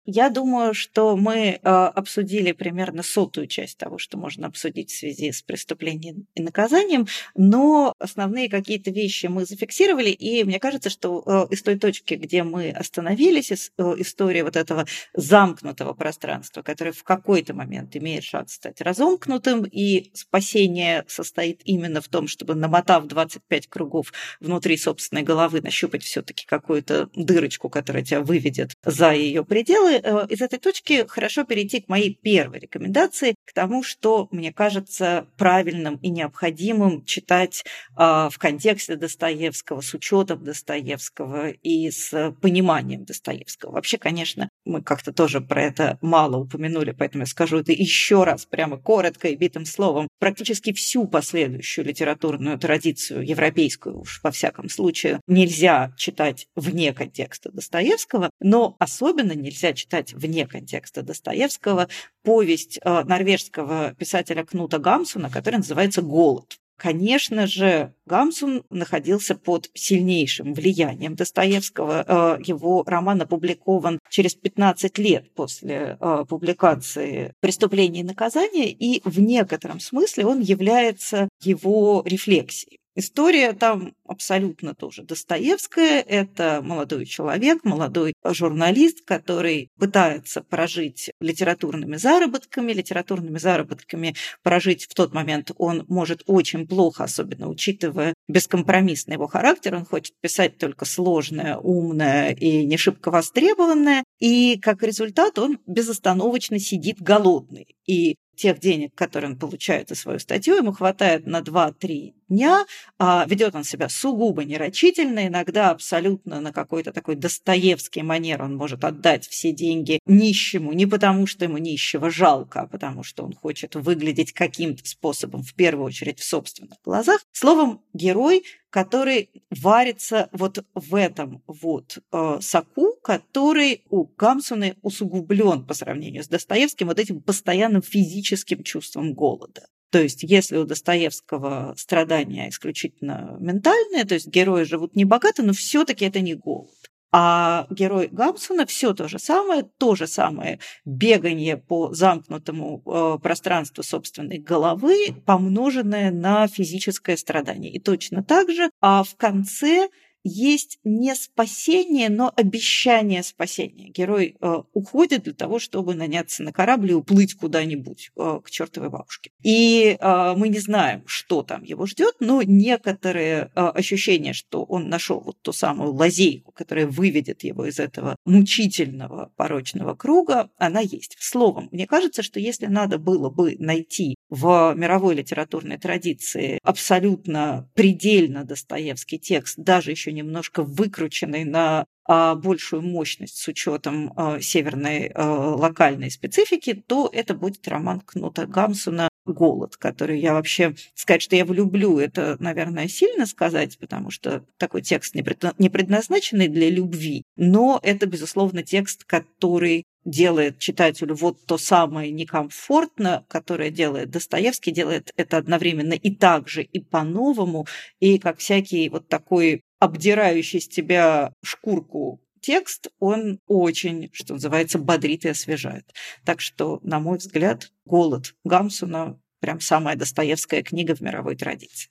Я 0.07 0.29
думаю, 0.29 0.75
что 0.75 1.17
мы 1.17 1.35
э, 1.35 1.57
обсудили 1.63 2.51
примерно 2.51 3.01
сотую 3.01 3.47
часть 3.47 3.79
того, 3.79 3.97
что 3.97 4.19
можно 4.19 4.45
обсудить 4.45 4.91
в 4.91 4.97
связи 4.97 5.31
с 5.31 5.41
преступлением 5.41 6.27
и 6.35 6.43
наказанием, 6.43 7.07
но 7.33 7.91
основные 7.97 8.47
какие-то 8.47 8.91
вещи 8.91 9.25
мы 9.25 9.45
зафиксировали, 9.45 10.09
и 10.09 10.43
мне 10.43 10.59
кажется, 10.59 10.91
что 10.91 11.23
э, 11.25 11.53
из 11.53 11.63
той 11.63 11.79
точки, 11.79 12.13
где 12.13 12.43
мы 12.43 12.69
остановились, 12.69 13.51
из, 13.51 13.71
э, 13.79 13.95
история 13.97 14.43
вот 14.43 14.55
этого 14.55 14.85
замкнутого 15.15 15.93
пространства, 15.93 16.61
которое 16.61 16.91
в 16.91 17.03
какой-то 17.03 17.55
момент 17.55 17.95
имеет 17.95 18.23
шанс 18.23 18.53
стать 18.53 18.81
разомкнутым, 18.81 19.63
и 19.63 20.11
спасение 20.13 21.03
состоит 21.07 21.61
именно 21.65 22.01
в 22.01 22.09
том, 22.09 22.27
чтобы, 22.27 22.53
намотав 22.53 23.07
25 23.07 23.67
кругов 23.67 24.13
внутри 24.39 24.77
собственной 24.77 25.23
головы, 25.23 25.61
нащупать 25.61 26.03
все-таки 26.03 26.45
какую-то 26.45 27.09
дырочку, 27.15 27.69
которая 27.69 28.03
тебя 28.03 28.21
выведет 28.21 28.75
за 28.85 29.11
ее 29.11 29.43
пределы, 29.43 29.94
из 29.97 30.41
этой 30.41 30.59
точки 30.59 31.05
хорошо 31.07 31.43
перейти 31.43 31.81
к 31.81 31.89
моей 31.89 32.13
первой 32.13 32.59
рекомендации, 32.59 33.35
к 33.45 33.53
тому, 33.53 33.83
что 33.83 34.27
мне 34.31 34.51
кажется 34.51 35.27
правильным 35.37 35.95
и 35.97 36.09
необходимым 36.09 37.05
читать 37.05 37.63
а, 37.95 38.29
в 38.29 38.37
контексте 38.37 38.95
Достоевского, 38.95 39.81
с 39.81 39.93
учетом 39.93 40.43
Достоевского 40.43 41.49
и 41.49 41.89
с 41.89 42.33
пониманием 42.41 43.05
Достоевского. 43.05 43.71
Вообще, 43.71 43.97
конечно, 43.97 44.49
мы 44.65 44.81
как-то 44.81 45.13
тоже 45.13 45.41
про 45.41 45.63
это 45.63 45.97
мало 46.01 46.37
упомянули, 46.37 46.91
поэтому 46.91 47.23
я 47.23 47.27
скажу 47.27 47.59
это 47.59 47.71
еще 47.71 48.23
раз, 48.23 48.45
прямо 48.45 48.77
коротко 48.77 49.27
и 49.27 49.35
битым 49.35 49.65
словом. 49.65 50.07
Практически 50.19 50.73
всю 50.73 51.07
последующую 51.07 51.85
литературную 51.85 52.57
традицию, 52.57 53.25
европейскую 53.25 53.99
уж 54.01 54.19
во 54.23 54.31
всяком 54.31 54.69
случае, 54.69 55.19
нельзя 55.27 55.93
читать 55.97 56.47
вне 56.55 56.93
контекста 56.93 57.51
Достоевского, 57.51 58.29
но 58.39 58.75
особенно 58.79 59.33
нельзя 59.33 59.73
читать 59.73 59.84
вне 60.13 60.47
контекста 60.47 61.01
Достоевского 61.01 61.87
повесть 62.23 62.79
э, 62.83 63.03
норвежского 63.03 63.93
писателя 63.95 64.43
Кнута 64.43 64.79
Гамсуна, 64.79 65.29
которая 65.29 65.59
называется 65.59 66.01
«Голод». 66.01 66.57
Конечно 66.77 67.47
же, 67.47 67.93
Гамсун 68.05 68.63
находился 68.69 69.35
под 69.35 69.69
сильнейшим 69.73 70.53
влиянием 70.53 71.15
Достоевского. 71.15 72.37
Э, 72.37 72.41
его 72.43 72.83
роман 72.85 73.21
опубликован 73.21 73.99
через 74.09 74.35
15 74.35 74.97
лет 74.97 75.33
после 75.33 75.97
э, 75.99 76.25
публикации 76.27 77.31
«Преступление 77.39 78.03
и 78.03 78.07
наказание», 78.07 78.69
и 78.71 79.01
в 79.07 79.19
некотором 79.21 79.79
смысле 79.79 80.25
он 80.25 80.41
является 80.41 81.29
его 81.41 82.03
рефлексией. 82.05 82.79
История 82.97 83.51
там 83.51 83.93
абсолютно 84.05 84.73
тоже 84.73 85.03
Достоевская. 85.03 85.99
Это 86.01 86.61
молодой 86.63 87.05
человек, 87.05 87.65
молодой 87.65 88.13
журналист, 88.23 89.03
который 89.05 89.67
пытается 89.77 90.41
прожить 90.41 91.11
литературными 91.19 91.97
заработками. 91.97 92.71
Литературными 92.71 93.37
заработками 93.37 94.15
прожить 94.43 94.85
в 94.85 94.93
тот 94.93 95.13
момент 95.13 95.51
он 95.57 95.83
может 95.89 96.23
очень 96.25 96.67
плохо, 96.67 97.03
особенно 97.03 97.49
учитывая 97.49 98.13
бескомпромиссный 98.29 99.15
его 99.15 99.27
характер. 99.27 99.75
Он 99.75 99.85
хочет 99.85 100.13
писать 100.21 100.57
только 100.57 100.85
сложное, 100.85 101.57
умное 101.57 102.31
и 102.31 102.63
не 102.65 102.77
шибко 102.77 103.11
востребованное. 103.11 104.05
И 104.19 104.57
как 104.61 104.83
результат 104.83 105.37
он 105.37 105.59
безостановочно 105.67 106.59
сидит 106.59 107.01
голодный. 107.01 107.75
И 107.85 108.15
тех 108.35 108.59
денег, 108.59 108.93
которые 108.95 109.31
он 109.31 109.37
получает 109.37 109.89
за 109.89 109.95
свою 109.95 110.19
статью, 110.19 110.55
ему 110.55 110.71
хватает 110.71 111.25
на 111.25 111.39
2-3 111.39 112.13
дня, 112.27 112.65
а 112.97 113.25
ведет 113.27 113.55
он 113.55 113.63
себя 113.63 113.89
сугубо 113.89 114.43
нерочительно, 114.43 115.27
иногда 115.27 115.69
абсолютно 115.69 116.41
на 116.41 116.51
какой-то 116.51 116.91
такой 116.91 117.15
достоевский 117.15 118.01
манер 118.01 118.41
он 118.41 118.55
может 118.55 118.83
отдать 118.83 119.27
все 119.27 119.51
деньги 119.51 119.99
нищему, 120.05 120.73
не 120.73 120.85
потому 120.85 121.27
что 121.27 121.45
ему 121.45 121.57
нищего 121.57 122.09
жалко, 122.09 122.61
а 122.61 122.67
потому 122.67 123.03
что 123.03 123.23
он 123.23 123.33
хочет 123.33 123.75
выглядеть 123.75 124.33
каким-то 124.33 124.87
способом, 124.87 125.43
в 125.43 125.53
первую 125.53 125.85
очередь 125.85 126.19
в 126.19 126.25
собственных 126.25 126.77
глазах. 126.83 127.21
Словом, 127.31 127.81
герой 127.93 128.43
который 128.75 129.29
варится 129.51 130.27
вот 130.33 130.65
в 130.73 130.95
этом 130.95 131.41
вот 131.47 131.97
э, 132.11 132.37
соку, 132.41 132.97
который 133.01 133.85
у 133.89 134.03
Гамсуна 134.03 134.75
усугублен 134.81 135.63
по 135.63 135.73
сравнению 135.73 136.25
с 136.25 136.27
Достоевским 136.27 136.87
вот 136.87 136.99
этим 136.99 137.21
постоянным 137.21 137.81
физическим 137.81 138.63
чувством 138.63 139.13
голода. 139.13 139.65
То 139.91 140.01
есть, 140.01 140.23
если 140.23 140.57
у 140.57 140.65
Достоевского 140.65 141.73
страдания 141.77 142.49
исключительно 142.49 143.37
ментальные, 143.39 144.03
то 144.03 144.15
есть 144.15 144.27
герои 144.27 144.63
живут 144.63 144.93
не 144.93 145.05
богато, 145.05 145.41
но 145.41 145.53
все-таки 145.53 146.03
это 146.03 146.19
не 146.19 146.35
голод. 146.35 146.84
А 147.17 147.65
герой 147.69 148.09
Гамсона 148.11 148.65
все 148.65 148.93
то 148.93 149.07
же 149.07 149.19
самое, 149.19 149.63
то 149.77 149.95
же 149.95 150.05
самое 150.05 150.59
бегание 150.83 151.55
по 151.55 151.93
замкнутому 151.93 152.83
э, 152.85 153.19
пространству 153.23 153.83
собственной 153.83 154.37
головы, 154.37 155.15
помноженное 155.25 156.11
на 156.11 156.45
физическое 156.49 157.15
страдание. 157.15 157.71
И 157.71 157.79
точно 157.79 158.21
так 158.21 158.49
же, 158.49 158.69
а 158.81 159.05
в 159.05 159.15
конце 159.15 159.87
есть 160.27 160.79
не 160.83 161.13
спасение, 161.15 162.09
но 162.09 162.33
обещание 162.35 163.21
спасения. 163.21 163.89
Герой 163.89 164.35
э, 164.41 164.55
уходит 164.73 165.23
для 165.23 165.33
того, 165.33 165.59
чтобы 165.59 165.93
наняться 165.93 166.41
на 166.41 166.51
корабль 166.51 166.91
и 166.91 166.95
уплыть 166.95 167.35
куда-нибудь 167.35 168.09
э, 168.17 168.39
к 168.43 168.49
чертовой 168.49 168.89
бабушке. 168.89 169.29
И 169.43 169.95
э, 169.99 170.33
мы 170.35 170.49
не 170.49 170.57
знаем, 170.57 171.03
что 171.05 171.43
там 171.43 171.61
его 171.63 171.85
ждет, 171.85 172.15
но 172.19 172.41
некоторые 172.41 173.51
э, 173.55 173.67
ощущения, 173.67 174.33
что 174.33 174.63
он 174.63 174.89
нашел 174.89 175.19
вот 175.21 175.39
ту 175.43 175.53
самую 175.53 175.93
лазейку, 175.93 176.44
которая 176.55 176.87
выведет 176.87 177.43
его 177.43 177.65
из 177.65 177.79
этого 177.79 178.15
мучительного 178.25 179.31
порочного 179.35 179.93
круга, 179.95 180.49
она 180.57 180.79
есть. 180.79 181.15
Словом, 181.19 181.69
мне 181.71 181.85
кажется, 181.87 182.23
что 182.23 182.39
если 182.39 182.65
надо 182.65 182.97
было 182.97 183.29
бы 183.29 183.55
найти 183.59 184.15
в 184.29 184.73
мировой 184.75 185.15
литературной 185.15 185.77
традиции 185.77 186.59
абсолютно 186.63 187.69
предельно 187.75 188.43
Достоевский 188.43 189.19
текст, 189.19 189.57
даже 189.57 189.91
еще 189.91 190.11
немножко 190.11 190.63
выкрученный 190.63 191.43
на 191.43 191.85
большую 192.07 192.81
мощность 192.81 193.37
с 193.37 193.47
учетом 193.47 194.13
а, 194.15 194.39
северной 194.39 195.07
а, 195.07 195.55
локальной 195.55 196.11
специфики, 196.11 196.73
то 196.73 197.09
это 197.11 197.33
будет 197.33 197.67
роман 197.67 198.01
Кнута 198.01 198.45
Гамсуна 198.45 199.09
«Голод», 199.25 199.75
который 199.77 200.19
я 200.19 200.33
вообще... 200.33 200.75
Сказать, 200.93 201.23
что 201.23 201.35
я 201.35 201.41
его 201.41 201.53
люблю, 201.53 201.97
это, 201.97 202.37
наверное, 202.39 202.87
сильно 202.87 203.25
сказать, 203.25 203.77
потому 203.79 204.11
что 204.11 204.45
такой 204.57 204.81
текст 204.81 205.15
не 205.15 205.69
предназначенный 205.69 206.47
для 206.47 206.69
любви, 206.69 207.23
но 207.35 207.79
это, 207.81 208.05
безусловно, 208.05 208.61
текст, 208.61 209.03
который 209.05 209.85
делает 210.05 210.59
читателю 210.59 211.15
вот 211.15 211.43
то 211.45 211.57
самое 211.57 212.11
некомфортно, 212.11 213.25
которое 213.27 213.71
делает 213.71 214.11
Достоевский, 214.11 214.71
делает 214.71 215.11
это 215.17 215.37
одновременно 215.37 215.93
и 215.93 216.15
так 216.15 216.47
же, 216.47 216.61
и 216.61 216.79
по-новому, 216.79 217.65
и 217.99 218.19
как 218.19 218.37
всякий 218.37 218.87
вот 218.89 219.07
такой 219.09 219.61
обдирающий 219.79 220.61
с 220.61 220.67
тебя 220.67 221.33
шкурку 221.43 222.21
текст, 222.41 222.89
он 222.99 223.39
очень, 223.47 224.09
что 224.13 224.33
называется, 224.33 224.77
бодрит 224.77 225.25
и 225.25 225.29
освежает. 225.29 225.93
Так 226.23 226.41
что, 226.41 226.79
на 226.83 226.99
мой 226.99 227.17
взгляд, 227.17 227.71
«Голод» 227.85 228.35
Гамсуна 228.43 229.19
прям 229.39 229.59
самая 229.59 229.95
Достоевская 229.95 230.61
книга 230.61 230.95
в 230.95 231.01
мировой 231.01 231.35
традиции. 231.35 231.89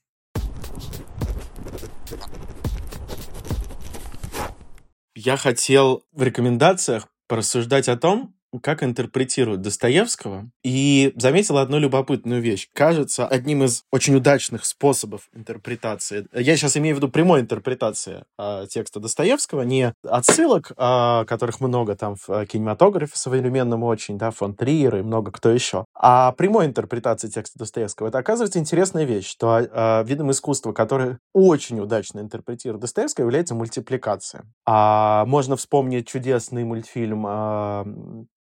Я 5.17 5.37
хотел 5.37 6.05
в 6.13 6.23
рекомендациях 6.23 7.09
порассуждать 7.27 7.89
о 7.89 7.97
том, 7.97 8.34
как 8.63 8.83
интерпретируют 8.83 9.61
Достоевского, 9.61 10.49
и 10.63 11.13
заметила 11.17 11.63
одну 11.63 11.79
любопытную 11.79 12.41
вещь. 12.41 12.69
Кажется, 12.73 13.27
одним 13.27 13.65
из 13.65 13.83
очень 13.91 14.15
удачных 14.15 14.65
способов 14.65 15.29
интерпретации, 15.35 16.27
я 16.33 16.57
сейчас 16.57 16.77
имею 16.77 16.97
в 16.97 16.99
виду 16.99 17.09
прямой 17.09 17.41
интерпретации 17.41 18.25
э, 18.39 18.67
текста 18.69 19.01
Достоевского, 19.01 19.63
не 19.63 19.93
отсылок, 20.07 20.73
э, 20.77 21.25
которых 21.27 21.61
много 21.61 21.97
там 21.97 22.17
в 22.17 22.47
кинематографе 22.47 23.17
современном 23.17 23.83
очень, 23.85 24.19
да, 24.19 24.31
фон 24.31 24.55
Триер 24.55 24.97
и 24.97 25.03
много 25.03 25.33
кто 25.33 25.51
еще, 25.51 25.85
а 25.95 26.33
прямой 26.33 26.67
интерпретации 26.67 27.29
текста 27.29 27.59
Достоевского. 27.59 28.09
Это 28.09 28.19
оказывается 28.19 28.59
интересная 28.59 29.05
вещь, 29.05 29.27
что 29.27 29.59
э, 29.59 30.05
видом 30.05 30.31
искусства, 30.31 30.73
который 30.73 31.19
очень 31.33 31.81
удачно 31.81 32.21
интерпретирует 32.21 32.81
Достоевского, 32.81 33.25
является 33.25 33.55
мультипликация. 33.55 34.45
А, 34.67 35.25
можно 35.27 35.57
вспомнить 35.57 36.07
чудесный 36.07 36.65
мультфильм 36.65 37.27
э, 37.27 37.85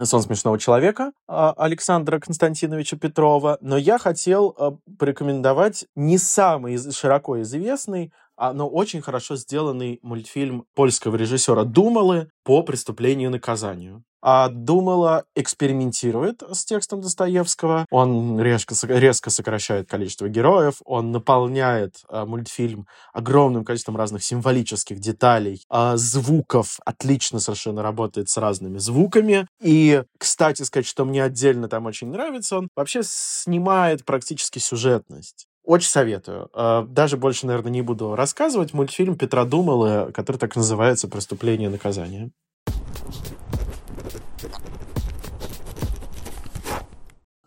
«Сон 0.07 0.23
смешного 0.23 0.59
человека» 0.59 1.13
а, 1.27 1.53
Александра 1.57 2.19
Константиновича 2.19 2.97
Петрова, 2.97 3.59
но 3.61 3.77
я 3.77 3.99
хотел 3.99 4.55
а, 4.59 4.77
порекомендовать 4.99 5.87
не 5.95 6.19
самый 6.19 6.79
широко 6.93 7.41
известный, 7.43 8.13
а, 8.37 8.53
но 8.53 8.69
очень 8.69 9.03
хорошо 9.03 9.37
сделанный 9.37 9.99
мультфильм 10.03 10.65
польского 10.75 11.17
режиссера 11.17 11.65
Думалы 11.65 12.31
по 12.45 12.63
преступлению 12.63 13.31
и 13.31 13.33
наказанию. 13.33 14.05
А 14.23 14.49
Думала 14.49 15.25
экспериментирует 15.35 16.43
с 16.51 16.65
текстом 16.65 17.01
Достоевского. 17.01 17.87
Он 17.91 18.41
резко, 18.41 18.75
резко 18.87 19.31
сокращает 19.31 19.89
количество 19.89 20.29
героев. 20.29 20.77
Он 20.85 21.11
наполняет 21.11 21.97
а, 22.09 22.25
мультфильм 22.25 22.87
огромным 23.13 23.65
количеством 23.65 23.97
разных 23.97 24.23
символических 24.23 25.01
деталей, 25.01 25.65
а, 25.69 25.97
звуков. 25.97 26.79
Отлично 26.85 27.41
совершенно 27.41 27.83
работает 27.83 28.29
с 28.29 28.37
разными 28.37 28.79
звуками. 28.79 29.49
И, 29.61 30.05
кстати 30.19 30.63
сказать, 30.63 30.87
что 30.87 31.05
мне 31.05 31.25
отдельно 31.25 31.69
там 31.69 31.87
очень 31.87 32.09
нравится, 32.09 32.59
он 32.59 32.69
вообще 32.77 33.01
снимает 33.03 34.05
практически 34.05 34.61
сюжетность. 34.61 35.49
Очень 35.65 35.91
советую. 35.91 36.49
А, 36.53 36.83
даже 36.83 37.17
больше, 37.17 37.47
наверное, 37.47 37.73
не 37.73 37.83
буду 37.83 38.15
рассказывать. 38.15 38.73
Мультфильм 38.73 39.17
Петра 39.17 39.45
Думала, 39.45 40.11
который 40.13 40.37
так 40.37 40.55
называется 40.55 41.09
«Преступление 41.09 41.69
и 41.69 41.73
наказание». 41.73 42.31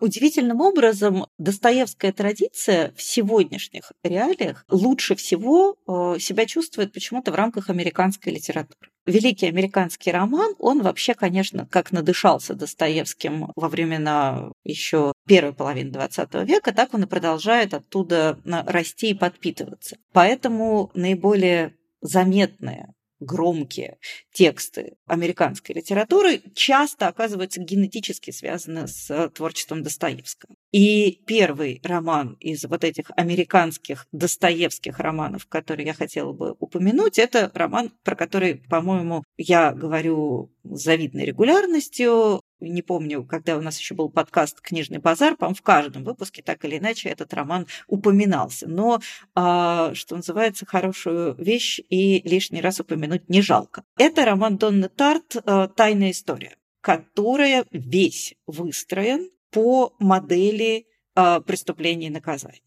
Удивительным 0.05 0.61
образом 0.61 1.25
Достоевская 1.39 2.11
традиция 2.11 2.93
в 2.95 3.01
сегодняшних 3.01 3.91
реалиях 4.03 4.63
лучше 4.69 5.15
всего 5.15 5.77
э, 5.87 6.19
себя 6.19 6.45
чувствует 6.45 6.93
почему-то 6.93 7.31
в 7.31 7.35
рамках 7.35 7.71
американской 7.71 8.31
литературы. 8.31 8.91
Великий 9.07 9.47
американский 9.47 10.11
роман, 10.11 10.53
он 10.59 10.83
вообще, 10.83 11.15
конечно, 11.15 11.67
как 11.71 11.91
надышался 11.91 12.53
Достоевским 12.53 13.47
во 13.55 13.67
времена 13.67 14.51
еще 14.63 15.11
первой 15.25 15.53
половины 15.53 15.89
XX 15.89 16.45
века, 16.45 16.71
так 16.71 16.93
он 16.93 17.05
и 17.05 17.07
продолжает 17.07 17.73
оттуда 17.73 18.37
расти 18.45 19.09
и 19.09 19.15
подпитываться. 19.15 19.97
Поэтому 20.13 20.91
наиболее 20.93 21.73
заметные 22.01 22.93
громкие 23.25 23.97
тексты 24.31 24.97
американской 25.05 25.75
литературы 25.75 26.41
часто 26.53 27.07
оказываются 27.07 27.61
генетически 27.61 28.31
связаны 28.31 28.87
с 28.87 29.29
творчеством 29.29 29.83
Достоевского. 29.83 30.55
И 30.71 31.21
первый 31.25 31.81
роман 31.83 32.37
из 32.39 32.65
вот 32.65 32.83
этих 32.83 33.11
американских 33.15 34.07
достоевских 34.11 34.99
романов, 34.99 35.47
который 35.47 35.85
я 35.85 35.93
хотела 35.93 36.33
бы 36.33 36.55
упомянуть, 36.59 37.17
это 37.17 37.51
роман, 37.53 37.91
про 38.03 38.15
который, 38.15 38.55
по-моему, 38.55 39.23
я 39.37 39.71
говорю 39.71 40.51
с 40.63 40.83
завидной 40.83 41.25
регулярностью 41.25 42.41
не 42.59 42.81
помню, 42.81 43.25
когда 43.25 43.57
у 43.57 43.61
нас 43.61 43.79
еще 43.79 43.95
был 43.95 44.09
подкаст 44.09 44.61
«Книжный 44.61 44.99
базар», 44.99 45.35
по 45.35 45.53
в 45.53 45.61
каждом 45.61 46.03
выпуске 46.03 46.41
так 46.41 46.63
или 46.65 46.77
иначе 46.77 47.09
этот 47.09 47.33
роман 47.33 47.67
упоминался. 47.87 48.67
Но, 48.67 48.99
а, 49.35 49.93
что 49.93 50.15
называется, 50.15 50.65
хорошую 50.65 51.35
вещь 51.35 51.79
и 51.89 52.21
лишний 52.27 52.61
раз 52.61 52.79
упомянуть 52.79 53.29
не 53.29 53.41
жалко. 53.41 53.83
Это 53.97 54.25
роман 54.25 54.57
Донны 54.57 54.89
Тарт 54.89 55.35
а, 55.45 55.67
«Тайная 55.67 56.11
история», 56.11 56.55
которая 56.81 57.65
весь 57.71 58.35
выстроен 58.47 59.29
по 59.51 59.93
модели 59.99 60.87
а, 61.15 61.41
преступления 61.41 62.07
и 62.07 62.11
наказания. 62.11 62.61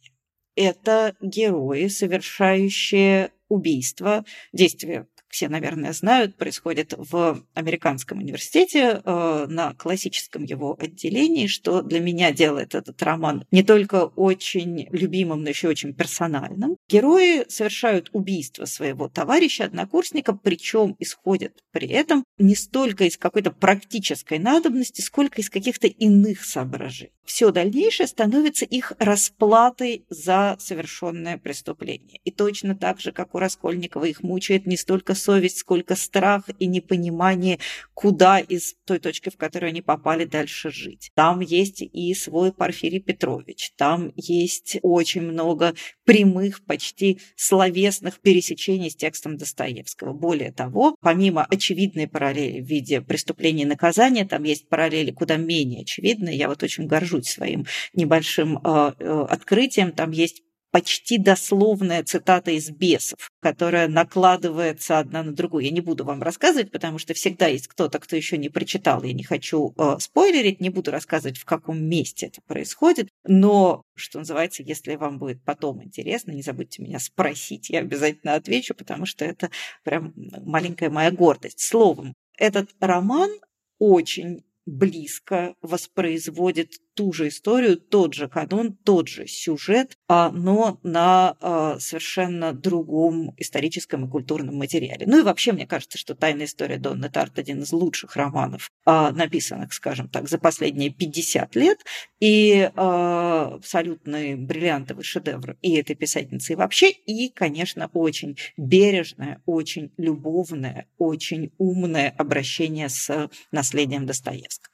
Это 0.54 1.16
герои, 1.20 1.88
совершающие 1.88 3.30
убийство, 3.48 4.24
действия 4.52 5.06
все, 5.28 5.48
наверное, 5.48 5.92
знают, 5.92 6.36
происходит 6.36 6.94
в 6.96 7.44
американском 7.54 8.18
университете 8.18 9.00
э, 9.04 9.46
на 9.48 9.74
классическом 9.74 10.44
его 10.44 10.76
отделении, 10.78 11.46
что 11.46 11.82
для 11.82 12.00
меня 12.00 12.32
делает 12.32 12.74
этот 12.74 13.02
роман 13.02 13.44
не 13.50 13.62
только 13.62 14.04
очень 14.04 14.88
любимым, 14.90 15.42
но 15.42 15.50
еще 15.50 15.68
очень 15.68 15.94
персональным. 15.94 16.76
Герои 16.88 17.44
совершают 17.48 18.10
убийство 18.12 18.64
своего 18.64 19.08
товарища, 19.08 19.64
однокурсника, 19.64 20.32
причем 20.32 20.96
исходят 20.98 21.52
при 21.72 21.88
этом 21.88 22.24
не 22.38 22.54
столько 22.54 23.04
из 23.04 23.16
какой-то 23.16 23.50
практической 23.50 24.38
надобности, 24.38 25.00
сколько 25.00 25.40
из 25.40 25.50
каких-то 25.50 25.86
иных 25.86 26.44
соображений. 26.44 27.12
Все 27.28 27.50
дальнейшее 27.50 28.06
становится 28.06 28.64
их 28.64 28.94
расплатой 28.98 30.06
за 30.08 30.56
совершенное 30.58 31.36
преступление. 31.36 32.20
И 32.24 32.30
точно 32.30 32.74
так 32.74 33.00
же, 33.00 33.12
как 33.12 33.34
у 33.34 33.38
Раскольникова, 33.38 34.06
их 34.06 34.22
мучает 34.22 34.66
не 34.66 34.78
столько 34.78 35.14
совесть, 35.18 35.58
сколько 35.58 35.94
страх 35.96 36.44
и 36.58 36.66
непонимание, 36.66 37.58
куда 37.92 38.38
из 38.38 38.74
той 38.86 38.98
точки, 38.98 39.28
в 39.28 39.36
которую 39.36 39.68
они 39.68 39.82
попали, 39.82 40.24
дальше 40.24 40.70
жить. 40.70 41.10
Там 41.14 41.40
есть 41.40 41.82
и 41.82 42.14
свой 42.14 42.52
Порфирий 42.52 43.00
Петрович, 43.00 43.72
там 43.76 44.12
есть 44.16 44.78
очень 44.82 45.22
много 45.22 45.74
прямых, 46.04 46.64
почти 46.64 47.20
словесных 47.36 48.20
пересечений 48.20 48.90
с 48.90 48.96
текстом 48.96 49.36
Достоевского. 49.36 50.12
Более 50.12 50.52
того, 50.52 50.96
помимо 51.00 51.44
очевидной 51.44 52.08
параллели 52.08 52.60
в 52.60 52.66
виде 52.66 53.00
преступления 53.00 53.64
и 53.64 53.66
наказания, 53.66 54.24
там 54.24 54.44
есть 54.44 54.68
параллели 54.68 55.10
куда 55.10 55.36
менее 55.36 55.82
очевидные. 55.82 56.36
Я 56.36 56.48
вот 56.48 56.62
очень 56.62 56.86
горжусь 56.86 57.28
своим 57.28 57.66
небольшим 57.94 58.58
э, 58.58 58.92
э, 58.98 59.26
открытием. 59.28 59.92
Там 59.92 60.12
есть 60.12 60.42
почти 60.70 61.18
дословная 61.18 62.04
цитата 62.04 62.50
из 62.50 62.70
«Бесов», 62.70 63.30
которая 63.40 63.88
накладывается 63.88 64.98
одна 64.98 65.22
на 65.22 65.32
другую. 65.32 65.64
Я 65.64 65.70
не 65.70 65.80
буду 65.80 66.04
вам 66.04 66.22
рассказывать, 66.22 66.70
потому 66.70 66.98
что 66.98 67.14
всегда 67.14 67.46
есть 67.46 67.68
кто-то, 67.68 67.98
кто 67.98 68.16
еще 68.16 68.36
не 68.36 68.48
прочитал, 68.48 69.02
я 69.02 69.12
не 69.12 69.24
хочу 69.24 69.74
э, 69.76 69.96
спойлерить, 69.98 70.60
не 70.60 70.70
буду 70.70 70.90
рассказывать, 70.90 71.38
в 71.38 71.44
каком 71.44 71.82
месте 71.82 72.26
это 72.26 72.40
происходит, 72.42 73.08
но, 73.24 73.82
что 73.94 74.18
называется, 74.18 74.62
если 74.62 74.96
вам 74.96 75.18
будет 75.18 75.42
потом 75.44 75.82
интересно, 75.82 76.32
не 76.32 76.42
забудьте 76.42 76.82
меня 76.82 76.98
спросить, 76.98 77.70
я 77.70 77.80
обязательно 77.80 78.34
отвечу, 78.34 78.74
потому 78.74 79.06
что 79.06 79.24
это 79.24 79.50
прям 79.84 80.12
маленькая 80.16 80.90
моя 80.90 81.10
гордость. 81.10 81.60
Словом, 81.60 82.14
этот 82.36 82.70
роман 82.80 83.30
очень 83.78 84.44
близко 84.68 85.54
воспроизводит 85.62 86.72
ту 86.98 87.12
же 87.12 87.28
историю, 87.28 87.76
тот 87.76 88.14
же 88.14 88.28
канон, 88.28 88.72
тот 88.72 89.06
же 89.06 89.28
сюжет, 89.28 89.96
а, 90.08 90.32
но 90.32 90.80
на 90.82 91.36
а, 91.40 91.78
совершенно 91.78 92.52
другом 92.52 93.36
историческом 93.36 94.06
и 94.06 94.10
культурном 94.10 94.56
материале. 94.56 95.06
Ну 95.06 95.20
и 95.20 95.22
вообще, 95.22 95.52
мне 95.52 95.64
кажется, 95.64 95.96
что 95.96 96.16
«Тайная 96.16 96.46
история 96.46 96.76
Донны 96.76 97.08
Тарт» 97.08 97.38
один 97.38 97.62
из 97.62 97.72
лучших 97.72 98.16
романов, 98.16 98.68
а, 98.84 99.12
написанных, 99.12 99.74
скажем 99.74 100.08
так, 100.08 100.28
за 100.28 100.38
последние 100.38 100.90
50 100.90 101.54
лет, 101.54 101.78
и 102.18 102.68
абсолютный 102.74 104.34
бриллиантовый 104.34 105.04
шедевр 105.04 105.56
и 105.62 105.76
этой 105.76 105.94
писательницы 105.94 106.54
и 106.54 106.56
вообще, 106.56 106.90
и, 106.90 107.28
конечно, 107.28 107.88
очень 107.92 108.36
бережное, 108.56 109.40
очень 109.46 109.92
любовное, 109.98 110.88
очень 110.98 111.52
умное 111.58 112.12
обращение 112.18 112.88
с 112.88 113.30
наследием 113.52 114.04
Достоевского. 114.04 114.72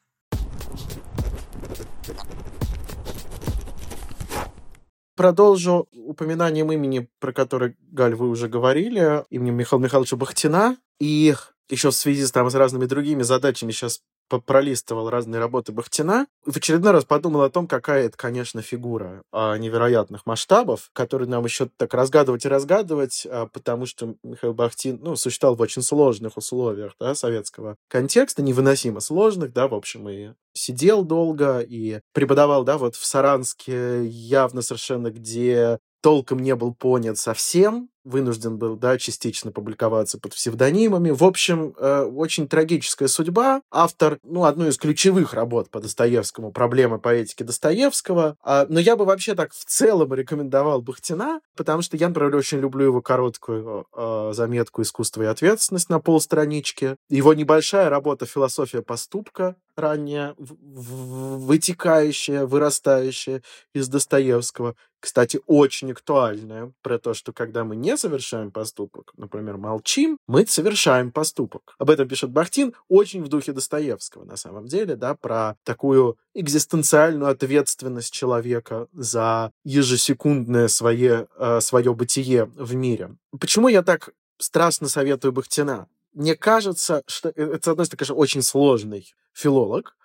Продолжу 5.17 5.89
упоминанием 5.93 6.73
имени, 6.73 7.09
про 7.21 7.33
которое, 7.33 7.77
Галь, 7.93 8.15
вы 8.15 8.29
уже 8.29 8.49
говорили, 8.49 9.25
именем 9.31 9.55
Михаила 9.55 9.83
Михайловича 9.83 10.17
Бахтина. 10.17 10.77
И 10.99 11.35
еще 11.69 11.91
в 11.91 11.95
связи 11.95 12.25
с, 12.25 12.33
там, 12.33 12.51
с 12.51 12.55
разными 12.55 12.87
другими 12.87 13.23
задачами 13.23 13.71
сейчас 13.71 14.01
пролистывал 14.29 15.11
разные 15.11 15.41
работы 15.41 15.73
Бахтина, 15.73 16.27
в 16.45 16.57
очередной 16.57 16.93
раз 16.93 17.05
подумал 17.05 17.43
о 17.43 17.51
том, 17.51 17.67
какая 17.67 18.07
это, 18.07 18.17
конечно, 18.17 18.63
фигура 18.63 19.23
а, 19.33 19.57
невероятных 19.57 20.27
масштабов, 20.27 20.91
которую 20.93 21.29
нам 21.29 21.45
еще 21.45 21.69
так 21.77 21.95
разгадывать 21.95 22.45
и 22.45 22.49
разгадывать, 22.49 23.27
а, 23.31 23.47
потому 23.47 23.87
что 23.87 24.15
Михаил 24.23 24.55
Бахтин, 24.55 24.99
ну, 25.03 25.17
существовал 25.17 25.57
в 25.57 25.61
очень 25.61 25.83
сложных 25.83 26.37
условиях, 26.37 26.95
да, 26.99 27.15
советского 27.15 27.77
контекста, 27.89 28.43
невыносимо 28.43 29.01
сложных, 29.01 29.53
да, 29.53 29.69
в 29.69 29.75
общем, 29.75 30.09
и 30.09 30.33
сидел 30.55 31.05
долго, 31.05 31.61
и 31.61 32.01
преподавал, 32.13 32.65
да, 32.65 32.79
вот 32.79 32.97
в 32.97 33.05
Саранске 33.05 34.05
явно 34.07 34.63
совершенно, 34.63 35.11
где 35.11 35.79
толком 36.03 36.41
не 36.41 36.55
был 36.55 36.75
понят 36.75 37.19
совсем, 37.19 37.89
вынужден 38.05 38.59
был, 38.59 38.77
да, 38.77 38.99
частично 38.99 39.51
публиковаться 39.51 40.19
под 40.19 40.35
псевдонимами. 40.35 41.11
В 41.11 41.25
общем, 41.25 41.75
э, 41.77 42.03
очень 42.03 42.49
трагическая 42.49 43.09
судьба. 43.09 43.63
Автор, 43.71 44.19
ну, 44.23 44.45
одной 44.45 44.69
из 44.69 44.79
ключевых 44.79 45.35
работ 45.35 45.71
по 45.71 45.81
Достоевскому 45.81 46.53
«Проблемы 46.53 46.99
поэтики 46.99 47.43
Достоевского». 47.43 48.37
А, 48.43 48.67
но 48.69 48.79
я 48.79 48.97
бы 48.97 49.05
вообще 49.05 49.35
так 49.35 49.53
в 49.53 49.65
целом 49.65 50.13
рекомендовал 50.15 50.83
Бахтина, 50.83 51.41
потому 51.57 51.83
что 51.83 51.97
я, 51.97 52.09
например, 52.09 52.35
очень 52.37 52.59
люблю 52.59 52.87
его 52.87 53.03
короткую 53.03 53.87
э, 53.97 54.31
заметку 54.35 54.83
«Искусство 54.83 55.23
и 55.23 55.27
ответственность» 55.27 55.89
на 55.89 56.01
полстранички. 56.01 56.97
Его 57.09 57.35
небольшая 57.35 57.89
работа 57.89 58.27
«Философия 58.27 58.83
поступка», 58.83 59.57
ранее 59.77 60.35
вытекающая, 60.39 62.47
вырастающая 62.47 63.43
из 63.73 63.89
Достоевского. 63.89 64.77
Кстати, 65.01 65.41
очень 65.47 65.93
актуальная 65.93 66.73
про 66.81 66.99
то, 66.99 67.13
что 67.13 67.35
когда 67.35 67.65
мы 67.65 67.77
не 67.77 67.97
совершаем 67.97 68.51
поступок, 68.51 69.13
например, 69.17 69.59
молчим, 69.59 70.17
мы 70.27 70.47
совершаем 70.47 71.13
поступок. 71.13 71.75
Об 71.79 71.91
этом 71.91 72.09
пишет 72.09 72.31
Бахтин 72.31 72.73
очень 72.89 73.23
в 73.23 73.29
духе 73.29 73.53
Достоевского, 73.53 74.25
на 74.25 74.37
самом 74.37 74.67
деле, 74.67 74.97
да, 74.97 75.15
про 75.15 75.57
такую 75.63 76.17
экзистенциальную 76.35 77.31
ответственность 77.31 78.15
человека 78.15 78.89
за 78.95 79.53
ежесекундное 79.65 80.69
свое, 80.69 81.29
э, 81.37 81.61
свое 81.61 81.95
бытие 81.95 82.47
в 82.47 82.75
мире. 82.75 83.17
Почему 83.39 83.69
я 83.69 83.83
так 83.83 84.15
страстно 84.39 84.89
советую 84.89 85.33
Бахтина? 85.33 85.87
Мне 86.15 86.37
кажется, 86.37 87.03
что 87.07 87.29
э, 87.31 87.33
это, 87.35 87.65
с 87.65 87.69
одной 87.69 87.87
стороны, 87.87 87.99
конечно, 87.99 88.15
очень 88.15 88.43
сложный 88.43 89.13
филолог, 89.33 89.97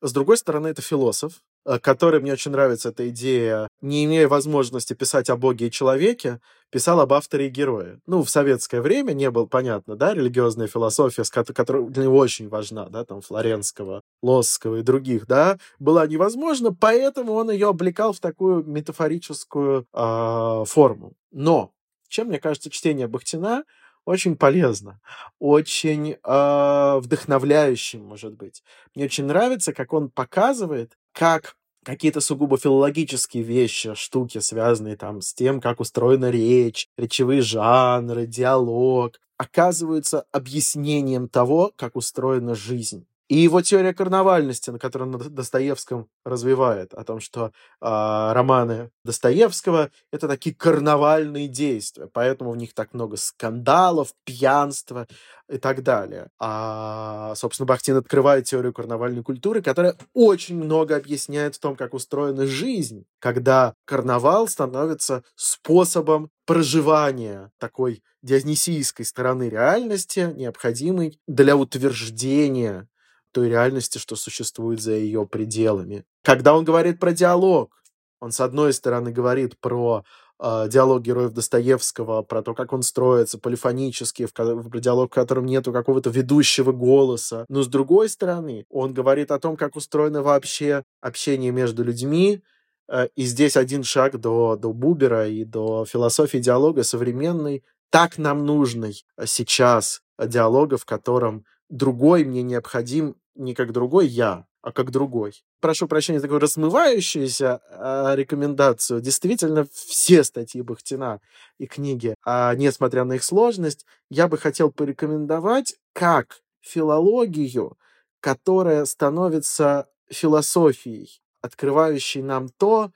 с 0.00 0.12
другой 0.12 0.36
стороны, 0.36 0.68
это 0.68 0.80
философ, 0.80 1.42
э, 1.66 1.78
который, 1.78 2.20
мне 2.20 2.32
очень 2.32 2.52
нравится 2.52 2.88
эта 2.88 3.08
идея, 3.10 3.68
не 3.80 4.04
имея 4.04 4.28
возможности 4.28 4.94
писать 4.94 5.28
о 5.28 5.36
Боге 5.36 5.66
и 5.66 5.70
человеке, 5.70 6.40
писал 6.70 7.00
об 7.00 7.12
авторе 7.12 7.48
и 7.48 7.50
герое. 7.50 8.00
Ну, 8.06 8.22
в 8.22 8.30
советское 8.30 8.80
время 8.80 9.12
не 9.12 9.30
было 9.30 9.46
понятно, 9.46 9.96
да, 9.96 10.14
религиозная 10.14 10.68
философия, 10.68 11.24
которая 11.52 11.84
для 11.84 12.04
него 12.04 12.16
очень 12.16 12.48
важна, 12.48 12.88
да, 12.88 13.04
там, 13.04 13.20
Флоренского, 13.20 14.02
Лосского 14.22 14.76
и 14.76 14.82
других, 14.82 15.26
да, 15.26 15.58
была 15.78 16.06
невозможна, 16.06 16.72
поэтому 16.72 17.34
он 17.34 17.50
ее 17.50 17.68
облекал 17.68 18.12
в 18.12 18.20
такую 18.20 18.64
метафорическую 18.64 19.86
э, 19.92 20.64
форму. 20.66 21.12
Но, 21.30 21.72
чем, 22.08 22.28
мне 22.28 22.38
кажется, 22.38 22.70
чтение 22.70 23.08
Бахтина 23.08 23.64
очень 24.08 24.36
полезно, 24.36 25.00
очень 25.38 26.12
э, 26.12 26.98
вдохновляющим, 26.98 28.02
может 28.02 28.34
быть. 28.34 28.62
Мне 28.94 29.04
очень 29.04 29.26
нравится, 29.26 29.74
как 29.74 29.92
он 29.92 30.08
показывает, 30.08 30.96
как 31.12 31.56
какие-то 31.84 32.20
сугубо 32.20 32.56
филологические 32.56 33.42
вещи, 33.42 33.94
штуки, 33.94 34.38
связанные 34.38 34.96
там 34.96 35.20
с 35.20 35.34
тем, 35.34 35.60
как 35.60 35.78
устроена 35.80 36.30
речь, 36.30 36.88
речевые 36.96 37.42
жанры, 37.42 38.26
диалог, 38.26 39.20
оказываются 39.36 40.24
объяснением 40.32 41.28
того, 41.28 41.72
как 41.76 41.94
устроена 41.94 42.54
жизнь. 42.54 43.06
И 43.28 43.36
его 43.36 43.60
теория 43.60 43.92
карнавальности, 43.92 44.70
на 44.70 44.78
которой 44.78 45.02
он 45.02 45.18
Достоевском 45.18 46.08
развивает, 46.24 46.94
о 46.94 47.04
том, 47.04 47.20
что 47.20 47.46
э, 47.46 47.50
романы 47.80 48.90
Достоевского— 49.04 49.90
это 50.12 50.28
такие 50.28 50.54
карнавальные 50.54 51.46
действия, 51.48 52.08
поэтому 52.10 52.52
в 52.52 52.56
них 52.56 52.72
так 52.72 52.94
много 52.94 53.18
скандалов, 53.18 54.14
пьянства 54.24 55.06
и 55.50 55.58
так 55.58 55.82
далее. 55.82 56.28
А, 56.38 57.34
собственно, 57.34 57.66
Бахтин 57.66 57.96
открывает 57.96 58.46
теорию 58.46 58.72
карнавальной 58.72 59.22
культуры, 59.22 59.60
которая 59.60 59.96
очень 60.14 60.56
много 60.56 60.96
объясняет 60.96 61.56
в 61.56 61.60
том, 61.60 61.76
как 61.76 61.92
устроена 61.92 62.46
жизнь, 62.46 63.04
когда 63.18 63.74
карнавал 63.84 64.48
становится 64.48 65.22
способом 65.34 66.30
проживания 66.46 67.50
такой 67.58 68.02
дионисийской 68.22 69.04
стороны 69.04 69.50
реальности, 69.50 70.32
необходимой 70.34 71.20
для 71.26 71.56
утверждения 71.56 72.88
той 73.32 73.48
реальности, 73.48 73.98
что 73.98 74.16
существует 74.16 74.80
за 74.80 74.92
ее 74.92 75.26
пределами. 75.26 76.04
Когда 76.22 76.54
он 76.54 76.64
говорит 76.64 76.98
про 76.98 77.12
диалог, 77.12 77.72
он, 78.20 78.32
с 78.32 78.40
одной 78.40 78.72
стороны, 78.72 79.12
говорит 79.12 79.58
про 79.60 80.04
э, 80.40 80.68
диалог 80.68 81.02
героев 81.02 81.32
Достоевского, 81.32 82.22
про 82.22 82.42
то, 82.42 82.54
как 82.54 82.72
он 82.72 82.82
строится 82.82 83.38
полифонически, 83.38 84.26
в, 84.26 84.32
в 84.36 84.80
диалог, 84.80 85.10
в 85.10 85.14
котором 85.14 85.46
нету 85.46 85.72
какого-то 85.72 86.10
ведущего 86.10 86.72
голоса. 86.72 87.46
Но, 87.48 87.62
с 87.62 87.68
другой 87.68 88.08
стороны, 88.08 88.66
он 88.70 88.92
говорит 88.92 89.30
о 89.30 89.38
том, 89.38 89.56
как 89.56 89.76
устроено 89.76 90.22
вообще 90.22 90.82
общение 91.00 91.52
между 91.52 91.84
людьми, 91.84 92.42
э, 92.90 93.08
и 93.14 93.24
здесь 93.24 93.56
один 93.56 93.84
шаг 93.84 94.18
до, 94.18 94.56
до 94.56 94.72
Бубера 94.72 95.28
и 95.28 95.44
до 95.44 95.84
философии 95.84 96.38
диалога 96.38 96.82
современной, 96.82 97.62
так 97.90 98.18
нам 98.18 98.44
нужный 98.44 99.04
сейчас 99.24 100.02
диалога, 100.18 100.76
в 100.76 100.84
котором 100.84 101.44
другой 101.68 102.24
мне 102.24 102.42
необходим 102.42 103.16
не 103.34 103.54
как 103.54 103.72
другой 103.72 104.06
я, 104.08 104.46
а 104.62 104.72
как 104.72 104.90
другой. 104.90 105.44
Прошу 105.60 105.86
прощения, 105.86 106.20
такую 106.20 106.40
размывающуюся 106.40 107.60
э, 107.70 108.16
рекомендацию. 108.16 109.00
Действительно, 109.00 109.66
все 109.72 110.24
статьи 110.24 110.60
Бахтина 110.60 111.20
и 111.58 111.66
книги, 111.66 112.14
а, 112.24 112.54
несмотря 112.54 113.04
на 113.04 113.14
их 113.14 113.24
сложность, 113.24 113.86
я 114.10 114.28
бы 114.28 114.36
хотел 114.36 114.72
порекомендовать 114.72 115.76
как 115.92 116.42
филологию, 116.60 117.78
которая 118.20 118.84
становится 118.84 119.88
философией, 120.10 121.22
открывающей 121.40 122.22
нам 122.22 122.48
то, 122.48 122.90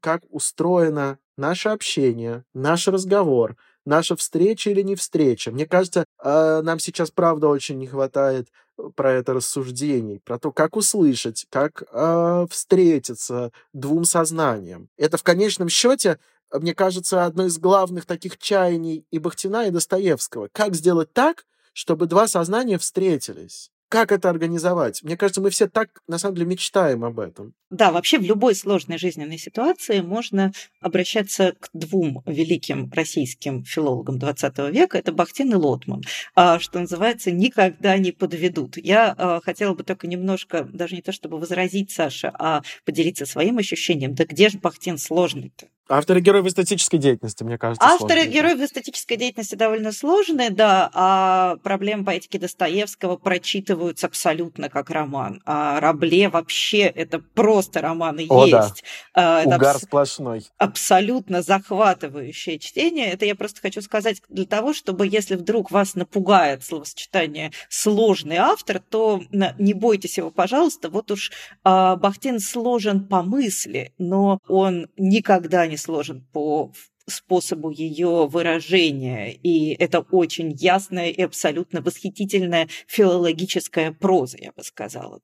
как 0.00 0.22
устроено 0.30 1.18
наше 1.36 1.68
общение, 1.68 2.44
наш 2.52 2.88
разговор, 2.88 3.56
наша 3.84 4.16
встреча 4.16 4.70
или 4.70 4.82
не 4.82 4.96
встреча. 4.96 5.50
Мне 5.50 5.66
кажется, 5.66 6.04
э, 6.22 6.60
нам 6.62 6.78
сейчас, 6.78 7.10
правда, 7.10 7.48
очень 7.48 7.78
не 7.78 7.86
хватает 7.86 8.48
э, 8.78 8.82
про 8.94 9.12
это 9.12 9.34
рассуждений, 9.34 10.20
про 10.20 10.38
то, 10.38 10.52
как 10.52 10.76
услышать, 10.76 11.46
как 11.50 11.82
э, 11.92 12.46
встретиться 12.50 13.52
двум 13.72 14.04
сознаниям. 14.04 14.88
Это 14.96 15.16
в 15.16 15.22
конечном 15.22 15.68
счете, 15.68 16.18
мне 16.52 16.74
кажется, 16.74 17.24
одно 17.24 17.46
из 17.46 17.58
главных 17.58 18.06
таких 18.06 18.38
чаяний 18.38 19.06
и 19.10 19.18
Бахтина, 19.18 19.66
и 19.66 19.70
Достоевского. 19.70 20.48
Как 20.52 20.74
сделать 20.74 21.12
так, 21.12 21.44
чтобы 21.72 22.06
два 22.06 22.28
сознания 22.28 22.78
встретились? 22.78 23.70
Как 23.94 24.10
это 24.10 24.28
организовать? 24.28 25.04
Мне 25.04 25.16
кажется, 25.16 25.40
мы 25.40 25.50
все 25.50 25.68
так, 25.68 26.02
на 26.08 26.18
самом 26.18 26.34
деле, 26.34 26.48
мечтаем 26.48 27.04
об 27.04 27.20
этом. 27.20 27.54
Да, 27.70 27.92
вообще 27.92 28.18
в 28.18 28.22
любой 28.22 28.56
сложной 28.56 28.98
жизненной 28.98 29.38
ситуации 29.38 30.00
можно 30.00 30.50
обращаться 30.80 31.54
к 31.60 31.68
двум 31.72 32.20
великим 32.26 32.90
российским 32.90 33.62
филологам 33.62 34.16
XX 34.16 34.72
века. 34.72 34.98
Это 34.98 35.12
Бахтин 35.12 35.52
и 35.52 35.54
Лотман, 35.54 36.02
а, 36.34 36.58
что 36.58 36.80
называется, 36.80 37.30
никогда 37.30 37.96
не 37.96 38.10
подведут. 38.10 38.78
Я 38.78 39.14
а, 39.16 39.40
хотела 39.40 39.74
бы 39.74 39.84
только 39.84 40.08
немножко, 40.08 40.64
даже 40.64 40.96
не 40.96 41.02
то 41.02 41.12
чтобы 41.12 41.38
возразить 41.38 41.92
Саше, 41.92 42.32
а 42.36 42.62
поделиться 42.84 43.26
своим 43.26 43.58
ощущением. 43.58 44.16
Да 44.16 44.24
где 44.24 44.48
же 44.48 44.58
Бахтин 44.58 44.98
сложный-то? 44.98 45.68
Авторы 45.88 46.20
героев 46.20 46.46
эстетической 46.46 46.96
деятельности, 46.96 47.44
мне 47.44 47.58
кажется. 47.58 47.86
Авторы 47.86 48.22
сложные. 48.22 48.32
героев 48.32 48.60
эстетической 48.60 49.16
деятельности 49.16 49.54
довольно 49.54 49.92
сложные, 49.92 50.50
да, 50.50 50.90
а 50.94 51.56
проблемы 51.62 52.04
поэтики 52.04 52.38
Достоевского 52.38 53.16
прочитываются 53.16 54.06
абсолютно 54.06 54.70
как 54.70 54.88
роман. 54.90 55.42
А 55.44 55.80
Рабле 55.80 56.28
вообще 56.28 56.80
это 56.82 57.18
просто 57.18 57.82
роман 57.82 58.18
и 58.18 58.26
О, 58.28 58.46
есть. 58.46 58.84
Да. 59.14 59.42
Это 59.42 59.56
Угар 59.56 59.76
абс- 59.76 59.84
сплошной. 59.84 60.46
Абсолютно 60.56 61.42
захватывающее 61.42 62.58
чтение. 62.58 63.10
Это 63.10 63.26
я 63.26 63.34
просто 63.34 63.60
хочу 63.60 63.82
сказать 63.82 64.22
для 64.28 64.46
того, 64.46 64.72
чтобы 64.72 65.06
если 65.06 65.36
вдруг 65.36 65.70
вас 65.70 65.94
напугает 65.94 66.64
словосочетание 66.64 67.52
«сложный 67.68 68.36
автор», 68.36 68.80
то 68.80 69.22
не 69.58 69.74
бойтесь 69.74 70.16
его, 70.16 70.30
пожалуйста. 70.30 70.88
Вот 70.88 71.10
уж 71.10 71.30
а, 71.62 71.96
Бахтин 71.96 72.40
сложен 72.40 73.06
по 73.06 73.22
мысли, 73.22 73.92
но 73.98 74.38
он 74.48 74.88
никогда 74.96 75.66
не 75.66 75.73
не 75.74 75.78
сложен 75.78 76.24
по 76.32 76.72
способу 77.06 77.70
ее 77.70 78.28
выражения, 78.28 79.32
и 79.32 79.74
это 79.74 80.00
очень 80.00 80.52
ясная 80.52 81.10
и 81.10 81.20
абсолютно 81.20 81.82
восхитительная 81.82 82.68
филологическая 82.86 83.90
проза, 83.90 84.38
я 84.40 84.52
бы 84.52 84.62
сказала. 84.62 85.20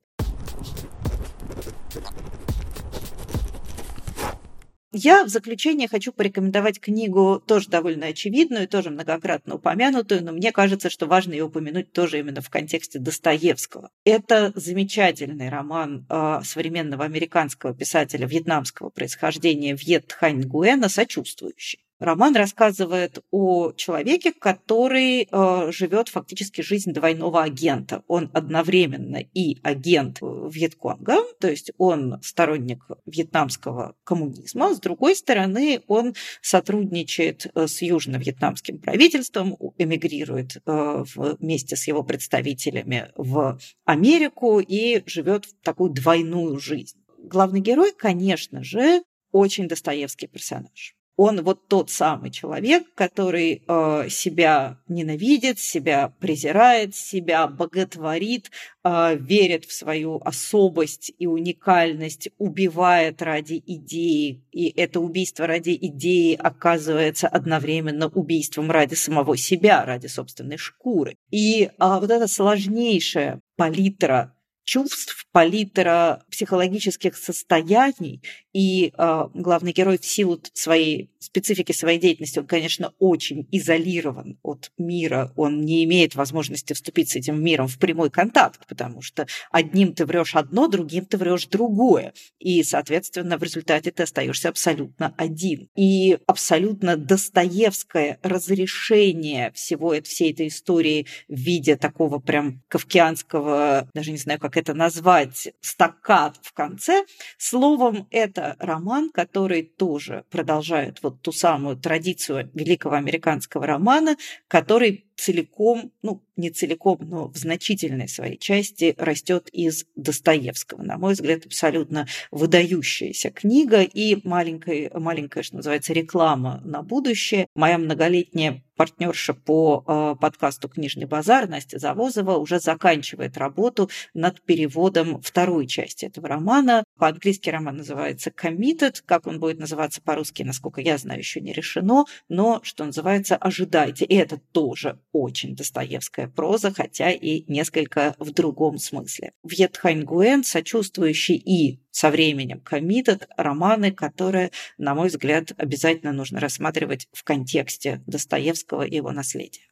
Я 4.93 5.23
в 5.23 5.29
заключение 5.29 5.87
хочу 5.87 6.11
порекомендовать 6.11 6.81
книгу, 6.81 7.41
тоже 7.45 7.69
довольно 7.69 8.07
очевидную, 8.07 8.67
тоже 8.67 8.89
многократно 8.89 9.55
упомянутую, 9.55 10.21
но 10.21 10.33
мне 10.33 10.51
кажется, 10.51 10.89
что 10.89 11.05
важно 11.05 11.31
ее 11.31 11.45
упомянуть 11.45 11.93
тоже 11.93 12.19
именно 12.19 12.41
в 12.41 12.49
контексте 12.49 12.99
Достоевского. 12.99 13.89
Это 14.03 14.51
замечательный 14.53 15.47
роман 15.47 16.05
э, 16.09 16.41
современного 16.43 17.05
американского 17.05 17.73
писателя 17.73 18.27
вьетнамского 18.27 18.89
происхождения 18.89 19.75
Вьет 19.75 20.07
Тхань 20.07 20.41
Гуэна 20.41 20.89
«Сочувствующий». 20.89 21.80
Роман 22.01 22.35
рассказывает 22.35 23.23
о 23.29 23.73
человеке, 23.73 24.33
который 24.33 25.27
э, 25.31 25.71
живет 25.71 26.09
фактически 26.09 26.61
жизнь 26.61 26.93
двойного 26.93 27.43
агента. 27.43 28.01
Он 28.07 28.31
одновременно 28.33 29.17
и 29.17 29.59
агент 29.61 30.17
Вьетконга, 30.19 31.17
то 31.39 31.47
есть 31.47 31.71
он 31.77 32.19
сторонник 32.23 32.83
вьетнамского 33.05 33.95
коммунизма. 34.03 34.73
С 34.73 34.79
другой 34.79 35.15
стороны, 35.15 35.83
он 35.85 36.15
сотрудничает 36.41 37.45
э, 37.53 37.67
с 37.67 37.83
южно-вьетнамским 37.83 38.79
правительством, 38.79 39.55
эмигрирует 39.77 40.57
э, 40.65 41.03
вместе 41.15 41.75
с 41.75 41.87
его 41.87 42.01
представителями 42.01 43.11
в 43.15 43.59
Америку 43.85 44.59
и 44.59 45.03
живет 45.05 45.45
в 45.45 45.53
такую 45.61 45.91
двойную 45.91 46.59
жизнь. 46.59 46.97
Главный 47.19 47.59
герой, 47.59 47.93
конечно 47.95 48.63
же, 48.63 49.03
очень 49.31 49.67
достоевский 49.67 50.25
персонаж 50.25 50.95
он 51.23 51.43
вот 51.43 51.67
тот 51.67 51.91
самый 51.91 52.31
человек, 52.31 52.83
который 52.95 53.61
э, 53.67 54.09
себя 54.09 54.79
ненавидит, 54.87 55.59
себя 55.59 56.11
презирает, 56.19 56.95
себя 56.95 57.45
боготворит, 57.45 58.49
э, 58.83 59.17
верит 59.17 59.65
в 59.65 59.71
свою 59.71 60.19
особость 60.25 61.11
и 61.19 61.27
уникальность, 61.27 62.29
убивает 62.39 63.21
ради 63.21 63.61
идеи, 63.63 64.43
и 64.51 64.69
это 64.69 64.99
убийство 64.99 65.45
ради 65.45 65.77
идеи 65.79 66.33
оказывается 66.33 67.27
одновременно 67.27 68.07
убийством 68.07 68.71
ради 68.71 68.95
самого 68.95 69.37
себя, 69.37 69.85
ради 69.85 70.07
собственной 70.07 70.57
шкуры. 70.57 71.17
И 71.29 71.65
э, 71.65 71.69
вот 71.77 72.09
эта 72.09 72.27
сложнейшая 72.27 73.41
палитра 73.57 74.33
чувств, 74.71 75.27
палитра 75.33 76.23
психологических 76.31 77.17
состояний, 77.17 78.21
и 78.53 78.93
э, 78.97 79.23
главный 79.33 79.73
герой 79.73 79.97
в 79.97 80.05
силу 80.05 80.39
своей 80.53 81.09
специфики 81.19 81.71
своей 81.71 81.99
деятельности, 81.99 82.39
он, 82.39 82.47
конечно, 82.47 82.93
очень 82.99 83.47
изолирован 83.51 84.39
от 84.43 84.71
мира, 84.77 85.31
он 85.35 85.61
не 85.61 85.83
имеет 85.83 86.15
возможности 86.15 86.73
вступить 86.73 87.09
с 87.09 87.15
этим 87.15 87.41
миром 87.41 87.67
в 87.67 87.77
прямой 87.77 88.09
контакт, 88.09 88.65
потому 88.67 89.01
что 89.01 89.27
одним 89.51 89.93
ты 89.93 90.05
врешь 90.05 90.35
одно, 90.35 90.67
другим 90.67 91.05
ты 91.05 91.17
врешь 91.17 91.47
другое, 91.47 92.13
и, 92.39 92.63
соответственно, 92.63 93.37
в 93.37 93.43
результате 93.43 93.91
ты 93.91 94.03
остаешься 94.03 94.49
абсолютно 94.49 95.13
один. 95.17 95.69
И 95.75 96.17
абсолютно 96.27 96.97
достоевское 96.97 98.19
разрешение 98.23 99.51
всего 99.51 99.93
всей 100.01 100.31
этой 100.31 100.47
истории 100.47 101.05
в 101.27 101.35
виде 101.35 101.75
такого 101.75 102.19
прям 102.19 102.61
кавкианского, 102.67 103.89
даже 103.93 104.11
не 104.11 104.17
знаю, 104.17 104.39
как 104.39 104.57
это 104.61 104.73
назвать, 104.73 105.49
стаккат 105.59 106.37
в 106.41 106.53
конце. 106.53 107.05
Словом, 107.37 108.07
это 108.11 108.55
роман, 108.59 109.09
который 109.09 109.63
тоже 109.63 110.23
продолжает 110.29 111.01
вот 111.03 111.21
ту 111.21 111.31
самую 111.31 111.77
традицию 111.77 112.49
великого 112.53 112.95
американского 112.95 113.65
романа, 113.65 114.15
который 114.47 115.10
целиком, 115.21 115.91
ну, 116.01 116.23
не 116.35 116.49
целиком, 116.49 116.97
но 117.01 117.27
в 117.27 117.37
значительной 117.37 118.07
своей 118.07 118.37
части 118.37 118.95
растет 118.97 119.49
из 119.51 119.85
Достоевского. 119.95 120.81
На 120.81 120.97
мой 120.97 121.13
взгляд, 121.13 121.45
абсолютно 121.45 122.07
выдающаяся 122.31 123.29
книга 123.29 123.83
и 123.83 124.19
маленькая, 124.27 124.89
маленькая, 124.95 125.43
что 125.43 125.57
называется, 125.57 125.93
реклама 125.93 126.59
на 126.65 126.81
будущее. 126.81 127.45
Моя 127.53 127.77
многолетняя 127.77 128.63
партнерша 128.81 129.35
по 129.35 129.83
э, 129.85 130.15
подкасту 130.19 130.67
«Книжный 130.67 131.05
базар» 131.05 131.47
Настя 131.47 131.77
Завозова 131.77 132.37
уже 132.37 132.59
заканчивает 132.59 133.37
работу 133.37 133.91
над 134.15 134.41
переводом 134.41 135.21
второй 135.21 135.67
части 135.67 136.05
этого 136.05 136.27
романа. 136.27 136.83
По-английски 136.97 137.51
роман 137.51 137.77
называется 137.77 138.31
«Committed». 138.31 139.03
Как 139.05 139.27
он 139.27 139.39
будет 139.39 139.59
называться 139.59 140.01
по-русски, 140.01 140.41
насколько 140.41 140.81
я 140.81 140.97
знаю, 140.97 141.19
еще 141.19 141.41
не 141.41 141.53
решено. 141.53 142.05
Но, 142.27 142.59
что 142.63 142.83
называется, 142.83 143.35
ожидайте. 143.35 144.05
И 144.05 144.15
это 144.15 144.39
тоже 144.51 144.97
очень 145.11 145.55
достоевская 145.55 146.27
проза, 146.27 146.71
хотя 146.71 147.11
и 147.11 147.43
несколько 147.51 148.15
в 148.19 148.31
другом 148.31 148.77
смысле. 148.77 149.33
Вьет 149.43 149.77
Хань 149.77 150.03
Гуэн, 150.03 150.43
сочувствующий 150.43 151.35
и 151.35 151.81
со 151.91 152.09
временем 152.09 152.61
committed 152.69 153.23
романы, 153.37 153.91
которые, 153.91 154.51
на 154.77 154.95
мой 154.95 155.09
взгляд, 155.09 155.51
обязательно 155.57 156.13
нужно 156.13 156.39
рассматривать 156.39 157.07
в 157.11 157.23
контексте 157.23 158.01
Достоевского 158.07 158.83
и 158.83 158.95
его 158.95 159.11
наследия. 159.11 159.67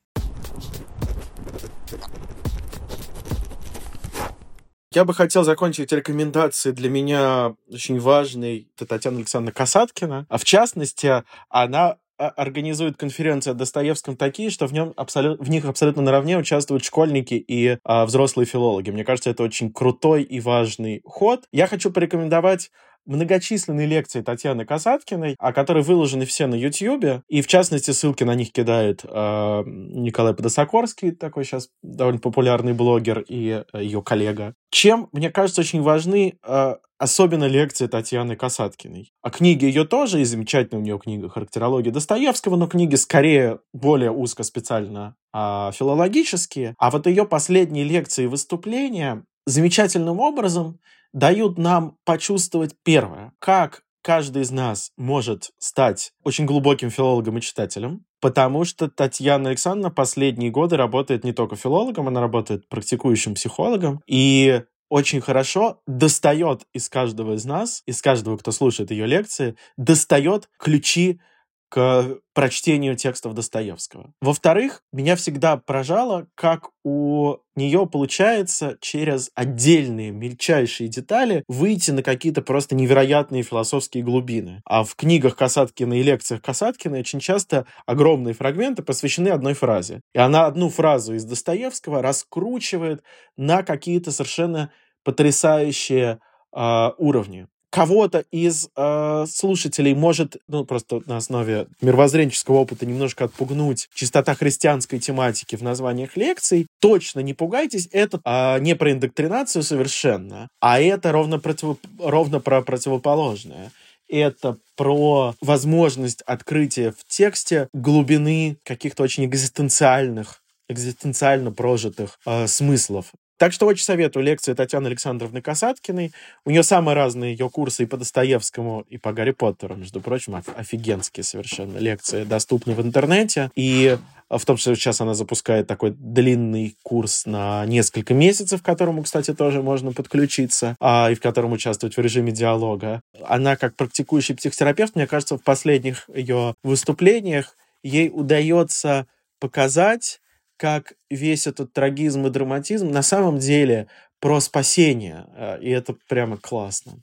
Я 4.91 5.05
бы 5.05 5.13
хотел 5.13 5.43
закончить 5.43 5.91
рекомендации 5.91 6.71
для 6.71 6.89
меня 6.89 7.55
очень 7.71 7.99
важной. 7.99 8.71
Это 8.75 8.87
Татьяна 8.87 9.17
Александровна 9.17 9.51
Касаткина. 9.51 10.25
А 10.27 10.37
в 10.39 10.43
частности, 10.43 11.23
она 11.47 11.97
организует 12.27 12.97
конференции 12.97 13.51
о 13.51 13.53
Достоевском 13.53 14.17
такие, 14.17 14.49
что 14.49 14.67
в, 14.67 14.73
нем 14.73 14.93
абсолют, 14.95 15.39
в 15.39 15.49
них 15.49 15.65
абсолютно 15.65 16.01
наравне 16.01 16.37
участвуют 16.37 16.83
школьники 16.83 17.33
и 17.33 17.77
а, 17.83 18.05
взрослые 18.05 18.45
филологи. 18.45 18.91
Мне 18.91 19.05
кажется, 19.05 19.29
это 19.29 19.43
очень 19.43 19.71
крутой 19.71 20.23
и 20.23 20.39
важный 20.39 21.01
ход. 21.05 21.45
Я 21.51 21.67
хочу 21.67 21.91
порекомендовать 21.91 22.71
многочисленные 23.05 23.87
лекции 23.87 24.21
Татьяны 24.21 24.65
Касаткиной, 24.65 25.35
а 25.39 25.51
которые 25.51 25.83
выложены 25.83 26.25
все 26.25 26.45
на 26.47 26.55
YouTube, 26.55 27.23
и 27.27 27.41
в 27.41 27.47
частности 27.47 27.91
ссылки 27.91 28.23
на 28.23 28.35
них 28.35 28.51
кидает 28.51 29.03
э, 29.03 29.63
Николай 29.65 30.33
Подосокорский, 30.33 31.11
такой 31.11 31.43
сейчас 31.43 31.69
довольно 31.81 32.19
популярный 32.19 32.73
блогер, 32.73 33.23
и 33.27 33.63
э, 33.73 33.81
ее 33.81 34.03
коллега. 34.03 34.53
Чем, 34.69 35.09
мне 35.11 35.31
кажется, 35.31 35.61
очень 35.61 35.81
важны 35.81 36.37
э, 36.45 36.75
особенно 36.99 37.45
лекции 37.45 37.87
Татьяны 37.87 38.35
Касаткиной. 38.35 39.11
А 39.21 39.29
книги 39.31 39.65
ее 39.65 39.85
тоже, 39.85 40.21
и 40.21 40.25
замечательная 40.25 40.81
у 40.81 40.83
нее 40.83 40.99
книга 40.99 41.29
«Характерология 41.29 41.91
Достоевского», 41.91 42.57
но 42.57 42.67
книги 42.67 42.95
скорее 42.95 43.59
более 43.73 44.11
узко 44.11 44.43
специально 44.43 45.15
а, 45.33 45.71
филологические. 45.71 46.75
А 46.77 46.91
вот 46.91 47.07
ее 47.07 47.25
последние 47.25 47.85
лекции 47.85 48.25
и 48.25 48.27
выступления 48.27 49.23
замечательным 49.45 50.19
образом 50.19 50.79
дают 51.13 51.57
нам 51.57 51.95
почувствовать 52.05 52.75
первое, 52.83 53.33
как 53.39 53.81
каждый 54.03 54.43
из 54.43 54.51
нас 54.51 54.91
может 54.97 55.51
стать 55.59 56.11
очень 56.23 56.45
глубоким 56.45 56.89
филологом 56.89 57.37
и 57.37 57.41
читателем, 57.41 58.05
потому 58.21 58.63
что 58.65 58.89
Татьяна 58.89 59.49
Александровна 59.49 59.91
последние 59.91 60.51
годы 60.51 60.77
работает 60.77 61.23
не 61.23 61.33
только 61.33 61.55
филологом, 61.55 62.07
она 62.07 62.21
работает 62.21 62.67
практикующим 62.69 63.35
психологом, 63.35 64.01
и 64.07 64.63
очень 64.89 65.21
хорошо 65.21 65.81
достает 65.87 66.63
из 66.73 66.89
каждого 66.89 67.35
из 67.35 67.45
нас, 67.45 67.83
из 67.85 68.01
каждого, 68.01 68.37
кто 68.37 68.51
слушает 68.51 68.91
ее 68.91 69.05
лекции, 69.05 69.55
достает 69.77 70.49
ключи 70.57 71.21
к 71.69 72.17
прочтению 72.33 72.95
текстов 72.95 73.35
Достоевского. 73.35 74.11
Во-вторых, 74.21 74.83
меня 74.91 75.15
всегда 75.15 75.57
поражало, 75.57 76.27
как 76.35 76.69
у 76.83 77.37
нее 77.55 77.85
получается 77.85 78.77
через 78.81 79.29
отдельные 79.35 80.11
мельчайшие 80.11 80.89
детали 80.89 81.43
выйти 81.47 81.91
на 81.91 82.01
какие-то 82.01 82.41
просто 82.41 82.75
невероятные 82.75 83.43
философские 83.43 84.03
глубины. 84.03 84.61
А 84.65 84.83
в 84.83 84.95
книгах 84.95 85.35
Касаткина 85.35 85.93
и 85.93 86.03
лекциях 86.03 86.41
Касаткина 86.41 86.97
очень 86.97 87.19
часто 87.19 87.65
огромные 87.85 88.33
фрагменты 88.33 88.81
посвящены 88.81 89.29
одной 89.29 89.53
фразе. 89.53 90.01
И 90.13 90.19
она 90.19 90.47
одну 90.47 90.69
фразу 90.69 91.13
из 91.13 91.25
Достоевского 91.25 92.01
раскручивает 92.01 93.03
на 93.37 93.61
какие-то 93.61 94.11
совершенно 94.11 94.71
потрясающие 95.03 96.19
э, 96.55 96.89
уровни 96.97 97.47
кого-то 97.69 98.25
из 98.31 98.69
э, 98.75 99.25
слушателей 99.29 99.93
может, 99.93 100.37
ну, 100.47 100.65
просто 100.65 101.01
на 101.05 101.17
основе 101.17 101.67
мировоззренческого 101.81 102.57
опыта 102.57 102.85
немножко 102.85 103.25
отпугнуть 103.25 103.89
чистота 103.93 104.35
христианской 104.35 104.99
тематики 104.99 105.55
в 105.55 105.61
названиях 105.61 106.17
лекций, 106.17 106.67
точно 106.79 107.19
не 107.19 107.33
пугайтесь, 107.33 107.87
это 107.91 108.19
э, 108.23 108.59
не 108.59 108.75
про 108.75 108.91
индоктринацию 108.91 109.63
совершенно, 109.63 110.47
а 110.59 110.79
это 110.79 111.11
ровно, 111.11 111.39
против, 111.39 111.77
ровно 111.99 112.39
про 112.39 112.61
противоположное. 112.61 113.71
Это 114.11 114.57
про 114.75 115.35
возможность 115.39 116.23
открытия 116.23 116.91
в 116.91 117.05
тексте 117.07 117.69
глубины 117.73 118.57
каких-то 118.63 119.03
очень 119.03 119.25
экзистенциальных 119.25 120.41
экзистенциально 120.69 121.51
прожитых 121.51 122.19
э, 122.25 122.47
смыслов 122.47 123.11
так 123.39 123.53
что 123.53 123.65
очень 123.65 123.85
советую 123.85 124.25
лекции 124.25 124.53
Татьяны 124.53 124.87
Александровны 124.87 125.41
Касаткиной. 125.41 126.11
У 126.43 126.51
нее 126.51 126.61
самые 126.61 126.93
разные 126.93 127.31
ее 127.31 127.49
курсы 127.49 127.83
и 127.83 127.85
по 127.85 127.95
Достоевскому, 127.95 128.85
и 128.89 128.97
по 128.97 129.13
Гарри 129.13 129.31
Поттеру, 129.31 129.75
между 129.75 130.01
прочим, 130.01 130.35
офигенские 130.35 131.23
совершенно 131.23 131.77
лекции, 131.77 132.25
доступны 132.25 132.73
в 132.73 132.81
интернете. 132.81 133.49
И 133.55 133.97
в 134.29 134.45
том 134.45 134.57
числе 134.57 134.75
сейчас 134.75 134.99
она 134.99 135.13
запускает 135.13 135.67
такой 135.67 135.91
длинный 135.91 136.75
курс 136.83 137.25
на 137.25 137.65
несколько 137.65 138.13
месяцев, 138.13 138.61
к 138.61 138.65
которому, 138.65 139.03
кстати, 139.03 139.33
тоже 139.33 139.63
можно 139.63 139.93
подключиться, 139.93 140.75
а, 140.81 141.09
и 141.09 141.15
в 141.15 141.21
котором 141.21 141.53
участвовать 141.53 141.95
в 141.95 142.01
режиме 142.01 142.33
диалога. 142.33 143.01
Она, 143.25 143.55
как 143.55 143.77
практикующий 143.77 144.35
психотерапевт, 144.35 144.95
мне 144.95 145.07
кажется, 145.07 145.37
в 145.37 145.43
последних 145.43 146.09
ее 146.13 146.55
выступлениях 146.61 147.55
ей 147.83 148.11
удается 148.13 149.07
показать 149.39 150.19
как 150.59 150.93
весь 151.09 151.47
этот 151.47 151.71
трагизм 151.73 152.27
и 152.27 152.29
драматизм 152.29 152.91
на 152.91 153.01
самом 153.01 153.39
деле 153.39 153.87
про 154.19 154.41
спасение. 154.41 155.25
Э, 155.35 155.59
и 155.61 155.69
это 155.69 155.95
прямо 156.09 156.37
классно. 156.37 157.01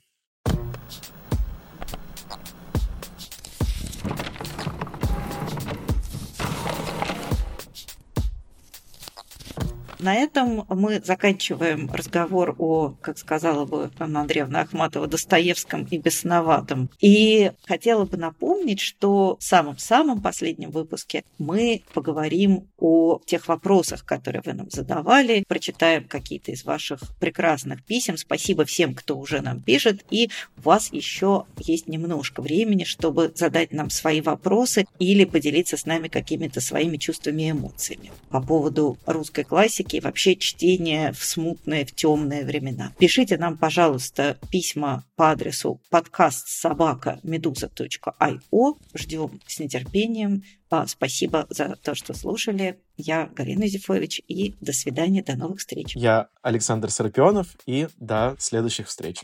На 9.99 10.13
этом 10.13 10.63
мы 10.69 11.01
заканчиваем 11.03 11.89
разговор 11.91 12.55
о, 12.59 12.93
как 13.01 13.17
сказала 13.17 13.65
бы 13.65 13.91
Анна 13.97 14.21
Андреевна 14.21 14.61
Ахматова, 14.61 15.07
Достоевском 15.07 15.87
и 15.89 15.97
Бесноватом. 15.97 16.91
И 16.99 17.51
хотела 17.65 18.05
бы 18.05 18.15
напомнить, 18.17 18.79
что 18.79 19.37
в 19.39 19.43
самом-самом 19.43 20.21
последнем 20.21 20.69
выпуске 20.69 21.23
мы 21.39 21.81
поговорим 21.93 22.67
о 22.77 23.19
тех 23.25 23.47
вопросах, 23.47 24.05
которые 24.05 24.43
вы 24.45 24.53
нам 24.53 24.69
задавали, 24.69 25.43
прочитаем 25.47 26.07
какие-то 26.07 26.51
из 26.51 26.63
ваших 26.63 26.99
прекрасных 27.19 27.83
писем. 27.83 28.17
Спасибо 28.17 28.65
всем, 28.65 28.93
кто 28.93 29.17
уже 29.17 29.41
нам 29.41 29.61
пишет. 29.61 30.05
И 30.11 30.29
у 30.57 30.61
вас 30.61 30.93
еще 30.93 31.45
есть 31.57 31.87
немножко 31.87 32.41
времени, 32.41 32.83
чтобы 32.83 33.31
задать 33.35 33.71
нам 33.71 33.89
свои 33.89 34.21
вопросы 34.21 34.85
или 34.99 35.25
поделиться 35.25 35.75
с 35.75 35.85
нами 35.85 36.07
какими-то 36.07 36.61
своими 36.61 36.97
чувствами 36.97 37.43
и 37.43 37.51
эмоциями 37.51 38.11
по 38.29 38.41
поводу 38.41 38.97
русской 39.05 39.43
классики 39.43 39.87
и 39.97 39.99
вообще 39.99 40.35
чтение 40.35 41.11
в 41.11 41.23
смутные, 41.23 41.83
в 41.83 41.91
темные 41.91 42.45
времена. 42.45 42.93
Пишите 42.99 43.37
нам, 43.37 43.57
пожалуйста, 43.57 44.37
письма 44.51 45.03
по 45.15 45.31
адресу 45.31 45.81
подкаст 45.89 46.47
собака 46.47 47.19
медуза.io. 47.23 48.77
Ждем 48.93 49.41
с 49.47 49.59
нетерпением. 49.59 50.43
А, 50.69 50.85
спасибо 50.85 51.47
за 51.49 51.75
то, 51.81 51.95
что 51.95 52.13
слушали. 52.13 52.79
Я 52.95 53.25
Галина 53.25 53.67
Зифович, 53.67 54.21
и 54.27 54.55
до 54.61 54.71
свидания, 54.71 55.23
до 55.23 55.35
новых 55.35 55.59
встреч. 55.59 55.95
Я 55.95 56.29
Александр 56.43 56.91
Сарапионов, 56.91 57.47
и 57.65 57.87
до 57.97 58.35
следующих 58.37 58.87
встреч. 58.87 59.23